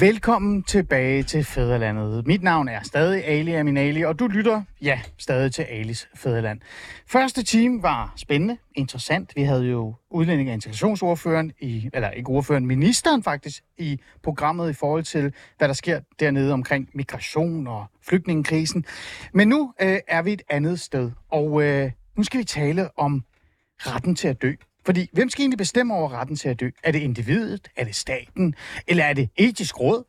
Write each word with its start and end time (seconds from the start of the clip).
Velkommen 0.00 0.62
tilbage 0.62 1.22
til 1.22 1.44
Fæderlandet. 1.44 2.26
Mit 2.26 2.42
navn 2.42 2.68
er 2.68 2.82
stadig 2.82 3.24
Ali 3.24 3.52
Aminali, 3.52 4.02
og 4.02 4.18
du 4.18 4.26
lytter, 4.26 4.62
ja, 4.82 5.00
stadig 5.18 5.52
til 5.52 5.62
Alis 5.62 6.08
Fæderland. 6.14 6.60
Første 7.06 7.42
time 7.42 7.82
var 7.82 8.12
spændende, 8.16 8.56
interessant. 8.74 9.32
Vi 9.36 9.42
havde 9.42 9.64
jo 9.64 9.94
udlænding 10.10 10.48
og 10.48 10.54
integrationsordføreren, 10.54 11.52
i, 11.60 11.90
eller 11.94 12.10
ikke 12.10 12.28
ordføreren, 12.28 12.66
ministeren 12.66 13.22
faktisk, 13.22 13.62
i 13.78 14.00
programmet 14.22 14.70
i 14.70 14.72
forhold 14.72 15.02
til, 15.02 15.32
hvad 15.58 15.68
der 15.68 15.74
sker 15.74 16.00
dernede 16.20 16.52
omkring 16.52 16.88
migration 16.94 17.66
og 17.66 17.86
flygtningekrisen. 18.02 18.84
Men 19.32 19.48
nu 19.48 19.72
øh, 19.82 19.98
er 20.08 20.22
vi 20.22 20.32
et 20.32 20.42
andet 20.50 20.80
sted, 20.80 21.10
og 21.30 21.62
øh, 21.62 21.90
nu 22.16 22.22
skal 22.22 22.40
vi 22.40 22.44
tale 22.44 22.98
om 22.98 23.24
retten 23.78 24.14
til 24.14 24.28
at 24.28 24.42
dø. 24.42 24.52
Fordi 24.84 25.08
hvem 25.12 25.30
skal 25.30 25.42
egentlig 25.42 25.58
bestemme 25.58 25.94
over 25.94 26.12
retten 26.12 26.36
til 26.36 26.48
at 26.48 26.60
dø? 26.60 26.70
Er 26.84 26.92
det 26.92 26.98
individet? 26.98 27.68
Er 27.76 27.84
det 27.84 27.94
staten? 27.94 28.54
Eller 28.86 29.04
er 29.04 29.12
det 29.12 29.30
etisk 29.36 29.80
råd, 29.80 30.04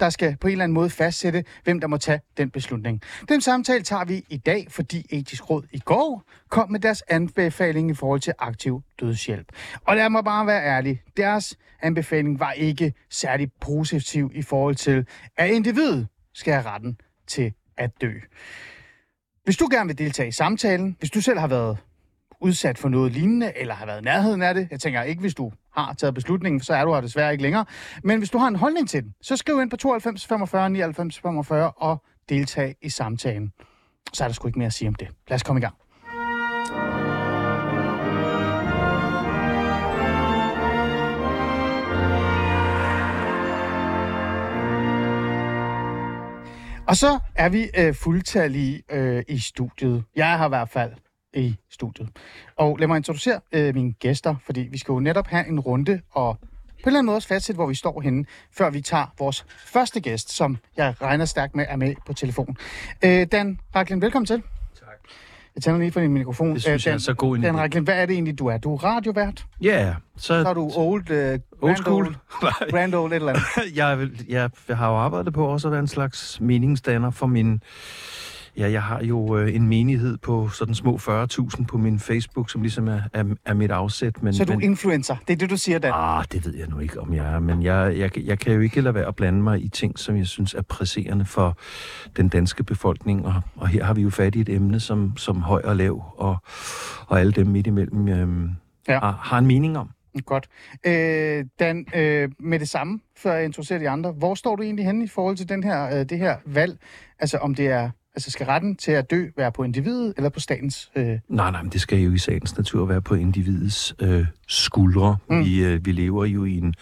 der 0.00 0.10
skal 0.10 0.36
på 0.36 0.46
en 0.46 0.52
eller 0.52 0.64
anden 0.64 0.74
måde 0.74 0.90
fastsætte, 0.90 1.44
hvem 1.64 1.80
der 1.80 1.86
må 1.86 1.96
tage 1.96 2.20
den 2.36 2.50
beslutning? 2.50 3.00
Den 3.28 3.40
samtale 3.40 3.84
tager 3.84 4.04
vi 4.04 4.24
i 4.28 4.36
dag, 4.36 4.66
fordi 4.70 5.06
etisk 5.10 5.50
råd 5.50 5.62
i 5.72 5.78
går 5.78 6.22
kom 6.48 6.70
med 6.70 6.80
deres 6.80 7.02
anbefaling 7.08 7.90
i 7.90 7.94
forhold 7.94 8.20
til 8.20 8.32
aktiv 8.38 8.82
dødshjælp. 9.00 9.52
Og 9.86 9.96
lad 9.96 10.10
mig 10.10 10.24
bare 10.24 10.46
være 10.46 10.64
ærlig. 10.64 11.02
Deres 11.16 11.58
anbefaling 11.82 12.40
var 12.40 12.52
ikke 12.52 12.94
særlig 13.10 13.52
positiv 13.60 14.30
i 14.34 14.42
forhold 14.42 14.74
til, 14.74 15.06
at 15.36 15.50
individet 15.50 16.08
skal 16.34 16.54
have 16.54 16.66
retten 16.66 17.00
til 17.26 17.52
at 17.76 17.90
dø. 18.00 18.12
Hvis 19.44 19.56
du 19.56 19.68
gerne 19.70 19.86
vil 19.86 19.98
deltage 19.98 20.28
i 20.28 20.32
samtalen, 20.32 20.96
hvis 20.98 21.10
du 21.10 21.20
selv 21.20 21.38
har 21.38 21.46
været 21.48 21.78
udsat 22.44 22.78
for 22.78 22.88
noget 22.88 23.12
lignende, 23.12 23.52
eller 23.56 23.74
har 23.74 23.86
været 23.86 24.00
i 24.00 24.04
nærheden 24.04 24.42
af 24.42 24.54
det. 24.54 24.68
Jeg 24.70 24.80
tænker 24.80 25.02
ikke, 25.02 25.20
hvis 25.20 25.34
du 25.34 25.52
har 25.76 25.94
taget 25.94 26.14
beslutningen, 26.14 26.60
så 26.60 26.74
er 26.74 26.84
du 26.84 26.94
her 26.94 27.00
desværre 27.00 27.32
ikke 27.32 27.42
længere. 27.42 27.64
Men 28.02 28.18
hvis 28.18 28.30
du 28.30 28.38
har 28.38 28.48
en 28.48 28.56
holdning 28.56 28.88
til 28.88 29.02
den, 29.02 29.14
så 29.22 29.36
skriv 29.36 29.60
ind 29.62 29.70
på 29.70 29.76
92 29.76 30.26
45 30.26 30.70
99 30.70 31.18
45 31.18 31.70
og 31.70 32.04
deltag 32.28 32.74
i 32.82 32.88
samtalen. 32.88 33.52
Så 34.12 34.24
er 34.24 34.28
der 34.28 34.32
sgu 34.32 34.48
ikke 34.48 34.58
mere 34.58 34.66
at 34.66 34.72
sige 34.72 34.88
om 34.88 34.94
det. 34.94 35.08
Lad 35.28 35.34
os 35.34 35.42
komme 35.42 35.60
i 35.60 35.62
gang. 35.62 35.74
Og 46.88 46.96
så 46.96 47.18
er 47.34 47.48
vi 47.48 47.70
øh, 47.78 47.94
fuldtallige 47.94 48.82
øh, 48.90 49.22
i 49.28 49.38
studiet. 49.38 50.04
Jeg 50.16 50.38
har 50.38 50.46
i 50.46 50.48
hvert 50.48 50.68
fald 50.68 50.92
i 51.34 51.56
studiet. 51.70 52.08
Og 52.56 52.76
lad 52.78 52.86
mig 52.88 52.96
introducere 52.96 53.40
øh, 53.52 53.74
mine 53.74 53.92
gæster, 53.92 54.34
fordi 54.46 54.60
vi 54.60 54.78
skal 54.78 54.92
jo 54.92 55.00
netop 55.00 55.26
have 55.26 55.48
en 55.48 55.60
runde 55.60 56.00
og 56.12 56.38
på 56.38 56.88
en 56.88 56.88
eller 56.88 56.98
anden 56.98 57.06
måde 57.06 57.16
også 57.16 57.28
fastsætte, 57.28 57.56
hvor 57.56 57.66
vi 57.66 57.74
står 57.74 58.00
henne, 58.00 58.24
før 58.58 58.70
vi 58.70 58.80
tager 58.80 59.06
vores 59.18 59.46
første 59.66 60.00
gæst, 60.00 60.32
som 60.32 60.56
jeg 60.76 60.94
regner 61.02 61.24
stærkt 61.24 61.56
med 61.56 61.64
er 61.68 61.76
med 61.76 61.94
på 62.06 62.12
telefon. 62.12 62.56
Øh, 63.04 63.26
Dan 63.32 63.58
Raklin, 63.76 64.02
velkommen 64.02 64.26
til. 64.26 64.36
Tak. 64.80 64.88
Jeg 65.54 65.62
tænder 65.62 65.78
lige 65.80 65.92
for 65.92 66.00
din 66.00 66.12
mikrofon. 66.12 66.54
Det 66.54 66.62
synes 66.62 66.86
Øh, 66.86 66.90
jeg 66.90 66.94
er 66.94 66.98
så 66.98 67.14
god 67.14 67.36
en 67.36 67.42
Dan. 67.42 67.56
Raklin, 67.58 67.84
hvad 67.84 67.94
er 68.02 68.06
det 68.06 68.14
egentlig, 68.14 68.38
du 68.38 68.46
er? 68.46 68.58
Du 68.58 68.74
er 68.74 68.84
radiovært? 68.84 69.46
Ja, 69.62 69.94
så, 70.16 70.26
Så 70.42 70.48
er 70.48 70.54
du 70.54 70.70
old, 70.74 71.10
uh, 71.10 71.40
old 71.68 71.76
school. 71.76 72.06
old, 72.06 72.14
grand 72.70 72.94
old 72.94 73.12
et 73.12 73.16
eller 73.16 73.28
andet. 73.32 73.76
jeg, 73.76 73.98
vil- 73.98 74.26
jeg, 74.28 74.50
jeg 74.68 74.76
har 74.76 74.88
jo 74.90 74.96
arbejdet 74.96 75.34
på 75.34 75.46
også 75.46 75.68
at 75.68 75.72
være 75.72 75.80
en 75.80 75.88
slags 75.88 76.40
meningsdanner 76.40 77.10
for 77.10 77.26
min... 77.26 77.62
Ja, 78.56 78.70
jeg 78.70 78.82
har 78.82 79.02
jo 79.02 79.38
øh, 79.38 79.54
en 79.54 79.68
menighed 79.68 80.16
på 80.18 80.48
sådan 80.48 80.74
små 80.74 80.96
40.000 80.96 81.64
på 81.66 81.78
min 81.78 81.98
Facebook, 81.98 82.50
som 82.50 82.62
ligesom 82.62 82.88
er, 82.88 83.00
er, 83.12 83.24
er 83.44 83.54
mit 83.54 83.70
afsæt. 83.70 84.22
Men, 84.22 84.34
Så 84.34 84.42
er 84.42 84.46
du 84.46 84.52
men, 84.52 84.62
influencer. 84.62 85.16
Det 85.28 85.32
er 85.32 85.36
det, 85.36 85.50
du 85.50 85.56
siger, 85.56 85.78
Dan. 85.78 85.92
Ah, 85.94 86.24
det 86.32 86.44
ved 86.46 86.54
jeg 86.54 86.68
nu 86.68 86.78
ikke, 86.78 87.00
om 87.00 87.14
jeg 87.14 87.34
er. 87.34 87.38
Men 87.38 87.62
jeg, 87.62 87.94
jeg, 87.98 88.18
jeg 88.18 88.38
kan 88.38 88.52
jo 88.52 88.60
ikke 88.60 88.80
lade 88.80 88.94
være 88.94 89.06
at 89.06 89.16
blande 89.16 89.42
mig 89.42 89.64
i 89.64 89.68
ting, 89.68 89.98
som 89.98 90.16
jeg 90.16 90.26
synes 90.26 90.54
er 90.54 90.62
presserende 90.62 91.24
for 91.24 91.58
den 92.16 92.28
danske 92.28 92.64
befolkning. 92.64 93.26
Og, 93.26 93.34
og 93.56 93.68
her 93.68 93.84
har 93.84 93.94
vi 93.94 94.02
jo 94.02 94.10
fat 94.10 94.34
i 94.34 94.40
et 94.40 94.48
emne, 94.48 94.80
som, 94.80 95.16
som 95.16 95.42
høj 95.42 95.62
og 95.64 95.76
lav, 95.76 96.04
og, 96.16 96.36
og 97.06 97.20
alle 97.20 97.32
dem 97.32 97.46
midt 97.46 97.66
imellem 97.66 98.08
Ja. 98.08 98.92
ja. 98.92 98.98
har, 98.98 99.18
har 99.22 99.38
en 99.38 99.46
mening 99.46 99.78
om. 99.78 99.90
Godt. 100.26 100.48
Øh, 100.86 101.44
Dan, 101.60 101.86
øh, 101.94 102.28
med 102.40 102.58
det 102.58 102.68
samme, 102.68 103.00
før 103.16 103.34
jeg 103.34 103.44
introducerer 103.44 103.78
de 103.78 103.88
andre. 103.88 104.12
Hvor 104.12 104.34
står 104.34 104.56
du 104.56 104.62
egentlig 104.62 104.84
henne 104.86 105.04
i 105.04 105.08
forhold 105.08 105.36
til 105.36 105.48
den 105.48 105.62
her, 105.62 105.98
øh, 105.98 106.04
det 106.04 106.18
her 106.18 106.36
valg? 106.46 106.78
Altså 107.18 107.38
om 107.38 107.54
det 107.54 107.66
er, 107.66 107.90
altså 108.14 108.30
skal 108.30 108.46
retten 108.46 108.76
til 108.76 108.92
at 108.92 109.10
dø 109.10 109.26
være 109.36 109.52
på 109.52 109.62
individet 109.62 110.14
eller 110.16 110.30
på 110.30 110.40
statens? 110.40 110.90
Øh, 110.96 111.18
Nej, 111.28 111.50
nej, 111.50 111.62
men 111.62 111.72
det 111.72 111.80
skal 111.80 111.98
jo 111.98 112.12
i 112.12 112.18
sagens 112.18 112.56
natur 112.56 112.86
være 112.86 113.02
på 113.02 113.14
individets 113.14 113.94
øh, 114.00 114.26
skuldre. 114.48 115.16
Mm. 115.30 115.44
Vi, 115.44 115.64
øh, 115.64 115.86
vi 115.86 115.92
lever 115.92 116.24
jo 116.24 116.44
i 116.44 116.58
en, 116.58 116.74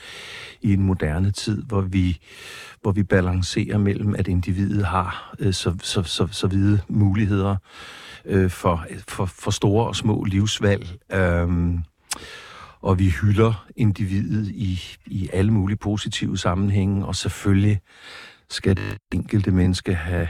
i 0.60 0.72
en 0.72 0.82
moderne 0.82 1.30
tid, 1.30 1.62
hvor 1.62 1.80
vi, 1.80 2.18
hvor 2.82 2.92
vi 2.92 3.02
balancerer 3.02 3.78
mellem, 3.78 4.14
at 4.14 4.28
individet 4.28 4.86
har 4.86 5.34
øh, 5.38 5.52
så, 5.52 5.74
så, 5.82 6.02
så, 6.02 6.28
så 6.30 6.46
vide 6.46 6.80
muligheder 6.88 7.56
øh, 8.24 8.50
for, 8.50 8.86
for, 9.08 9.26
for 9.26 9.50
store 9.50 9.86
og 9.86 9.96
små 9.96 10.24
livsvalg. 10.24 10.86
Øhm, 11.12 11.78
og 12.80 12.98
vi 12.98 13.08
hylder 13.08 13.66
individet 13.76 14.48
i, 14.48 14.80
i 15.06 15.28
alle 15.32 15.50
mulige 15.50 15.78
positive 15.78 16.38
sammenhænge, 16.38 17.06
og 17.06 17.16
selvfølgelig 17.16 17.80
skal 18.50 18.76
det 18.76 18.98
enkelte 19.12 19.50
menneske 19.50 19.94
have 19.94 20.28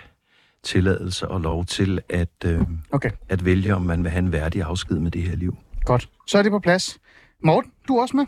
tilladelse 0.64 1.28
og 1.28 1.40
lov 1.40 1.64
til 1.64 2.00
at, 2.08 2.28
øh, 2.44 2.60
okay, 2.92 3.10
at 3.28 3.44
vælge, 3.44 3.74
om 3.74 3.82
man 3.82 4.02
vil 4.02 4.10
have 4.10 4.18
en 4.18 4.32
værdig 4.32 4.62
afsked 4.62 4.96
med 4.98 5.10
det 5.10 5.22
her 5.22 5.36
liv. 5.36 5.56
godt. 5.84 6.08
Så 6.26 6.38
er 6.38 6.42
det 6.42 6.52
på 6.52 6.58
plads. 6.58 6.98
Morten, 7.44 7.72
du 7.88 7.96
er 7.96 8.02
også 8.02 8.16
med. 8.16 8.26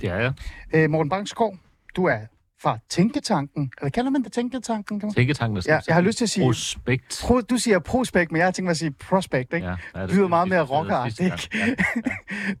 Det 0.00 0.08
er 0.10 0.16
jeg. 0.16 0.32
Øh, 0.74 0.90
Morten 0.90 1.10
Bangsgaard, 1.10 1.56
du 1.96 2.04
er 2.04 2.18
fra 2.62 2.78
Tænketanken. 2.88 3.70
Eller 3.80 3.90
kalder 3.90 4.10
man 4.10 4.22
det 4.22 4.32
Tænketanken? 4.32 5.00
Kan 5.00 5.06
man? 5.06 5.14
Tænketanken, 5.14 5.62
Ja, 5.66 5.80
jeg 5.86 5.94
har 5.94 6.02
lyst 6.02 6.18
til 6.18 6.24
at 6.24 6.28
sige... 6.30 6.44
Prospekt. 6.46 7.20
Pro, 7.22 7.40
du 7.40 7.56
siger 7.56 7.78
prospect, 7.78 8.32
men 8.32 8.38
jeg 8.38 8.46
har 8.46 8.50
tænkt 8.50 8.64
mig 8.64 8.70
at 8.70 8.76
sige 8.76 8.90
prospect, 8.90 9.52
ikke? 9.54 9.66
Ja, 9.66 9.74
ja, 9.94 10.02
Det 10.06 10.14
lyder 10.14 10.28
meget 10.28 10.48
mere 10.48 10.62
rockeragtigt, 10.62 11.20
ikke? 11.20 11.48
Ja, 11.54 11.74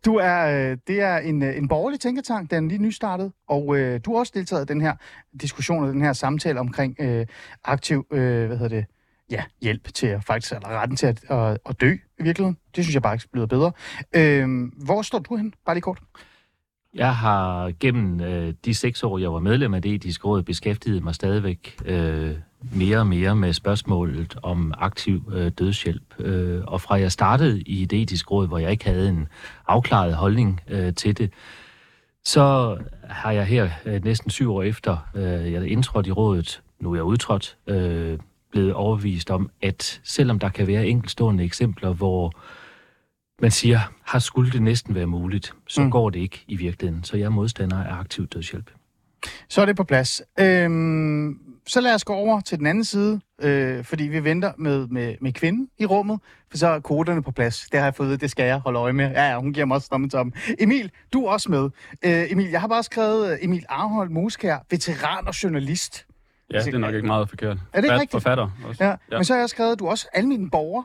Du 0.04 0.14
er, 0.14 0.70
øh, 0.70 0.78
det 0.86 1.00
er 1.00 1.18
en, 1.18 1.42
øh, 1.42 1.56
en 1.56 1.68
borgerlig 1.68 2.00
tænketank, 2.00 2.50
den 2.50 2.64
er 2.64 2.68
lige 2.68 2.82
nystartet, 2.82 3.32
og 3.48 3.76
øh, 3.78 4.00
du 4.04 4.12
har 4.12 4.18
også 4.18 4.32
deltaget 4.34 4.70
i 4.70 4.72
den 4.72 4.80
her 4.80 4.94
diskussion 5.40 5.84
og 5.84 5.92
den 5.92 6.02
her 6.02 6.12
samtale 6.12 6.60
omkring 6.60 6.96
øh, 7.00 7.26
aktiv, 7.64 8.06
øh, 8.12 8.46
hvad 8.46 8.56
hedder 8.58 8.76
det, 8.76 8.86
ja, 9.30 9.44
hjælp 9.62 9.94
til 9.94 10.06
at 10.06 10.24
faktisk, 10.24 10.52
eller 10.52 10.68
retten 10.68 10.96
til 10.96 11.06
at, 11.06 11.24
at, 11.30 11.58
at 11.68 11.80
dø 11.80 11.92
i 12.20 12.22
virkeligheden. 12.22 12.56
Det 12.76 12.84
synes 12.84 12.94
jeg 12.94 13.02
bare 13.02 13.14
ikke 13.14 13.28
bliver 13.32 13.46
bedre. 13.46 13.72
Øh, 14.16 14.48
hvor 14.84 15.02
står 15.02 15.18
du 15.18 15.36
hen? 15.36 15.54
Bare 15.64 15.76
lige 15.76 15.82
kort. 15.82 15.98
Jeg 16.94 17.16
har 17.16 17.72
gennem 17.80 18.20
øh, 18.20 18.54
de 18.64 18.74
seks 18.74 19.02
år, 19.02 19.18
jeg 19.18 19.32
var 19.32 19.40
medlem 19.40 19.74
af 19.74 19.82
det 19.82 19.94
etiske 19.94 20.24
råd, 20.24 20.42
beskæftiget 20.42 21.04
mig 21.04 21.14
stadigvæk 21.14 21.76
øh, 21.84 22.36
mere 22.72 22.98
og 22.98 23.06
mere 23.06 23.36
med 23.36 23.52
spørgsmålet 23.52 24.38
om 24.42 24.74
aktiv 24.78 25.32
øh, 25.32 25.52
dødshjælp. 25.58 26.20
Øh, 26.20 26.64
og 26.66 26.80
fra 26.80 26.94
jeg 26.94 27.12
startede 27.12 27.60
i 27.60 27.84
det 27.84 28.02
etiske 28.02 28.30
råd, 28.30 28.46
hvor 28.46 28.58
jeg 28.58 28.70
ikke 28.70 28.84
havde 28.84 29.08
en 29.08 29.28
afklaret 29.68 30.14
holdning 30.14 30.60
øh, 30.68 30.94
til 30.94 31.18
det, 31.18 31.32
så 32.24 32.76
har 33.02 33.30
jeg 33.30 33.46
her 33.46 33.70
øh, 33.84 34.04
næsten 34.04 34.30
syv 34.30 34.52
år 34.52 34.62
efter, 34.62 34.96
øh, 35.14 35.52
jeg 35.52 35.66
indtrådte 35.66 36.08
i 36.08 36.12
rådet, 36.12 36.62
nu 36.80 36.92
er 36.92 36.96
jeg 36.96 37.04
udtrådt, 37.04 37.56
øh, 37.66 38.18
blevet 38.56 38.74
overbevist 38.74 39.30
om, 39.30 39.50
at 39.62 40.00
selvom 40.04 40.38
der 40.38 40.48
kan 40.48 40.66
være 40.66 40.86
enkeltstående 40.86 41.44
eksempler, 41.44 41.92
hvor 41.92 42.32
man 43.42 43.50
siger, 43.50 43.80
har 44.04 44.18
skulle 44.18 44.52
det 44.52 44.62
næsten 44.62 44.94
være 44.94 45.06
muligt, 45.06 45.52
så 45.66 45.80
Mm. 45.82 45.90
går 45.90 46.10
det 46.10 46.20
ikke 46.20 46.44
i 46.48 46.56
virkeligheden. 46.56 47.04
Så 47.04 47.16
jeg 47.16 47.24
er 47.24 47.28
modstander 47.30 47.84
af 47.84 47.98
aktiv 47.98 48.26
dødshjælp. 48.26 48.70
Så 49.48 49.60
er 49.62 49.66
det 49.66 49.76
på 49.76 49.84
plads. 49.84 50.22
Øhm, 50.40 51.38
så 51.66 51.80
lad 51.80 51.94
os 51.94 52.04
gå 52.04 52.12
over 52.12 52.40
til 52.40 52.58
den 52.58 52.66
anden 52.66 52.84
side, 52.84 53.20
øh, 53.42 53.84
fordi 53.84 54.04
vi 54.04 54.24
venter 54.24 54.52
med, 54.58 54.86
med, 54.88 55.14
med 55.20 55.32
kvinden 55.32 55.68
i 55.78 55.86
rummet, 55.86 56.20
for 56.50 56.58
så 56.58 56.66
er 56.68 56.80
koderne 56.80 57.22
på 57.22 57.30
plads. 57.30 57.66
Det 57.72 57.80
har 57.80 57.86
jeg 57.86 57.94
fået 57.94 58.20
det 58.20 58.30
skal 58.30 58.44
jeg 58.46 58.58
holde 58.58 58.78
øje 58.78 58.92
med. 58.92 59.10
Ja, 59.10 59.30
ja, 59.30 59.40
hun 59.40 59.52
giver 59.52 59.66
mig 59.66 59.74
også 59.74 59.88
tommetoppen. 59.88 60.34
Emil, 60.58 60.90
du 61.12 61.24
er 61.24 61.30
også 61.30 61.50
med. 61.50 61.70
Øh, 62.04 62.32
Emil, 62.32 62.48
jeg 62.50 62.60
har 62.60 62.68
bare 62.68 62.82
skrevet 62.82 63.32
øh, 63.32 63.38
Emil 63.42 63.64
Arhold 63.68 64.10
Moskær, 64.10 64.58
veteran 64.70 65.26
og 65.26 65.42
journalist. 65.42 66.05
Ja, 66.52 66.58
det 66.58 66.74
er 66.74 66.78
nok 66.78 66.94
ikke 66.94 67.06
meget 67.06 67.28
forkert. 67.28 67.56
Er 67.56 67.56
det 67.80 67.84
ikke 67.84 67.88
Fat- 67.88 68.00
rigtigt? 68.00 68.10
Forfatter 68.22 68.48
også. 68.68 68.84
Ja, 68.84 68.90
Ja. 68.90 68.96
Men 69.16 69.24
så 69.24 69.32
har 69.32 69.40
jeg 69.40 69.48
skrevet, 69.48 69.72
at 69.72 69.78
du 69.78 69.86
er 69.86 69.90
også 69.90 70.08
almindelig 70.14 70.50
borger. 70.50 70.82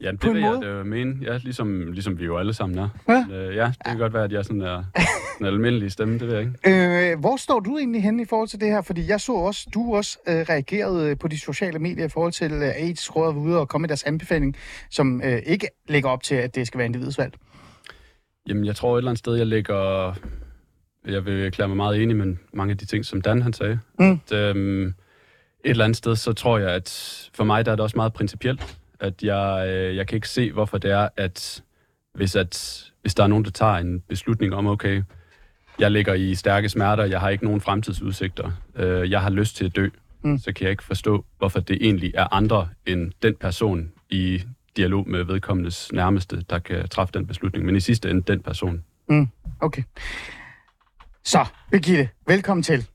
Ja, 0.00 0.10
det 0.12 0.24
vil 0.34 0.40
måde. 0.40 0.68
jeg 0.68 0.76
da 0.76 0.82
mene. 0.82 1.16
Ja, 1.22 1.36
ligesom, 1.36 1.92
ligesom 1.92 2.18
vi 2.18 2.24
jo 2.24 2.38
alle 2.38 2.54
sammen 2.54 2.78
er. 2.78 2.88
Ja. 3.08 3.24
Men, 3.28 3.36
øh, 3.36 3.56
ja, 3.56 3.64
det 3.66 3.86
kan 3.86 3.98
godt 3.98 4.14
være, 4.14 4.24
at 4.24 4.32
jeg 4.32 4.44
sådan 4.44 4.60
er 4.60 4.84
en 5.40 5.46
almindelig 5.46 5.92
stemme, 5.92 6.18
det 6.18 6.28
ved 6.28 6.34
jeg 6.36 6.40
ikke. 6.66 7.12
Øh, 7.12 7.18
hvor 7.20 7.36
står 7.36 7.60
du 7.60 7.78
egentlig 7.78 8.02
henne 8.02 8.22
i 8.22 8.26
forhold 8.28 8.48
til 8.48 8.60
det 8.60 8.68
her? 8.68 8.82
Fordi 8.82 9.08
jeg 9.08 9.20
så 9.20 9.32
også, 9.32 9.66
du 9.74 9.94
også 9.96 10.18
øh, 10.28 10.34
reagerede 10.34 11.16
på 11.16 11.28
de 11.28 11.40
sociale 11.40 11.78
medier 11.78 12.04
i 12.04 12.08
forhold 12.08 12.32
til, 12.32 12.52
øh, 12.52 12.62
at 12.62 12.74
etisk 12.90 13.16
råd 13.16 13.34
var 13.34 13.40
ude 13.40 13.58
og 13.58 13.68
komme 13.68 13.82
med 13.82 13.88
deres 13.88 14.02
anbefaling, 14.02 14.56
som 14.90 15.22
øh, 15.24 15.38
ikke 15.46 15.68
lægger 15.88 16.08
op 16.10 16.22
til, 16.22 16.34
at 16.34 16.54
det 16.54 16.66
skal 16.66 16.78
være 16.78 16.86
individsvalgt. 16.86 17.36
Jamen, 18.48 18.64
jeg 18.64 18.76
tror 18.76 18.94
et 18.94 18.98
eller 18.98 19.10
andet 19.10 19.18
sted, 19.18 19.34
jeg 19.36 19.46
ligger... 19.46 20.12
Jeg 21.06 21.26
vil 21.26 21.44
erklære 21.44 21.68
mig 21.68 21.76
meget 21.76 22.02
enig 22.02 22.16
med 22.16 22.36
mange 22.52 22.70
af 22.70 22.78
de 22.78 22.84
ting, 22.84 23.04
som 23.04 23.20
Dan 23.22 23.42
han 23.42 23.52
sagde. 23.52 23.78
Mm. 23.98 24.20
At, 24.30 24.32
øhm, 24.32 24.94
et 25.64 25.70
eller 25.70 25.84
andet 25.84 25.96
sted, 25.96 26.16
så 26.16 26.32
tror 26.32 26.58
jeg, 26.58 26.70
at 26.70 27.30
for 27.34 27.44
mig 27.44 27.64
der 27.64 27.72
er 27.72 27.76
det 27.76 27.82
også 27.82 27.96
meget 27.96 28.12
principielt, 28.12 28.78
at 29.00 29.22
jeg, 29.22 29.68
øh, 29.68 29.96
jeg 29.96 30.06
kan 30.06 30.16
ikke 30.16 30.28
se, 30.28 30.52
hvorfor 30.52 30.78
det 30.78 30.90
er, 30.90 31.08
at 31.16 31.62
hvis, 32.14 32.36
at 32.36 32.84
hvis 33.02 33.14
der 33.14 33.22
er 33.22 33.26
nogen, 33.26 33.44
der 33.44 33.50
tager 33.50 33.76
en 33.76 34.00
beslutning 34.00 34.54
om, 34.54 34.66
okay, 34.66 35.02
jeg 35.78 35.90
ligger 35.90 36.14
i 36.14 36.34
stærke 36.34 36.68
smerter, 36.68 37.04
jeg 37.04 37.20
har 37.20 37.28
ikke 37.28 37.44
nogen 37.44 37.60
fremtidsudsigter, 37.60 38.50
øh, 38.76 39.10
jeg 39.10 39.20
har 39.20 39.30
lyst 39.30 39.56
til 39.56 39.64
at 39.64 39.76
dø, 39.76 39.88
mm. 40.22 40.38
så 40.38 40.52
kan 40.52 40.64
jeg 40.64 40.70
ikke 40.70 40.84
forstå, 40.84 41.24
hvorfor 41.38 41.60
det 41.60 41.78
egentlig 41.80 42.12
er 42.14 42.34
andre 42.34 42.68
end 42.86 43.12
den 43.22 43.34
person 43.34 43.92
i 44.10 44.42
dialog 44.76 45.08
med 45.08 45.24
vedkommendes 45.24 45.92
nærmeste, 45.92 46.44
der 46.50 46.58
kan 46.58 46.88
træffe 46.88 47.12
den 47.14 47.26
beslutning, 47.26 47.64
men 47.64 47.76
i 47.76 47.80
sidste 47.80 48.10
ende 48.10 48.22
den 48.22 48.40
person. 48.40 48.84
Mm. 49.08 49.28
Okay. 49.60 49.82
Så, 51.24 51.46
Birgitte, 51.70 52.08
velkommen 52.26 52.62
til. 52.62 52.88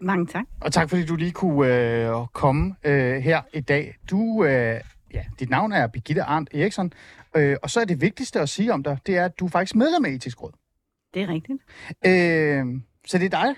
Mange 0.00 0.26
tak. 0.26 0.44
Og 0.60 0.72
tak 0.72 0.88
fordi 0.90 1.06
du 1.06 1.16
lige 1.16 1.32
kunne 1.32 1.74
øh, 1.74 2.12
komme 2.32 2.74
øh, 2.84 3.16
her 3.16 3.42
i 3.52 3.60
dag. 3.60 3.94
Du, 4.10 4.44
øh, 4.44 4.80
ja, 5.14 5.24
dit 5.38 5.50
navn 5.50 5.72
er 5.72 5.86
Birgitte 5.86 6.22
Arndt 6.22 6.50
Eriksson, 6.54 6.92
øh, 7.36 7.56
og 7.62 7.70
så 7.70 7.80
er 7.80 7.84
det 7.84 8.00
vigtigste 8.00 8.40
at 8.40 8.48
sige 8.48 8.72
om 8.72 8.82
dig, 8.82 8.98
det 9.06 9.16
er, 9.16 9.24
at 9.24 9.40
du 9.40 9.44
er 9.46 9.50
faktisk 9.50 9.74
medlem 9.74 10.04
af 10.04 10.10
Etisk 10.10 10.42
Råd. 10.42 10.52
Det 11.14 11.22
er 11.22 11.28
rigtigt. 11.28 11.62
Øh, 12.06 12.80
så 13.06 13.18
det 13.18 13.34
er 13.34 13.44
dig, 13.44 13.54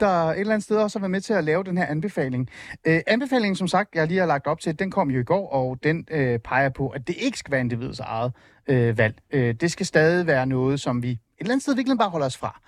der 0.00 0.06
et 0.06 0.40
eller 0.40 0.52
andet 0.52 0.64
sted 0.64 0.76
også 0.76 0.98
har 0.98 1.00
været 1.02 1.10
med 1.10 1.20
til 1.20 1.32
at 1.32 1.44
lave 1.44 1.64
den 1.64 1.78
her 1.78 1.86
anbefaling. 1.86 2.48
Øh, 2.86 3.00
anbefalingen, 3.06 3.56
som 3.56 3.68
sagt, 3.68 3.94
jeg 3.94 4.06
lige 4.06 4.20
har 4.20 4.26
lagt 4.26 4.46
op 4.46 4.60
til, 4.60 4.78
den 4.78 4.90
kom 4.90 5.10
jo 5.10 5.20
i 5.20 5.24
går, 5.24 5.48
og 5.50 5.78
den 5.82 6.06
øh, 6.10 6.38
peger 6.38 6.68
på, 6.68 6.88
at 6.88 7.06
det 7.06 7.16
ikke 7.18 7.38
skal 7.38 7.52
være 7.52 7.60
individets 7.60 8.00
eget 8.00 8.32
øh, 8.66 8.98
valg. 8.98 9.16
Øh, 9.30 9.54
det 9.54 9.72
skal 9.72 9.86
stadig 9.86 10.26
være 10.26 10.46
noget, 10.46 10.80
som 10.80 11.02
vi 11.02 11.18
eller 11.38 11.52
andet 11.52 11.62
sted 11.62 11.74
virkelig 11.74 11.98
bare 11.98 12.10
holder 12.10 12.26
os 12.26 12.36
fra. 12.36 12.60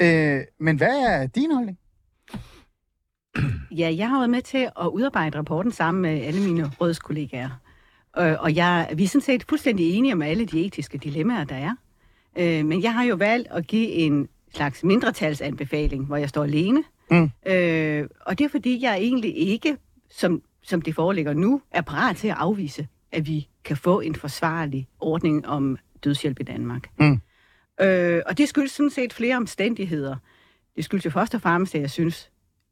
Øh, 0.00 0.40
men 0.60 0.76
hvad 0.76 0.96
er 0.96 1.26
din 1.26 1.52
holdning? 1.52 1.78
Ja, 3.70 3.94
jeg 3.96 4.08
har 4.08 4.18
været 4.18 4.30
med 4.30 4.42
til 4.42 4.70
at 4.80 4.86
udarbejde 4.86 5.38
rapporten 5.38 5.72
sammen 5.72 6.02
med 6.02 6.20
alle 6.20 6.40
mine 6.40 6.70
rådskollegaer. 6.80 7.50
Øh, 8.18 8.36
og 8.38 8.56
jeg, 8.56 8.88
vi 8.96 9.04
er 9.04 9.08
sådan 9.08 9.20
set 9.20 9.44
fuldstændig 9.48 9.94
enige 9.94 10.12
om 10.12 10.22
alle 10.22 10.46
de 10.46 10.64
etiske 10.64 10.98
dilemmaer, 10.98 11.44
der 11.44 11.54
er. 11.54 11.74
Øh, 12.36 12.66
men 12.66 12.82
jeg 12.82 12.94
har 12.94 13.04
jo 13.04 13.14
valgt 13.14 13.48
at 13.50 13.66
give 13.66 13.88
en 13.88 14.28
slags 14.54 14.84
mindretalsanbefaling, 14.84 16.06
hvor 16.06 16.16
jeg 16.16 16.28
står 16.28 16.44
alene. 16.44 16.84
Mm. 17.10 17.30
Øh, 17.46 18.08
og 18.20 18.38
det 18.38 18.44
er 18.44 18.48
fordi, 18.48 18.82
jeg 18.82 18.96
egentlig 18.96 19.36
ikke, 19.36 19.76
som, 20.10 20.42
som 20.62 20.82
det 20.82 20.94
foreligger 20.94 21.32
nu, 21.32 21.60
er 21.70 21.80
parat 21.80 22.16
til 22.16 22.28
at 22.28 22.36
afvise, 22.38 22.88
at 23.12 23.26
vi 23.26 23.48
kan 23.64 23.76
få 23.76 24.00
en 24.00 24.14
forsvarlig 24.14 24.88
ordning 25.00 25.48
om 25.48 25.78
dødshjælp 26.04 26.40
i 26.40 26.42
Danmark. 26.42 26.88
Mm. 26.98 27.20
Øh, 27.80 28.22
og 28.26 28.38
det 28.38 28.48
skyldes 28.48 28.72
sådan 28.72 28.90
set 28.90 29.12
flere 29.12 29.36
omstændigheder. 29.36 30.16
Det 30.76 30.84
skyldes 30.84 31.04
jo 31.04 31.10
først 31.10 31.34
og 31.34 31.40
fremmest, 31.40 31.74
at 31.74 31.80
jeg 31.80 31.90
synes, 31.90 32.30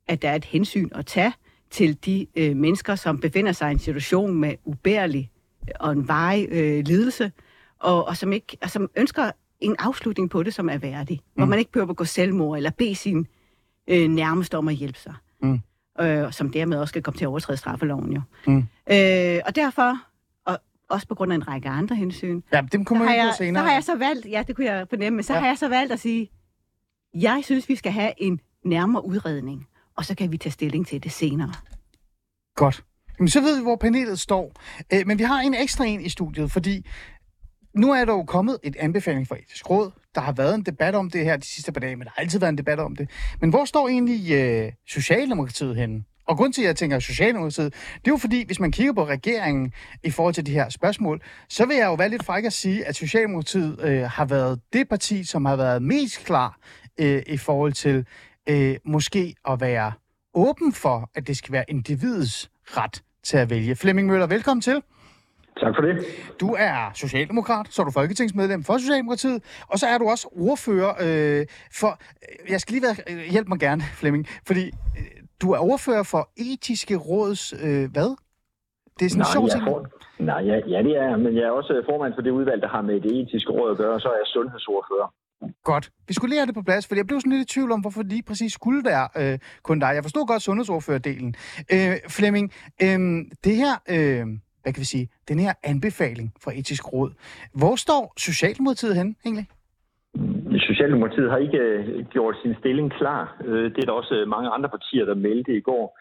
at 0.09 0.23
der 0.23 0.31
er 0.31 0.35
et 0.35 0.45
hensyn 0.45 0.89
at 0.95 1.07
tage 1.07 1.33
til 1.71 2.05
de 2.05 2.27
øh, 2.37 2.57
mennesker, 2.57 2.95
som 2.95 3.19
befinder 3.19 3.53
sig 3.53 3.69
i 3.69 3.73
en 3.73 3.79
situation 3.79 4.35
med 4.35 4.55
ubærlig 4.65 5.31
og 5.81 5.93
en 5.93 6.09
varig 6.09 6.49
øh, 6.51 6.85
lidelse, 6.85 7.33
og, 7.79 8.09
og, 8.09 8.17
som 8.17 8.33
ikke, 8.33 8.57
og 8.63 8.71
som 8.71 8.91
ønsker 8.97 9.31
en 9.61 9.77
afslutning 9.79 10.31
på 10.31 10.43
det, 10.43 10.55
som 10.55 10.69
er 10.69 10.79
værdig. 10.79 11.21
Mm. 11.25 11.41
Hvor 11.41 11.47
man 11.47 11.59
ikke 11.59 11.73
behøver 11.73 11.91
at 11.91 11.97
gå 11.97 12.05
selvmord 12.05 12.57
eller 12.57 12.71
bede 12.71 12.95
sin 12.95 13.27
øh, 13.89 14.09
nærmeste 14.09 14.59
om 14.59 14.69
at 14.69 14.75
hjælpe 14.75 14.99
sig. 14.99 15.15
Mm. 15.43 15.61
Øh, 16.01 16.33
som 16.33 16.51
dermed 16.51 16.79
også 16.79 16.93
skal 16.93 17.03
komme 17.03 17.19
til 17.19 17.25
at 17.25 17.29
overtræde 17.29 17.57
straffeloven 17.57 18.13
jo. 18.13 18.21
Mm. 18.47 18.59
Øh, 18.91 19.41
og 19.47 19.57
derfor, 19.57 19.99
også 20.93 21.07
på 21.07 21.15
grund 21.15 21.33
af 21.33 21.37
en 21.37 21.49
række 21.49 21.69
andre 21.69 21.97
hensyn, 21.97 22.41
Ja, 22.53 22.61
dem 22.73 22.85
kommer 22.85 23.05
vi 23.05 23.13
jeg, 23.13 23.35
senere. 23.39 23.63
så 23.63 23.67
har 23.67 23.75
jeg 23.75 23.85
så 23.85 23.97
valgt, 23.97 24.27
ja, 24.31 24.43
det 24.47 24.57
kunne 24.57 24.67
jeg 24.67 24.87
fornemme, 24.89 25.17
men 25.17 25.23
så 25.23 25.33
ja. 25.35 25.41
har 25.41 25.47
jeg 25.47 25.59
så 25.59 25.69
valgt 25.69 25.93
at 25.93 26.01
sige, 26.01 26.31
jeg 27.15 27.41
synes, 27.45 27.69
vi 27.69 27.77
skal 27.77 27.93
have 27.93 28.13
en 28.17 28.41
nærmere 28.65 29.07
udredning, 29.07 29.67
og 29.97 30.05
så 30.05 30.15
kan 30.15 30.33
vi 30.33 30.37
tage 30.39 30.53
stilling 30.53 30.87
til 30.87 31.05
det 31.05 31.13
senere. 31.13 31.53
Godt. 32.57 32.85
Jamen, 33.19 33.29
så 33.29 33.41
ved 33.41 33.57
vi, 33.57 33.63
hvor 33.63 33.77
panelet 33.77 34.21
står. 34.21 34.53
Øh, 34.93 35.07
men 35.07 35.19
vi 35.19 35.23
har 35.25 35.41
en 35.41 35.55
ekstra 35.55 35.85
en 35.85 36.01
i 36.01 36.09
studiet, 36.09 36.53
fordi 36.53 36.87
nu 37.75 37.93
er 37.93 38.05
der 38.05 38.13
jo 38.13 38.23
kommet 38.25 38.59
et 38.63 38.77
anbefaling 38.77 39.29
fra 39.29 39.37
etisk 39.39 39.71
råd. 39.71 39.91
Der 40.15 40.21
har 40.21 40.33
været 40.33 40.55
en 40.55 40.63
debat 40.63 40.95
om 40.95 41.11
det 41.11 41.25
her 41.25 41.37
de 41.37 41.47
sidste 41.47 41.73
par 41.73 41.81
dage, 41.81 41.97
men 41.97 42.05
der 42.05 42.11
har 42.17 42.23
altid 42.23 42.39
været 42.39 42.53
en 42.53 42.59
debat 42.59 42.79
om 42.81 42.97
det. 42.97 43.11
Men 43.41 43.51
hvor 43.51 43.65
står 43.65 43.89
egentlig 43.89 44.33
øh, 44.33 44.73
Socialdemokratiet 44.89 45.77
henne? 45.77 46.05
Og 46.33 46.39
grund 46.39 46.53
til, 46.53 46.63
at 46.63 46.67
jeg 46.67 46.77
tænker 46.77 46.99
Socialdemokratiet, 46.99 47.75
det 47.75 48.07
er 48.07 48.11
jo 48.11 48.17
fordi, 48.17 48.47
hvis 48.47 48.61
man 48.61 48.73
kigger 48.73 48.93
på 48.93 49.05
regeringen 49.07 49.73
i 50.05 50.11
forhold 50.11 50.35
til 50.35 50.47
de 50.47 50.53
her 50.53 50.69
spørgsmål, 50.69 51.23
så 51.49 51.67
vil 51.67 51.77
jeg 51.77 51.87
jo 51.87 51.95
være 51.95 52.09
lidt 52.09 52.25
fræk 52.25 52.45
at 52.45 52.53
sige, 52.53 52.87
at 52.87 52.97
Socialdemokratiet 52.97 53.81
øh, 53.83 54.03
har 54.03 54.25
været 54.25 54.61
det 54.73 54.89
parti, 54.89 55.25
som 55.25 55.45
har 55.45 55.57
været 55.57 55.83
mest 55.83 56.25
klar 56.25 56.59
øh, 57.01 57.23
i 57.27 57.37
forhold 57.37 57.73
til 57.73 58.07
øh, 58.49 58.77
måske 58.85 59.35
at 59.49 59.61
være 59.61 59.93
åben 60.35 60.73
for, 60.73 61.11
at 61.15 61.27
det 61.27 61.37
skal 61.37 61.53
være 61.53 61.65
individets 61.69 62.51
ret 62.65 63.03
til 63.25 63.37
at 63.37 63.51
vælge. 63.51 63.77
Flemming 63.77 64.09
Møller, 64.09 64.27
velkommen 64.27 64.63
til. 64.63 64.83
Tak 65.61 65.75
for 65.77 65.83
det. 65.83 66.05
Du 66.41 66.57
er 66.59 66.91
socialdemokrat, 66.95 67.67
så 67.71 67.83
er 67.83 67.87
du 67.87 67.91
folketingsmedlem 67.91 68.65
for 68.65 68.79
Socialdemokratiet, 68.79 69.43
og 69.69 69.79
så 69.79 69.87
er 69.87 69.99
du 69.99 70.09
også 70.09 70.29
ordfører 70.33 70.95
øh, 71.01 71.47
for... 71.73 71.99
Jeg 72.49 72.61
skal 72.61 72.73
lige 72.73 72.83
være... 72.83 73.27
Hjælp 73.31 73.49
mig 73.49 73.59
gerne, 73.59 73.83
Flemming, 73.83 74.27
fordi 74.47 74.67
øh, 74.99 75.22
du 75.43 75.51
er 75.51 75.59
ordfører 75.59 76.03
for 76.03 76.23
etiske 76.37 76.97
råds... 76.97 77.53
Øh, 77.53 77.91
hvad? 77.95 78.11
Det 78.99 79.05
er 79.07 79.11
sådan 79.11 79.23
en 79.23 79.33
sjov 79.37 79.45
jeg 79.45 79.53
ting. 79.53 79.65
for... 79.65 79.87
Nej, 80.31 80.41
ja, 80.51 80.57
ja, 80.75 80.79
det 80.83 80.95
er 80.97 81.17
men 81.17 81.37
jeg 81.37 81.43
er 81.43 81.51
også 81.51 81.83
formand 81.91 82.13
for 82.17 82.23
det 82.23 82.31
udvalg, 82.31 82.63
der 82.63 82.69
har 82.69 82.83
med 82.83 83.01
det 83.01 83.13
etiske 83.21 83.51
råd 83.53 83.71
at 83.71 83.77
gøre, 83.77 83.95
og 83.95 84.01
så 84.01 84.09
er 84.09 84.19
jeg 84.23 84.27
sundhedsordfører. 84.27 85.09
Godt. 85.65 85.91
Vi 86.09 86.15
skulle 86.15 86.31
lige 86.31 86.41
have 86.41 86.47
det 86.47 86.55
på 86.55 86.63
plads, 86.63 86.87
for 86.87 86.95
jeg 86.95 87.07
blev 87.07 87.21
sådan 87.21 87.33
lidt 87.33 87.51
i 87.51 87.55
tvivl 87.55 87.73
om, 87.73 87.81
hvorfor 87.81 88.03
lige 88.03 88.23
præcis 88.23 88.53
skulle 88.53 88.85
være 88.85 89.09
øh, 89.17 89.39
kun 89.63 89.79
dig. 89.79 89.91
Jeg 89.95 90.05
forstod 90.05 90.27
godt 90.27 90.43
sundhedsordførerdelen. 90.43 91.35
Øh, 91.73 91.95
Flemming, 92.09 92.53
øh, 92.83 92.99
det 93.45 93.57
her... 93.57 93.73
Øh, 93.89 94.27
hvad 94.63 94.73
kan 94.73 94.81
vi 94.81 94.85
sige, 94.85 95.09
den 95.29 95.39
her 95.39 95.53
anbefaling 95.63 96.33
fra 96.41 96.53
etisk 96.55 96.93
råd. 96.93 97.11
Hvor 97.55 97.77
står 97.77 98.13
Socialdemokratiet 98.17 98.97
hen 98.97 99.17
egentlig? 99.25 99.47
Socialdemokratiet 100.83 101.31
har 101.31 101.39
ikke 101.39 101.59
øh, 101.59 102.05
gjort 102.15 102.37
sin 102.43 102.55
stilling 102.61 102.93
klar. 102.93 103.37
Øh, 103.45 103.65
Det 103.75 103.79
er 103.83 103.87
der 103.87 103.93
også 104.03 104.25
mange 104.27 104.49
andre 104.49 104.69
partier, 104.69 105.05
der 105.05 105.15
meldte 105.15 105.53
i 105.57 105.61
går. 105.61 105.99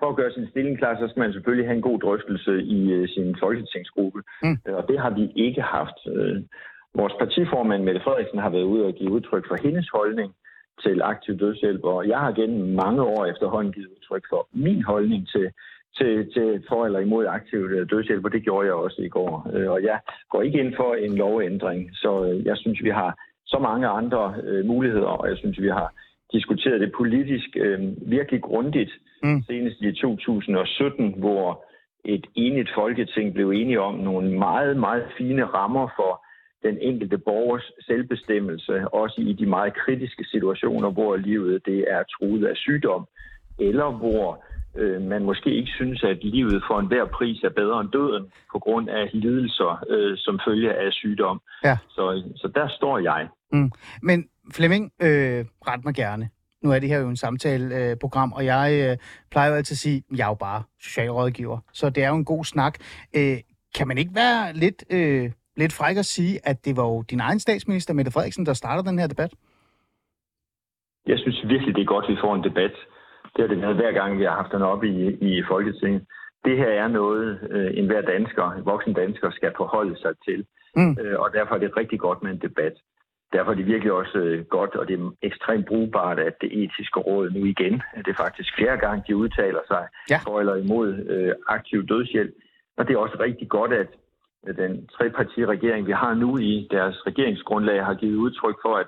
For 0.00 0.08
at 0.10 0.16
gøre 0.16 0.32
sin 0.32 0.48
stilling 0.50 0.78
klar, 0.78 0.94
så 0.96 1.08
skal 1.08 1.20
man 1.20 1.32
selvfølgelig 1.32 1.66
have 1.66 1.76
en 1.76 1.88
god 1.90 1.98
drøftelse 2.00 2.62
i 2.62 2.92
øh, 2.92 3.08
sin 3.08 3.36
folketingsgruppe. 3.42 4.20
Mm. 4.42 4.56
Øh, 4.68 4.74
Og 4.78 4.84
det 4.88 4.98
har 5.00 5.10
vi 5.10 5.24
ikke 5.46 5.62
haft. 5.62 5.98
Øh, 6.14 6.36
Vores 6.94 7.12
partiformand, 7.18 7.82
Mette 7.84 8.00
Frederiksen, 8.04 8.38
har 8.38 8.50
været 8.50 8.70
ude 8.72 8.84
og 8.84 8.92
give 8.92 9.10
udtryk 9.10 9.44
for 9.48 9.56
hendes 9.66 9.88
holdning 9.94 10.30
til 10.84 11.02
aktiv 11.02 11.38
dødshjælp, 11.38 11.84
og 11.84 12.08
jeg 12.08 12.18
har 12.18 12.32
gennem 12.32 12.74
mange 12.84 13.02
år 13.02 13.26
efterhånden 13.26 13.72
givet 13.72 13.88
udtryk 13.96 14.24
for 14.30 14.48
min 14.52 14.82
holdning 14.82 15.28
til, 15.28 15.46
til, 15.98 16.32
til 16.34 16.64
for 16.68 16.86
eller 16.86 16.98
imod 17.00 17.26
aktiv 17.26 17.58
øh, 17.58 17.90
dødshjælp, 17.90 18.24
og 18.24 18.32
det 18.32 18.42
gjorde 18.42 18.66
jeg 18.66 18.74
også 18.74 19.02
i 19.02 19.08
går. 19.08 19.50
Øh, 19.54 19.70
Og 19.70 19.82
jeg 19.82 19.98
går 20.30 20.42
ikke 20.42 20.58
ind 20.60 20.72
for 20.76 20.94
en 20.94 21.14
lovændring, 21.16 21.90
så 22.02 22.10
øh, 22.26 22.46
jeg 22.46 22.56
synes, 22.56 22.78
vi 22.82 22.90
har 22.90 23.10
så 23.52 23.58
mange 23.58 23.86
andre 24.00 24.34
øh, 24.44 24.64
muligheder, 24.66 25.12
og 25.20 25.28
jeg 25.28 25.36
synes, 25.38 25.60
vi 25.60 25.68
har 25.68 25.88
diskuteret 26.32 26.80
det 26.80 26.92
politisk 27.00 27.48
øh, 27.56 27.80
virkelig 28.16 28.42
grundigt, 28.42 28.92
Mm. 29.22 29.42
senest 29.42 29.80
i 29.80 29.92
2017, 29.92 31.14
hvor 31.18 31.64
et 32.04 32.26
enigt 32.34 32.70
folketing 32.74 33.34
blev 33.34 33.50
enige 33.50 33.80
om 33.80 33.94
nogle 33.94 34.38
meget, 34.38 34.76
meget 34.76 35.04
fine 35.18 35.44
rammer 35.44 35.88
for 35.96 36.24
den 36.62 36.78
enkelte 36.80 37.18
borgers 37.18 37.72
selvbestemmelse, 37.86 38.88
også 38.88 39.20
i 39.20 39.32
de 39.32 39.46
meget 39.46 39.74
kritiske 39.74 40.24
situationer, 40.24 40.90
hvor 40.90 41.16
livet 41.16 41.66
det 41.66 41.84
er 41.88 42.02
truet 42.02 42.46
af 42.46 42.56
sygdom, 42.56 43.06
eller 43.58 43.90
hvor 43.90 44.44
øh, 44.76 45.02
man 45.02 45.24
måske 45.24 45.50
ikke 45.54 45.70
synes, 45.70 46.02
at 46.02 46.24
livet 46.24 46.62
for 46.68 46.78
enhver 46.78 47.04
pris 47.04 47.42
er 47.42 47.50
bedre 47.50 47.80
end 47.80 47.90
døden 47.90 48.32
på 48.52 48.58
grund 48.58 48.88
af 48.88 49.10
lidelser 49.12 49.84
øh, 49.88 50.16
som 50.16 50.40
følge 50.48 50.72
af 50.74 50.92
sygdom. 50.92 51.40
Ja. 51.64 51.76
Så, 51.88 52.22
så 52.36 52.48
der 52.54 52.68
står 52.68 52.98
jeg. 52.98 53.28
Men 54.02 54.28
Flemming, 54.52 54.92
øh, 55.02 55.44
ret 55.68 55.84
mig 55.84 55.94
gerne. 55.94 56.28
Nu 56.62 56.72
er 56.72 56.78
det 56.78 56.88
her 56.88 56.98
jo 56.98 57.08
en 57.08 57.16
samtaleprogram, 57.16 57.90
øh, 57.90 57.96
program, 57.96 58.32
og 58.32 58.44
jeg 58.44 58.90
øh, 58.90 58.96
plejer 59.30 59.48
jo 59.50 59.54
altid 59.54 59.74
at 59.74 59.78
sige, 59.78 59.96
at 60.12 60.18
jeg 60.18 60.24
er 60.24 60.28
jo 60.28 60.34
bare 60.34 60.62
socialrådgiver, 60.80 61.58
så 61.72 61.90
det 61.90 62.04
er 62.04 62.08
jo 62.08 62.14
en 62.14 62.24
god 62.24 62.44
snak. 62.44 62.74
Øh, 63.16 63.38
kan 63.74 63.88
man 63.88 63.98
ikke 63.98 64.14
være 64.14 64.52
lidt, 64.52 64.84
øh, 64.90 65.30
lidt 65.56 65.72
fræk 65.72 65.96
at 65.96 66.04
sige, 66.04 66.40
at 66.44 66.64
det 66.64 66.76
var 66.76 66.82
jo 66.82 67.02
din 67.02 67.20
egen 67.20 67.40
statsminister, 67.40 67.94
Mette 67.94 68.12
Frederiksen, 68.12 68.46
der 68.46 68.52
startede 68.52 68.88
den 68.88 68.98
her 68.98 69.06
debat? 69.06 69.32
Jeg 71.06 71.18
synes 71.18 71.38
virkelig, 71.46 71.74
det 71.74 71.82
er 71.82 71.92
godt, 71.94 72.04
at 72.04 72.10
vi 72.10 72.16
får 72.20 72.34
en 72.34 72.44
debat. 72.44 72.74
Det 73.40 73.48
har 73.48 73.54
det 73.54 73.62
været 73.62 73.76
hver 73.76 73.92
gang, 73.92 74.18
vi 74.18 74.24
har 74.24 74.36
haft 74.40 74.52
den 74.52 74.62
op 74.62 74.84
i, 74.84 74.96
i 75.30 75.42
Folketinget. 75.48 76.02
Det 76.44 76.56
her 76.56 76.68
er 76.82 76.88
noget, 76.88 77.48
øh, 77.50 77.70
enhver 77.78 78.00
dansker, 78.00 78.50
en 78.50 78.64
voksen 78.66 78.92
dansker, 78.94 79.30
skal 79.30 79.52
forholde 79.56 79.96
sig 79.98 80.14
til. 80.26 80.46
Mm. 80.76 80.96
Øh, 81.00 81.20
og 81.20 81.28
derfor 81.34 81.54
er 81.54 81.58
det 81.58 81.76
rigtig 81.76 82.00
godt 82.00 82.22
med 82.22 82.30
en 82.30 82.38
debat. 82.38 82.72
Derfor 83.32 83.50
er 83.50 83.54
det 83.56 83.66
virkelig 83.66 83.92
også 83.92 84.18
øh, 84.18 84.44
godt, 84.44 84.76
og 84.76 84.88
det 84.88 85.00
er 85.00 85.10
ekstremt 85.22 85.66
brugbart, 85.66 86.18
at 86.18 86.34
det 86.40 86.64
etiske 86.64 87.00
råd 87.00 87.30
nu 87.30 87.44
igen, 87.44 87.82
at 87.94 88.04
det 88.04 88.10
er 88.12 88.22
faktisk 88.24 88.50
flere 88.58 88.76
gange, 88.76 89.04
de 89.08 89.16
udtaler 89.16 89.60
sig 89.66 89.86
Ja. 90.10 90.18
for 90.26 90.40
eller 90.40 90.56
imod 90.56 90.88
øh, 91.14 91.34
aktiv 91.48 91.86
dødshjælp. 91.86 92.34
Og 92.78 92.88
det 92.88 92.94
er 92.94 92.98
også 92.98 93.16
rigtig 93.20 93.48
godt, 93.48 93.72
at 93.72 93.88
at 94.48 94.56
den 94.56 94.86
trepartiregering, 94.86 95.86
vi 95.86 95.92
har 95.92 96.14
nu 96.14 96.38
i 96.38 96.68
deres 96.70 97.06
regeringsgrundlag, 97.06 97.84
har 97.84 97.94
givet 97.94 98.16
udtryk 98.16 98.56
for, 98.64 98.74
at 98.76 98.86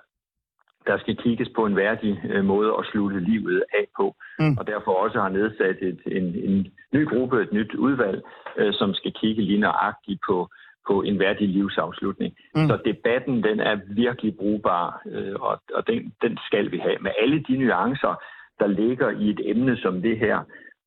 der 0.87 0.99
skal 0.99 1.17
kigges 1.17 1.49
på 1.57 1.67
en 1.67 1.77
værdig 1.77 2.23
øh, 2.31 2.45
måde 2.45 2.75
at 2.79 2.87
slutte 2.93 3.21
livet 3.21 3.62
af 3.79 3.87
på. 3.97 4.15
Mm. 4.39 4.57
Og 4.59 4.67
derfor 4.67 4.93
også 4.93 5.21
har 5.21 5.29
nedsat 5.29 5.77
et, 5.83 6.01
en, 6.07 6.25
en 6.49 6.73
ny 6.93 7.09
gruppe, 7.09 7.43
et 7.43 7.53
nyt 7.53 7.75
udvalg, 7.75 8.23
øh, 8.57 8.73
som 8.73 8.95
skal 8.95 9.12
kigge 9.12 9.43
lige 9.43 9.61
nøjagtigt 9.61 10.21
på, 10.29 10.49
på 10.89 11.03
en 11.03 11.19
værdig 11.19 11.49
livsafslutning. 11.49 12.35
Mm. 12.55 12.67
Så 12.69 12.79
debatten, 12.85 13.43
den 13.43 13.61
er 13.61 13.77
virkelig 13.89 14.37
brugbar, 14.37 15.03
øh, 15.07 15.35
og, 15.41 15.61
og 15.75 15.87
den, 15.87 16.12
den 16.23 16.39
skal 16.47 16.73
vi 16.73 16.79
have. 16.79 16.97
Med 17.01 17.11
alle 17.23 17.43
de 17.49 17.57
nuancer, 17.57 18.23
der 18.61 18.67
ligger 18.67 19.11
i 19.11 19.31
et 19.31 19.41
emne 19.45 19.77
som 19.77 20.03
det 20.03 20.19
her, 20.19 20.39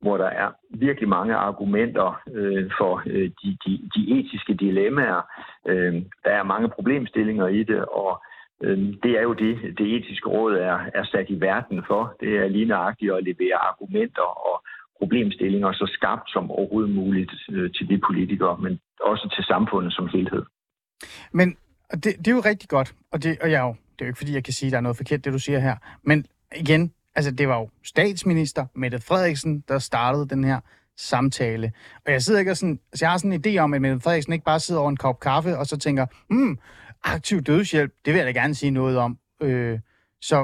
hvor 0.01 0.17
der 0.17 0.25
er 0.25 0.49
virkelig 0.69 1.09
mange 1.09 1.35
argumenter 1.35 2.21
øh, 2.33 2.71
for 2.77 3.01
øh, 3.05 3.29
de, 3.43 3.57
de, 3.65 3.89
de 3.95 4.19
etiske 4.19 4.53
dilemmaer. 4.53 5.21
Øh, 5.67 5.93
der 6.23 6.31
er 6.31 6.43
mange 6.43 6.69
problemstillinger 6.69 7.47
i 7.47 7.63
det, 7.63 7.85
og 7.85 8.11
øh, 8.11 8.34
Øhm, 8.63 8.93
det 9.03 9.11
er 9.19 9.21
jo 9.21 9.33
det, 9.33 9.77
det 9.77 9.95
etiske 9.95 10.29
råd 10.29 10.53
er, 10.53 10.79
er 10.93 11.03
sat 11.03 11.29
i 11.29 11.39
verden 11.41 11.83
for. 11.87 12.15
Det 12.19 12.37
er 12.37 12.47
lige 12.47 12.65
nøjagtigt 12.65 13.13
at 13.13 13.23
levere 13.23 13.55
argumenter 13.55 14.27
og 14.49 14.63
problemstillinger 14.99 15.71
så 15.71 15.85
skarpt 15.97 16.29
som 16.31 16.51
overhovedet 16.51 16.95
muligt 16.95 17.31
øh, 17.51 17.71
til 17.73 17.89
de 17.89 17.97
politikere, 18.07 18.57
men 18.57 18.79
også 19.01 19.33
til 19.35 19.43
samfundet 19.43 19.93
som 19.93 20.07
helhed. 20.07 20.43
Men 21.31 21.57
det, 21.91 22.03
det 22.03 22.27
er 22.27 22.35
jo 22.35 22.43
rigtig 22.45 22.69
godt, 22.69 22.95
og, 23.11 23.23
det, 23.23 23.37
og 23.41 23.51
jeg, 23.51 23.61
jo, 23.61 23.75
det 23.93 24.01
er 24.01 24.05
jo 24.05 24.09
ikke 24.09 24.17
fordi, 24.17 24.33
jeg 24.33 24.43
kan 24.43 24.53
sige, 24.53 24.67
at 24.67 24.71
der 24.71 24.77
er 24.77 24.81
noget 24.81 24.97
forkert, 24.97 25.25
det 25.25 25.33
du 25.33 25.39
siger 25.39 25.59
her. 25.59 25.75
Men 26.03 26.25
igen, 26.55 26.93
altså 27.15 27.31
det 27.31 27.47
var 27.47 27.59
jo 27.59 27.69
statsminister 27.83 28.65
Mette 28.75 28.99
Frederiksen, 28.99 29.63
der 29.67 29.79
startede 29.79 30.29
den 30.29 30.43
her 30.43 30.59
samtale. 30.97 31.71
Og 32.05 32.11
jeg 32.11 32.21
sidder 32.21 32.39
ikke 32.39 32.51
og 32.51 32.57
sådan, 32.57 32.79
altså 32.91 33.05
jeg 33.05 33.11
har 33.11 33.17
sådan 33.17 33.33
en 33.33 33.43
idé 33.45 33.57
om, 33.57 33.73
at 33.73 33.81
Mette 33.81 33.99
Frederiksen 33.99 34.33
ikke 34.33 34.45
bare 34.45 34.59
sidder 34.59 34.81
over 34.81 34.89
en 34.89 34.97
kop 34.97 35.19
kaffe, 35.19 35.57
og 35.57 35.65
så 35.65 35.77
tænker, 35.77 36.05
hmm, 36.29 36.59
aktiv 37.13 37.41
dødshjælp, 37.41 37.91
det 38.05 38.13
vil 38.13 38.19
jeg 38.19 38.27
da 38.27 38.39
gerne 38.41 38.55
sige 38.55 38.71
noget 38.71 38.97
om. 38.97 39.17
Øh, 39.41 39.79
så 40.21 40.37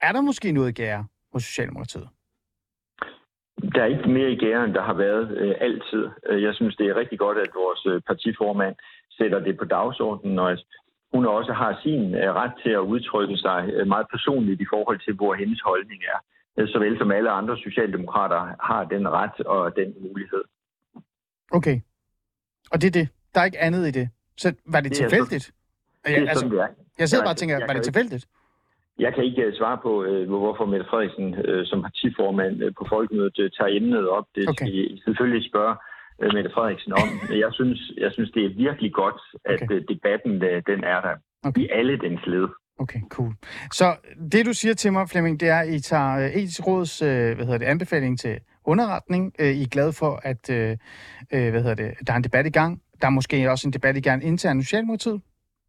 er 0.00 0.12
der 0.12 0.20
måske 0.20 0.52
noget 0.52 0.74
gære 0.74 1.06
hos 1.32 1.42
Socialdemokratiet? 1.42 2.08
Der 3.74 3.82
er 3.82 3.86
ikke 3.86 4.08
mere 4.08 4.30
i 4.32 4.36
gære, 4.36 4.64
end 4.64 4.74
der 4.74 4.82
har 4.82 4.94
været 4.94 5.30
øh, 5.36 5.54
altid. 5.60 6.08
Øh, 6.28 6.42
jeg 6.42 6.54
synes, 6.54 6.76
det 6.76 6.86
er 6.86 6.96
rigtig 6.96 7.18
godt, 7.18 7.38
at 7.38 7.50
vores 7.54 7.86
øh, 7.86 8.00
partiformand 8.00 8.74
sætter 9.18 9.40
det 9.40 9.58
på 9.58 9.64
dagsordenen, 9.64 10.38
og 10.38 10.58
hun 11.12 11.26
også 11.26 11.52
har 11.52 11.80
sin 11.82 12.14
øh, 12.14 12.34
ret 12.34 12.52
til 12.62 12.70
at 12.70 12.78
udtrykke 12.92 13.36
sig 13.36 13.86
meget 13.86 14.06
personligt 14.10 14.60
i 14.60 14.66
forhold 14.72 15.00
til, 15.04 15.14
hvor 15.14 15.34
hendes 15.34 15.60
holdning 15.64 16.02
er. 16.14 16.18
Såvel 16.66 16.98
som 16.98 17.10
alle 17.10 17.30
andre 17.30 17.56
socialdemokrater 17.58 18.40
har 18.60 18.84
den 18.84 19.08
ret 19.08 19.40
og 19.46 19.76
den 19.76 19.94
mulighed. 20.00 20.44
Okay. 21.52 21.80
Og 22.72 22.80
det 22.80 22.86
er 22.86 22.90
det. 23.00 23.08
Der 23.34 23.40
er 23.40 23.44
ikke 23.44 23.58
andet 23.58 23.88
i 23.88 23.90
det. 23.90 24.08
Så 24.36 24.54
var 24.66 24.80
det, 24.80 24.90
Det 24.90 25.00
er 25.00 25.50
tilfældigt? 26.04 26.06
Det 26.06 26.10
er 26.16 26.20
Jeg, 26.20 26.28
altså, 26.28 26.40
sådan, 26.40 26.56
det 26.56 26.60
er. 26.64 26.68
jeg 26.98 27.08
sidder 27.08 27.22
Jeg- 27.22 27.26
bare 27.28 27.32
og 27.36 27.40
tænker, 27.40 27.54
jeg 27.54 27.60
var 27.62 27.66
kan 27.66 27.76
det 27.76 27.84
tilfældigt? 27.84 28.24
Jeg 29.04 29.10
kan 29.14 29.24
ikke 29.28 29.42
øh, 29.42 29.52
svare 29.60 29.78
på, 29.86 29.92
øh, 30.04 30.28
hvorfor 30.28 30.64
Mette 30.72 30.86
Frederiksen 30.90 31.26
øh, 31.48 31.66
som 31.70 31.78
partiformand 31.88 32.54
på 32.78 32.84
folkemødet 32.94 33.36
tager 33.58 33.70
emnet 33.78 34.08
op. 34.08 34.26
Det 34.34 34.48
Okay. 34.48 34.54
skal 34.66 34.74
I 34.74 35.02
selvfølgelig 35.06 35.42
spørge 35.50 35.74
Mette 36.36 36.50
Frederiksen 36.54 36.92
om. 37.02 37.08
Jeg 37.44 37.50
synes, 37.58 37.78
jeg 38.04 38.10
synes, 38.12 38.30
det 38.36 38.42
er 38.44 38.52
virkelig 38.66 38.92
godt, 39.02 39.20
at 39.52 39.62
Okay. 39.62 39.80
debatten 39.92 40.32
den 40.70 40.80
er 40.94 41.00
der 41.06 41.14
Okay. 41.48 41.60
i 41.62 41.68
alle 41.78 41.94
dens 41.98 42.20
led. 42.26 42.46
Okay, 42.78 43.00
cool. 43.10 43.32
Så 43.72 43.86
det, 44.32 44.46
du 44.46 44.52
siger 44.52 44.74
til 44.74 44.92
mig, 44.92 45.08
Flemming, 45.08 45.40
det 45.40 45.48
er, 45.48 45.58
at 45.58 45.68
I 45.68 45.80
tager 45.80 46.16
etisk 46.38 46.66
råds 46.66 46.98
hvad 46.98 47.36
hedder 47.46 47.58
det, 47.58 47.66
anbefaling 47.66 48.18
til 48.20 48.38
underretning. 48.64 49.32
I 49.40 49.62
er 49.62 49.68
glade 49.70 49.92
for, 49.92 50.20
at 50.22 50.40
hvad 51.30 51.62
hedder 51.62 51.74
det, 51.74 51.90
der 52.06 52.12
er 52.12 52.16
en 52.16 52.24
debat 52.24 52.46
i 52.46 52.50
gang. 52.50 52.82
Der 53.00 53.06
er 53.06 53.10
måske 53.10 53.50
også 53.50 53.68
en 53.68 53.72
debat 53.72 53.96
i 53.96 54.00
gang 54.00 54.24
internt 54.24 54.60
i 54.60 54.64
Socialdemokratiet. 54.64 55.20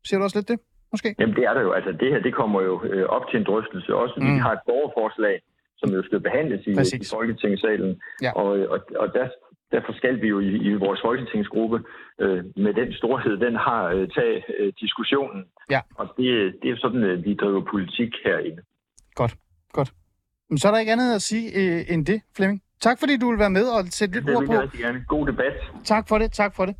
Siger 0.05 0.17
du 0.19 0.24
også 0.24 0.38
lidt 0.39 0.47
det? 0.47 0.59
Måske? 0.91 1.15
Jamen 1.19 1.35
det 1.35 1.43
er 1.50 1.53
der 1.53 1.62
jo. 1.62 1.71
Altså 1.71 1.91
det 1.91 2.07
her, 2.12 2.19
det 2.27 2.33
kommer 2.35 2.62
jo 2.62 2.83
øh, 2.83 3.05
op 3.15 3.25
til 3.29 3.38
en 3.39 3.45
drøftelse. 3.50 3.95
Også 3.95 4.15
Mm. 4.17 4.25
vi 4.33 4.39
har 4.45 4.51
et 4.53 4.59
borgerforslag, 4.69 5.35
som 5.77 5.89
jo 5.95 6.03
skal 6.03 6.19
behandles 6.19 6.62
i, 6.67 6.71
i 6.71 6.75
Præcis. 6.75 7.13
Folketingssalen. 7.17 8.01
Ja. 8.21 8.31
Og, 8.41 8.47
og, 8.74 8.79
og 9.01 9.07
der, 9.13 9.27
derfor 9.71 9.93
skal 9.93 10.21
vi 10.21 10.27
jo 10.27 10.39
i, 10.39 10.51
i 10.69 10.74
vores 10.74 11.00
folketingsgruppe 11.07 11.77
øh, 12.24 12.43
med 12.65 12.74
den 12.74 12.93
storhed, 12.93 13.38
den 13.38 13.55
har 13.55 13.83
øh, 13.95 14.07
taget 14.15 14.43
øh, 14.59 14.74
diskussionen. 14.81 15.45
Ja. 15.69 15.81
Og 15.95 16.05
det, 16.17 16.25
det 16.62 16.67
er 16.67 16.74
jo 16.75 16.77
sådan, 16.85 17.03
at 17.03 17.25
vi 17.25 17.33
driver 17.33 17.62
politik 17.74 18.12
herinde. 18.25 18.62
Godt, 19.15 19.33
godt. 19.74 19.91
Men 20.50 20.57
så 20.57 20.67
er 20.67 20.71
der 20.71 20.79
ikke 20.79 20.91
andet 20.91 21.15
at 21.15 21.21
sige 21.21 21.45
øh, 21.59 21.93
end 21.93 22.05
det, 22.05 22.21
Flemming. 22.35 22.62
Tak 22.81 23.00
fordi 23.00 23.17
du 23.17 23.29
vil 23.29 23.39
være 23.39 23.50
med 23.50 23.65
og 23.67 23.83
sætte 23.89 24.13
lidt 24.15 24.25
Det 24.27 24.35
ord 24.35 24.41
vil 24.41 24.47
på. 24.47 24.53
jeg 24.53 24.62
rigtig 24.62 24.79
gerne. 24.79 25.03
God 25.07 25.27
debat. 25.27 25.53
Tak 25.83 26.07
for 26.09 26.17
det, 26.17 26.31
tak 26.31 26.55
for 26.55 26.65
det. 26.65 26.75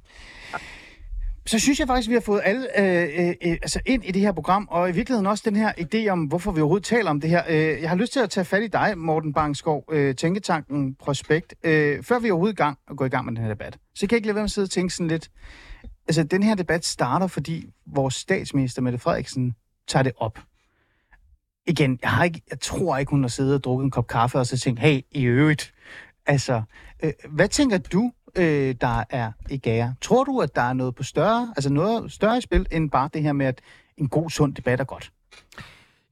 Så 1.48 1.60
synes 1.60 1.80
jeg 1.80 1.88
faktisk, 1.88 2.10
vi 2.10 2.14
har 2.14 2.22
fået 2.22 2.42
alle 2.44 2.80
øh, 2.80 3.28
øh, 3.28 3.36
øh, 3.46 3.52
altså 3.52 3.80
ind 3.86 4.06
i 4.06 4.12
det 4.12 4.22
her 4.22 4.32
program, 4.32 4.68
og 4.72 4.90
i 4.90 4.92
virkeligheden 4.92 5.26
også 5.26 5.44
den 5.46 5.56
her 5.56 5.72
idé 5.80 6.08
om, 6.10 6.24
hvorfor 6.24 6.52
vi 6.52 6.62
overhovedet 6.62 6.86
taler 6.86 7.10
om 7.10 7.22
det 7.22 7.30
her. 7.30 7.44
Øh, 7.50 7.82
jeg 7.82 7.90
har 7.90 7.96
lyst 7.96 8.14
til 8.14 8.20
at 8.20 8.30
tage 8.30 8.46
fat 8.46 8.64
i 8.64 8.68
dig, 8.68 8.98
Morten 8.98 9.34
Bangskov, 9.34 9.84
øh, 9.92 10.16
Tænketanken 10.16 10.96
Prospekt. 10.96 11.56
Øh, 11.64 12.04
før 12.04 12.20
vi 12.20 12.28
er 12.28 12.32
overhovedet 12.32 12.58
gang 12.58 12.78
og 12.88 12.98
går 12.98 13.06
i 13.06 13.10
gang 13.10 13.26
med 13.26 13.36
den 13.36 13.42
her 13.44 13.50
debat, 13.50 13.78
så 13.96 14.08
kan 14.08 14.12
jeg 14.12 14.18
ikke 14.18 14.28
lade 14.28 14.36
være 14.36 14.42
med 14.42 14.46
at 14.46 14.52
sidde 14.52 14.66
og 14.66 14.70
tænke 14.70 14.94
sådan 14.94 15.08
lidt... 15.08 15.32
Altså, 16.08 16.24
den 16.24 16.44
her 16.44 16.56
debat 16.56 16.86
starter, 16.86 17.28
fordi 17.28 17.70
vores 17.86 18.14
statsminister, 18.14 18.82
Mette 18.82 19.00
Frederiksen, 19.00 19.56
tager 19.88 20.04
det 20.04 20.12
op. 20.18 20.40
Igen, 21.68 22.00
jeg, 22.02 22.10
har 22.10 22.24
ikke, 22.24 22.42
jeg 22.50 22.60
tror 22.60 22.98
ikke, 22.98 23.10
hun 23.10 23.24
har 23.24 23.30
siddet 23.30 23.54
og 23.56 23.64
drukket 23.64 23.86
en 23.86 23.92
kop 23.92 24.08
kaffe 24.08 24.40
og 24.40 24.46
så 24.46 24.58
tænkt, 24.58 24.80
hey, 24.80 25.02
i 25.12 25.24
øvrigt, 25.24 25.74
Altså, 26.26 26.62
øh, 27.04 27.12
hvad 27.30 27.48
tænker 27.48 27.78
du, 27.78 28.12
øh, 28.38 28.76
der 28.82 29.04
er 29.10 29.32
i 29.50 29.58
gære? 29.58 29.96
Tror 30.02 30.24
du, 30.24 30.40
at 30.40 30.56
der 30.56 30.62
er 30.62 30.74
noget 30.74 30.96
på 30.96 31.04
større, 31.04 31.54
altså 31.58 31.70
noget 31.70 32.12
større 32.12 32.38
i 32.38 32.42
spil, 32.42 32.68
end 32.72 32.92
bare 32.92 33.10
det 33.14 33.24
her 33.24 33.34
med, 33.34 33.46
at 33.46 33.62
en 33.98 34.10
god, 34.10 34.30
sund 34.30 34.56
debat 34.56 34.80
er 34.80 34.84
godt? 34.84 35.12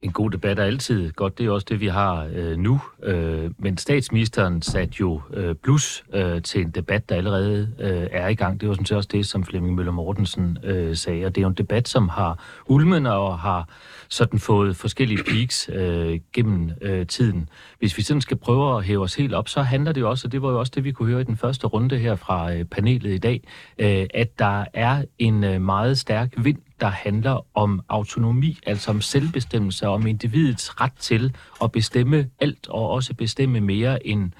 En 0.04 0.12
god 0.12 0.30
debat 0.30 0.58
er 0.58 0.64
altid 0.64 1.12
godt. 1.12 1.38
Det 1.38 1.46
er 1.46 1.50
også 1.50 1.66
det, 1.70 1.80
vi 1.80 1.86
har 1.86 2.28
øh, 2.34 2.58
nu. 2.58 2.80
Øh, 3.02 3.50
men 3.58 3.78
statsministeren 3.78 4.62
satte 4.62 4.94
jo 5.00 5.20
øh, 5.34 5.54
plus 5.54 6.04
øh, 6.14 6.42
til 6.42 6.60
en 6.60 6.70
debat, 6.70 7.08
der 7.08 7.16
allerede 7.16 7.72
øh, 7.80 8.06
er 8.10 8.28
i 8.28 8.34
gang. 8.34 8.60
Det 8.60 8.68
var 8.68 8.74
sådan 8.74 8.86
set 8.86 8.96
også 8.96 9.08
det, 9.12 9.26
som 9.26 9.44
Flemming 9.44 9.74
Møller 9.74 9.92
Mortensen 9.92 10.58
øh, 10.64 10.96
sagde. 10.96 11.26
Og 11.26 11.34
det 11.34 11.40
er 11.40 11.42
jo 11.42 11.48
en 11.48 11.54
debat, 11.54 11.88
som 11.88 12.08
har 12.08 12.38
ulmen 12.66 13.06
og 13.06 13.38
har 13.38 13.68
sådan 14.08 14.38
fået 14.38 14.76
forskellige 14.76 15.24
peaks 15.24 15.70
øh, 15.72 16.20
gennem 16.32 16.70
øh, 16.82 17.06
tiden. 17.06 17.48
Hvis 17.78 17.96
vi 17.96 18.02
sådan 18.02 18.20
skal 18.20 18.36
prøve 18.36 18.76
at 18.76 18.84
hæve 18.84 19.02
os 19.02 19.14
helt 19.14 19.34
op, 19.34 19.48
så 19.48 19.62
handler 19.62 19.92
det 19.92 20.00
jo 20.00 20.10
også, 20.10 20.28
og 20.28 20.32
det 20.32 20.42
var 20.42 20.50
jo 20.50 20.58
også 20.58 20.72
det, 20.74 20.84
vi 20.84 20.92
kunne 20.92 21.08
høre 21.08 21.20
i 21.20 21.24
den 21.24 21.36
første 21.36 21.66
runde 21.66 21.98
her 21.98 22.16
fra 22.16 22.54
øh, 22.54 22.64
panelet 22.64 23.10
i 23.10 23.18
dag, 23.18 23.42
øh, 23.78 24.06
at 24.14 24.38
der 24.38 24.64
er 24.74 25.04
en 25.18 25.44
øh, 25.44 25.60
meget 25.60 25.98
stærk 25.98 26.32
vind, 26.36 26.58
der 26.84 26.90
handler 26.90 27.46
om 27.54 27.80
autonomi, 27.88 28.58
altså 28.66 28.90
om 28.90 29.00
selvbestemmelse, 29.00 29.88
om 29.88 30.06
individets 30.06 30.80
ret 30.80 30.92
til 30.98 31.36
at 31.62 31.72
bestemme 31.72 32.30
alt, 32.40 32.68
og 32.68 32.90
også 32.90 33.14
bestemme 33.14 33.60
mere 33.60 34.06
end 34.06 34.30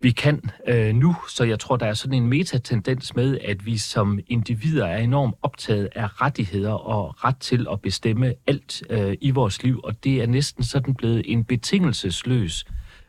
vi 0.00 0.10
kan 0.10 0.42
øh, 0.68 0.94
nu. 0.94 1.16
Så 1.28 1.44
jeg 1.44 1.58
tror, 1.58 1.76
der 1.76 1.86
er 1.86 1.94
sådan 1.94 2.22
en 2.22 2.28
metatendens 2.28 3.16
med, 3.16 3.38
at 3.38 3.66
vi 3.66 3.78
som 3.78 4.18
individer 4.26 4.86
er 4.86 4.98
enormt 4.98 5.34
optaget 5.42 5.88
af 5.94 6.20
rettigheder 6.22 6.72
og 6.72 7.24
ret 7.24 7.38
til 7.38 7.66
at 7.72 7.80
bestemme 7.80 8.34
alt 8.46 8.82
øh, 8.90 9.16
i 9.20 9.30
vores 9.30 9.62
liv, 9.62 9.80
og 9.84 10.04
det 10.04 10.22
er 10.22 10.26
næsten 10.26 10.64
sådan 10.64 10.94
blevet 10.94 11.22
en 11.32 11.44
betingelsesløs 11.44 12.64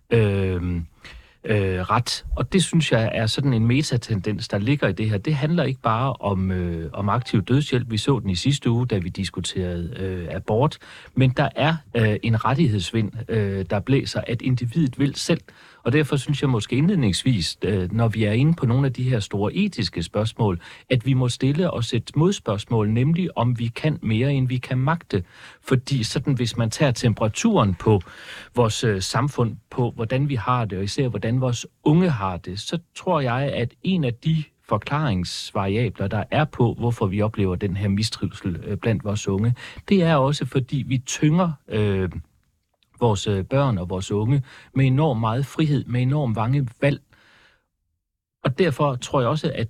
øh, 0.10 0.82
øh, 1.44 1.79
ret. 1.79 2.25
Og 2.36 2.53
det 2.53 2.63
synes 2.63 2.91
jeg 2.91 3.12
er 3.13 3.25
sådan 3.25 3.53
en 3.53 3.67
metatendens, 3.67 4.48
der 4.48 4.58
ligger 4.58 4.88
i 4.88 4.94
det 4.94 5.10
her. 5.10 5.17
Det 5.17 5.36
handler 5.36 5.63
ikke 5.63 5.82
bare 5.82 6.13
om, 6.13 6.51
øh, 6.51 6.89
om 6.94 7.10
aktiv 7.10 7.41
dødshjælp. 7.41 7.91
Vi 7.91 7.98
så 7.98 8.20
den 8.20 8.29
i 8.29 8.36
sidste 8.36 8.70
uge, 8.70 8.88
da 8.88 8.98
vi 8.98 9.10
diskuterede 9.10 9.94
øh, 9.98 10.27
abort. 10.32 10.77
Men 11.15 11.29
der 11.29 11.50
er 11.56 11.75
øh, 11.96 12.15
en 12.24 12.46
rettighedsvind, 12.46 13.12
øh, 13.29 13.65
der 13.70 13.79
blæser, 13.79 14.22
at 14.27 14.41
individet 14.41 15.00
vil 15.00 15.15
selv. 15.15 15.41
Og 15.88 15.94
derfor 15.94 16.15
synes 16.15 16.41
jeg 16.41 16.50
måske 16.50 16.75
indledningsvis, 16.75 17.58
øh, 17.63 17.94
når 17.94 18.08
vi 18.08 18.24
er 18.24 18.32
inde 18.32 18.53
på 18.53 18.65
nogle 18.65 18.88
af 18.88 18.94
de 18.94 19.03
her 19.03 19.20
store 19.20 19.53
etiske 19.53 20.03
spørgsmål, 20.03 20.60
at 20.89 21.06
vi 21.06 21.13
må 21.13 21.29
stille 21.29 21.72
os 21.72 21.94
et 21.94 22.12
modspørgsmål, 22.15 22.89
nemlig 22.89 23.38
om 23.38 23.60
vi 23.60 23.67
kan 23.67 24.00
mere, 24.01 24.34
end 24.34 24.48
vi 24.48 24.58
kan 24.58 24.77
magte. 24.77 25.24
Fordi 25.62 26.03
sådan, 26.03 26.34
hvis 26.34 26.58
man 26.58 26.70
tager 26.70 26.91
temperaturen 26.91 27.75
på 27.75 28.01
vores 28.56 28.84
øh, 28.84 29.01
samfund, 29.01 29.56
på 29.70 29.91
hvordan 29.91 30.29
vi 30.29 30.36
har 30.36 30.65
det, 30.65 30.77
og 30.77 30.84
især 30.84 31.08
hvordan 31.08 31.41
vores 31.41 31.65
unge 31.84 32.10
har 32.10 32.38
det, 32.38 32.60
så 32.60 32.79
tror 32.96 33.20
jeg, 33.20 33.51
at 33.53 33.74
en 33.84 34.03
af 34.03 34.13
de 34.13 34.44
forklaringsvariabler, 34.70 36.08
der 36.08 36.24
er 36.32 36.46
på, 36.46 36.75
hvorfor 36.79 37.06
vi 37.06 37.22
oplever 37.22 37.56
den 37.56 37.77
her 37.77 37.88
mistrivsel 37.88 38.60
øh, 38.63 38.77
blandt 38.77 39.03
vores 39.03 39.27
unge, 39.27 39.56
det 39.89 40.03
er 40.03 40.15
også 40.15 40.46
fordi 40.46 40.84
vi 40.88 40.98
tynger 40.98 41.51
øh, 41.67 42.10
vores 43.00 43.27
øh, 43.27 43.46
børn 43.46 43.77
og 43.77 43.89
vores 43.89 44.12
unge 44.12 44.44
med 44.75 44.86
enormt 44.86 45.20
meget 45.20 45.46
frihed, 45.46 45.86
med 45.86 46.01
enormt 46.01 46.36
mange 46.36 46.68
valg. 46.82 47.01
Og 48.44 48.60
derfor 48.60 48.96
tror 48.96 49.20
jeg 49.20 49.30
også, 49.30 49.51
at 49.56 49.68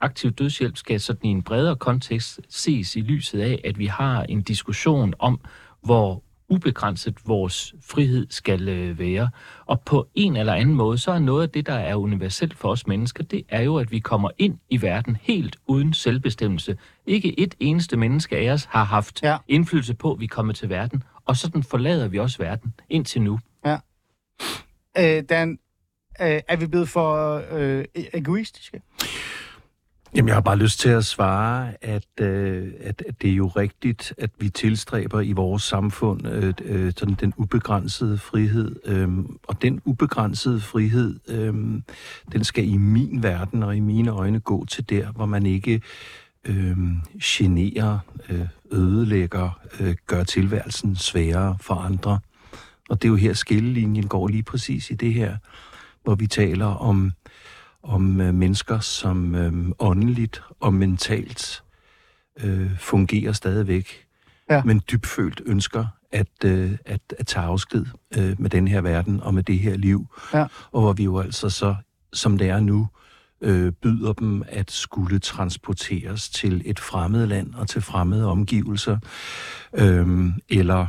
aktiv 0.00 0.30
dødshjælp 0.30 0.76
skal 0.76 1.00
sådan 1.00 1.26
i 1.26 1.28
en 1.28 1.42
bredere 1.42 1.76
kontekst 1.76 2.40
ses 2.48 2.96
i 2.96 3.00
lyset 3.00 3.40
af, 3.40 3.60
at 3.64 3.78
vi 3.78 3.86
har 3.86 4.22
en 4.22 4.42
diskussion 4.42 5.14
om, 5.18 5.40
hvor 5.82 6.22
ubegrænset 6.48 7.14
vores 7.26 7.74
frihed 7.82 8.26
skal 8.30 8.68
øh, 8.68 8.98
være. 8.98 9.28
Og 9.66 9.80
på 9.80 10.08
en 10.14 10.36
eller 10.36 10.54
anden 10.54 10.74
måde, 10.74 10.98
så 10.98 11.10
er 11.12 11.18
noget 11.18 11.42
af 11.42 11.50
det, 11.50 11.66
der 11.66 11.74
er 11.74 11.94
universelt 11.94 12.56
for 12.56 12.68
os 12.68 12.86
mennesker, 12.86 13.24
det 13.24 13.42
er 13.48 13.62
jo, 13.62 13.76
at 13.76 13.90
vi 13.90 13.98
kommer 13.98 14.30
ind 14.38 14.58
i 14.68 14.82
verden 14.82 15.16
helt 15.22 15.56
uden 15.66 15.92
selvbestemmelse. 15.94 16.76
Ikke 17.06 17.40
et 17.40 17.54
eneste 17.60 17.96
menneske 17.96 18.36
af 18.36 18.52
os 18.52 18.64
har 18.64 18.84
haft 18.84 19.22
Ja. 19.22 19.30
ja. 19.30 19.36
indflydelse 19.48 19.94
på, 19.94 20.12
at 20.12 20.20
vi 20.20 20.26
kommer 20.26 20.52
til 20.52 20.68
verden. 20.68 21.02
Og 21.30 21.36
sådan 21.36 21.62
forlader 21.62 22.08
vi 22.08 22.18
også 22.18 22.38
verden 22.38 22.74
indtil 22.88 23.22
nu. 23.22 23.38
Øh, 24.98 25.22
Dan, 25.28 25.58
øh, 26.20 26.40
er 26.48 26.56
vi 26.56 26.66
blevet 26.66 26.88
for 26.88 27.42
øh, 27.50 27.84
egoistiske? 27.94 28.82
Jamen, 30.14 30.28
jeg 30.28 30.36
har 30.36 30.40
bare 30.40 30.56
lyst 30.56 30.80
til 30.80 30.88
at 30.88 31.04
svare, 31.04 31.72
at, 31.82 32.06
øh, 32.20 32.72
at, 32.80 33.02
at 33.08 33.22
det 33.22 33.30
er 33.30 33.34
jo 33.34 33.46
rigtigt, 33.46 34.14
at 34.18 34.30
vi 34.38 34.48
tilstræber 34.48 35.20
i 35.20 35.32
vores 35.32 35.62
samfund 35.62 36.28
øh, 36.28 36.54
øh, 36.64 36.92
sådan 36.96 37.14
den 37.14 37.34
ubegrænsede 37.36 38.18
frihed. 38.18 38.76
Øh, 38.84 39.08
og 39.42 39.62
den 39.62 39.80
ubegrænsede 39.84 40.60
frihed, 40.60 41.20
øh, 41.28 41.54
den 42.32 42.44
skal 42.44 42.68
i 42.68 42.76
min 42.76 43.22
verden 43.22 43.62
og 43.62 43.76
i 43.76 43.80
mine 43.80 44.10
øjne 44.10 44.40
gå 44.40 44.64
til 44.64 44.90
der, 44.90 45.12
hvor 45.12 45.26
man 45.26 45.46
ikke 45.46 45.80
øh, 46.46 46.76
generer, 47.22 47.98
øh, 48.28 48.46
ødelægger, 48.72 49.60
øh, 49.80 49.94
gør 50.06 50.24
tilværelsen 50.24 50.96
sværere 50.96 51.56
for 51.60 51.74
andre. 51.74 52.18
Og 52.90 53.02
det 53.02 53.08
er 53.08 53.10
jo 53.10 53.16
her 53.16 53.32
skillelinjen 53.32 54.08
går 54.08 54.28
lige 54.28 54.42
præcis 54.42 54.90
i 54.90 54.94
det 54.94 55.14
her, 55.14 55.36
hvor 56.04 56.14
vi 56.14 56.26
taler 56.26 56.66
om 56.66 57.12
om 57.82 58.20
øh, 58.20 58.34
mennesker, 58.34 58.78
som 58.80 59.34
øh, 59.34 59.52
åndeligt 59.78 60.42
og 60.60 60.74
mentalt 60.74 61.62
øh, 62.40 62.78
fungerer 62.78 63.32
stadigvæk, 63.32 64.06
Ja. 64.50 64.62
men 64.64 64.82
dybfølt 64.90 65.42
ønsker 65.46 65.86
at, 66.12 66.44
øh, 66.44 66.72
at, 66.84 67.00
at 67.18 67.26
tage 67.26 67.44
afsked 67.46 67.86
øh, 68.18 68.40
med 68.40 68.50
den 68.50 68.68
her 68.68 68.80
verden 68.80 69.20
og 69.20 69.34
med 69.34 69.42
det 69.42 69.58
her 69.58 69.76
liv. 69.76 70.06
Ja. 70.34 70.46
Og 70.72 70.80
hvor 70.80 70.92
vi 70.92 71.04
jo 71.04 71.18
altså 71.20 71.50
så, 71.50 71.74
som 72.12 72.38
det 72.38 72.48
er 72.48 72.60
nu, 72.60 72.88
øh, 73.40 73.72
byder 73.72 74.12
dem 74.12 74.42
at 74.48 74.70
skulle 74.70 75.18
transporteres 75.18 76.28
til 76.28 76.62
et 76.64 76.80
fremmed 76.80 77.26
land 77.26 77.54
og 77.54 77.68
til 77.68 77.82
fremmede 77.82 78.26
omgivelser, 78.26 78.98
øh, 79.74 80.28
eller 80.48 80.86